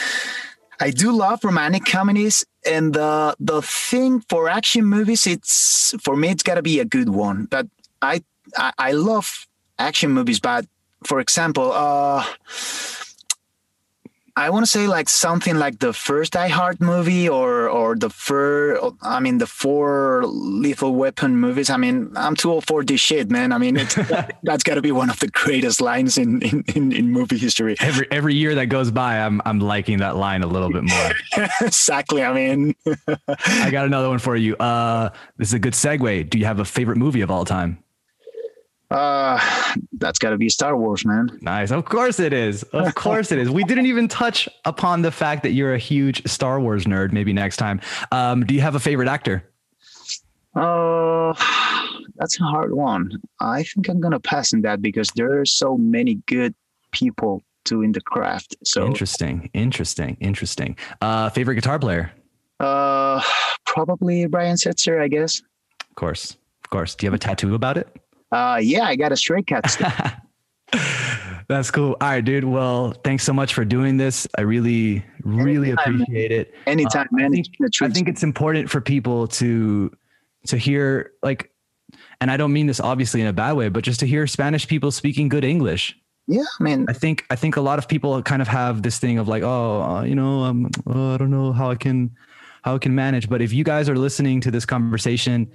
I 0.80 0.92
do 0.92 1.12
love 1.12 1.44
romantic 1.44 1.86
comedies 1.86 2.46
and 2.66 2.94
the 2.94 3.36
the 3.40 3.62
thing 3.62 4.22
for 4.30 4.48
action 4.48 4.86
movies 4.86 5.26
it's 5.26 5.96
for 6.04 6.16
me 6.16 6.30
it's 6.30 6.44
got 6.44 6.56
to 6.56 6.62
be 6.62 6.80
a 6.80 6.86
good 6.86 7.10
one 7.10 7.46
but 7.50 7.66
I, 8.02 8.22
I 8.56 8.74
I 8.78 8.92
love 8.92 9.48
action 9.80 10.12
movies, 10.12 10.40
but 10.40 10.66
for 11.06 11.20
example, 11.20 11.72
uh, 11.72 12.26
I 14.36 14.50
want 14.50 14.66
to 14.66 14.72
say 14.72 14.88
like 14.88 15.10
something 15.10 15.58
like 15.58 15.78
the 15.78 15.94
first 15.94 16.34
Die 16.34 16.48
Hard 16.48 16.82
movie 16.82 17.30
or 17.30 17.70
or 17.70 17.96
the 17.96 18.10
first 18.10 18.82
I 19.04 19.20
mean 19.20 19.38
the 19.38 19.46
four 19.46 20.26
Lethal 20.26 20.96
Weapon 20.96 21.38
movies. 21.38 21.70
I 21.70 21.78
mean 21.78 22.12
I'm 22.16 22.36
too 22.36 22.52
old 22.52 22.66
for 22.66 22.84
this 22.84 23.00
shit, 23.00 23.30
man. 23.30 23.52
I 23.52 23.60
mean 23.60 23.76
that's 24.44 24.64
got 24.64 24.76
to 24.76 24.82
be 24.82 24.92
one 24.92 25.12
of 25.12 25.20
the 25.20 25.28
greatest 25.28 25.82
lines 25.82 26.18
in, 26.18 26.42
in, 26.42 26.64
in 26.76 26.92
in 26.92 27.12
movie 27.12 27.38
history. 27.38 27.76
Every 27.80 28.08
every 28.10 28.34
year 28.34 28.56
that 28.56 28.66
goes 28.68 28.90
by, 28.90 29.20
I'm 29.20 29.40
I'm 29.46 29.60
liking 29.60 30.00
that 30.00 30.16
line 30.16 30.42
a 30.42 30.48
little 30.48 30.72
bit 30.72 30.84
more. 30.84 31.12
exactly. 31.62 32.24
I 32.24 32.34
mean, 32.34 32.76
I 33.28 33.70
got 33.70 33.86
another 33.86 34.10
one 34.10 34.20
for 34.20 34.36
you. 34.36 34.56
Uh, 34.58 35.10
this 35.38 35.50
is 35.50 35.54
a 35.54 35.60
good 35.60 35.74
segue. 35.74 36.30
Do 36.30 36.40
you 36.40 36.46
have 36.46 36.60
a 36.60 36.66
favorite 36.66 36.98
movie 36.98 37.22
of 37.22 37.30
all 37.30 37.46
time? 37.46 37.84
Uh, 38.92 39.40
that's 39.94 40.20
got 40.20 40.32
to 40.32 40.38
be 40.38 40.50
Star 40.50 40.78
Wars, 40.78 41.06
man. 41.06 41.40
Nice. 41.42 41.72
Of 41.72 41.86
course 41.86 42.20
it 42.20 42.32
is. 42.32 42.64
Of 42.64 42.94
course 42.96 43.32
it 43.32 43.40
is. 43.40 43.50
We 43.50 43.64
didn't 43.64 43.88
even 43.88 44.08
touch 44.08 44.48
upon 44.66 45.02
the 45.02 45.12
fact 45.12 45.44
that 45.44 45.52
you're 45.52 45.74
a 45.74 45.80
huge 45.80 46.28
Star 46.28 46.60
Wars 46.60 46.86
nerd. 46.86 47.12
Maybe 47.12 47.34
next 47.34 47.58
time. 47.58 47.82
Um, 48.12 48.46
do 48.46 48.54
you 48.54 48.62
have 48.62 48.76
a 48.76 48.80
favorite 48.80 49.08
actor? 49.08 49.50
Uh, 50.56 51.34
that's 52.16 52.40
a 52.40 52.44
hard 52.44 52.74
one. 52.74 53.12
I 53.40 53.64
think 53.64 53.90
I'm 53.90 54.00
gonna 54.00 54.20
pass 54.20 54.54
on 54.54 54.62
that 54.62 54.82
because 54.82 55.10
there 55.16 55.40
are 55.40 55.46
so 55.46 55.78
many 55.78 56.16
good 56.28 56.54
people 56.92 57.42
doing 57.66 57.92
the 57.92 58.02
craft. 58.02 58.56
So 58.64 58.86
interesting, 58.86 59.50
interesting, 59.54 60.18
interesting. 60.20 60.78
Uh, 61.02 61.30
favorite 61.30 61.56
guitar 61.56 61.80
player? 61.80 62.12
Uh, 62.60 63.22
probably 63.66 64.28
Brian 64.28 64.56
Setzer, 64.56 65.02
I 65.02 65.08
guess. 65.08 65.42
Of 65.90 65.96
course, 65.96 66.38
of 66.64 66.70
course. 66.70 66.94
Do 66.96 67.06
you 67.06 67.12
have 67.12 67.16
a 67.16 67.20
tattoo 67.20 67.56
about 67.56 67.78
it? 67.78 67.88
Uh, 68.34 68.58
yeah, 68.58 68.84
I 68.86 68.96
got 68.96 69.12
a 69.12 69.16
stray 69.16 69.44
cat. 69.44 69.64
That's 71.50 71.70
cool. 71.72 71.96
All 72.02 72.08
right, 72.10 72.24
dude. 72.24 72.46
Well, 72.46 72.94
thanks 73.04 73.24
so 73.24 73.34
much 73.34 73.54
for 73.54 73.66
doing 73.66 73.98
this. 73.98 74.26
I 74.38 74.42
really, 74.42 75.04
really 75.24 75.72
Anytime, 75.72 76.02
appreciate 76.02 76.32
man. 76.32 76.40
it. 76.40 76.54
Anytime, 76.66 77.08
Uh, 77.14 77.18
man. 77.18 77.26
I 77.26 77.30
think, 77.36 77.48
It's 77.48 77.58
been 77.80 77.88
a 77.88 77.90
I 77.90 77.94
think 77.94 78.08
it's 78.08 78.24
important 78.24 78.70
for 78.70 78.82
people 78.82 79.28
to 79.28 79.92
to 80.48 80.58
hear 80.58 81.12
like, 81.22 81.52
and 82.22 82.32
I 82.32 82.38
don't 82.38 82.54
mean 82.54 82.68
this 82.68 82.80
obviously 82.80 83.22
in 83.22 83.28
a 83.28 83.34
bad 83.34 83.54
way, 83.54 83.70
but 83.70 83.84
just 83.84 84.00
to 84.00 84.08
hear 84.08 84.26
Spanish 84.26 84.68
people 84.68 84.90
speaking 84.92 85.30
good 85.30 85.44
English. 85.44 85.96
yeah, 86.28 86.44
I 86.60 86.64
mean, 86.64 86.86
I 86.90 86.94
think 86.94 87.26
I 87.30 87.36
think 87.36 87.58
a 87.58 87.62
lot 87.62 87.78
of 87.78 87.88
people 87.88 88.22
kind 88.24 88.42
of 88.42 88.48
have 88.48 88.82
this 88.82 88.98
thing 89.00 89.20
of 89.20 89.28
like, 89.28 89.44
oh, 89.44 89.82
uh, 89.84 90.04
you 90.04 90.16
know, 90.16 90.44
um, 90.44 90.70
uh, 90.88 91.14
I 91.14 91.18
don't 91.18 91.30
know 91.32 91.52
how 91.52 91.70
I 91.72 91.76
can 91.76 92.10
how 92.64 92.76
I 92.76 92.78
can 92.80 92.96
manage. 92.96 93.30
But 93.30 93.42
if 93.42 93.52
you 93.54 93.64
guys 93.66 93.90
are 93.90 93.98
listening 93.98 94.40
to 94.42 94.50
this 94.52 94.66
conversation, 94.66 95.52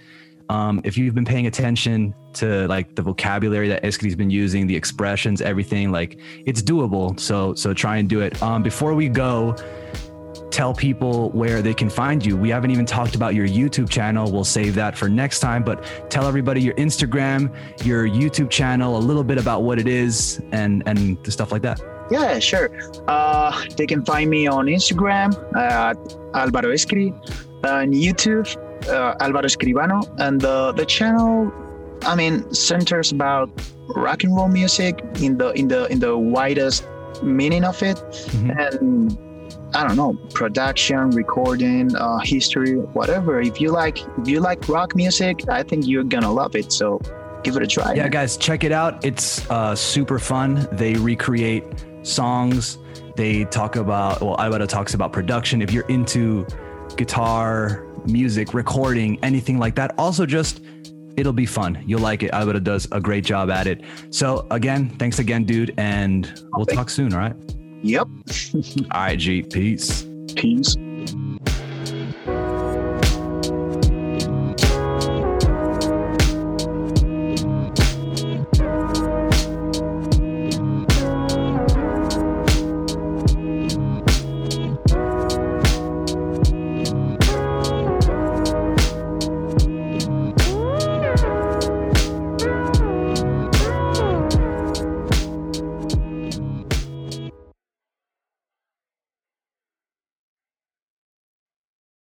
um, 0.49 0.81
if 0.85 0.97
you've 0.97 1.15
been 1.15 1.25
paying 1.25 1.47
attention 1.47 2.15
to 2.35 2.67
like 2.69 2.95
the 2.95 3.03
vocabulary 3.03 3.69
that 3.69 3.83
Escri's 3.83 4.15
been 4.15 4.31
using, 4.31 4.67
the 4.67 4.77
expressions, 4.77 5.43
everything, 5.43 5.91
like 5.91 6.19
it's 6.47 6.63
doable. 6.63 7.19
So 7.19 7.55
so 7.55 7.75
try 7.75 7.99
and 7.99 8.09
do 8.09 8.21
it. 8.21 8.43
Um, 8.43 8.63
before 8.63 8.95
we 8.95 9.09
go, 9.09 9.57
tell 10.51 10.75
people 10.75 11.31
where 11.31 11.63
they 11.63 11.75
can 11.75 11.91
find 11.91 12.25
you. 12.25 12.37
We 12.37 12.49
haven't 12.49 12.71
even 12.71 12.87
talked 12.87 13.15
about 13.15 13.35
your 13.35 13.47
YouTube 13.47 13.89
channel. 13.89 14.31
We'll 14.33 14.45
save 14.45 14.75
that 14.77 14.97
for 14.97 15.09
next 15.09 15.41
time, 15.41 15.63
but 15.63 15.85
tell 16.11 16.27
everybody 16.27 16.63
your 16.63 16.75
Instagram, 16.75 17.55
your 17.85 18.09
YouTube 18.09 18.51
channel, 18.51 18.97
a 18.97 18.99
little 18.99 19.25
bit 19.25 19.39
about 19.39 19.63
what 19.63 19.79
it 19.79 19.89
is 19.89 20.41
and 20.53 20.83
and 20.87 21.23
the 21.25 21.31
stuff 21.31 21.53
like 21.53 21.63
that. 21.63 21.81
yeah, 22.11 22.39
sure. 22.39 22.71
Uh, 23.07 23.65
they 23.77 23.87
can 23.87 24.05
find 24.05 24.31
me 24.31 24.47
on 24.47 24.67
Instagram 24.67 25.31
at 25.57 25.97
Alvaro 26.35 26.73
Escri, 26.73 27.13
on 27.65 27.93
YouTube, 27.93 28.49
uh, 28.89 29.15
Alvaro 29.21 29.47
Escribano, 29.47 30.03
and 30.19 30.41
the 30.41 30.73
the 30.73 30.85
channel. 30.87 31.53
I 32.07 32.15
mean, 32.15 32.53
centers 32.55 33.11
about 33.11 33.51
rock 33.97 34.23
and 34.23 34.35
roll 34.37 34.49
music 34.49 35.03
in 35.21 35.37
the 35.39 35.51
in 35.53 35.67
the 35.69 35.87
in 35.91 35.99
the 35.99 36.17
widest 36.17 36.87
meaning 37.23 37.65
of 37.65 37.83
it, 37.83 37.97
Mhm. 37.97 38.75
and 38.75 39.19
I 39.75 39.87
don't 39.87 39.97
know, 39.97 40.15
production, 40.33 41.11
recording, 41.11 41.95
uh, 41.97 42.19
history, 42.23 42.77
whatever. 42.95 43.41
If 43.41 43.61
you 43.61 43.71
like, 43.73 43.99
if 44.21 44.29
you 44.29 44.41
like 44.41 44.69
rock 44.69 44.95
music, 44.95 45.41
I 45.49 45.63
think 45.63 45.87
you're 45.87 46.05
gonna 46.05 46.31
love 46.33 46.55
it. 46.55 46.73
So 46.73 47.01
give 47.43 47.57
it 47.57 47.63
a 47.63 47.67
try. 47.67 47.95
Yeah, 47.95 48.09
guys, 48.09 48.37
check 48.37 48.63
it 48.65 48.73
out. 48.73 49.05
It's 49.05 49.49
uh, 49.51 49.75
super 49.75 50.19
fun. 50.19 50.69
They 50.73 50.95
recreate 50.95 51.65
songs. 52.03 52.79
They 53.17 53.45
talk 53.47 53.77
about, 53.77 54.21
well, 54.23 54.37
Alvaro 54.39 54.67
talks 54.67 54.95
about 54.95 55.13
production. 55.13 55.61
If 55.61 55.73
you're 55.73 55.87
into 55.89 56.47
guitar, 56.97 57.85
music, 58.09 58.55
recording, 58.55 59.19
anything 59.23 59.59
like 59.59 59.75
that, 59.77 59.95
also 59.99 60.27
just 60.27 60.61
it'll 61.17 61.33
be 61.33 61.47
fun. 61.47 61.83
You'll 61.87 62.01
like 62.01 62.23
it. 62.23 62.33
Alvaro 62.33 62.61
does 62.61 62.87
a 62.93 63.01
great 63.01 63.25
job 63.25 63.51
at 63.51 63.67
it. 63.67 63.83
So 64.11 64.47
again, 64.51 64.89
thanks 64.99 65.19
again, 65.19 65.45
dude, 65.45 65.75
and 65.77 66.43
we'll 66.53 66.67
talk 66.67 66.91
soon. 66.91 67.13
All 67.13 67.19
right. 67.19 67.35
Yep. 67.83 68.07
All 68.93 69.01
right, 69.01 69.19
G. 69.19 69.43
Peace. 69.43 70.07
Peace. 70.35 70.77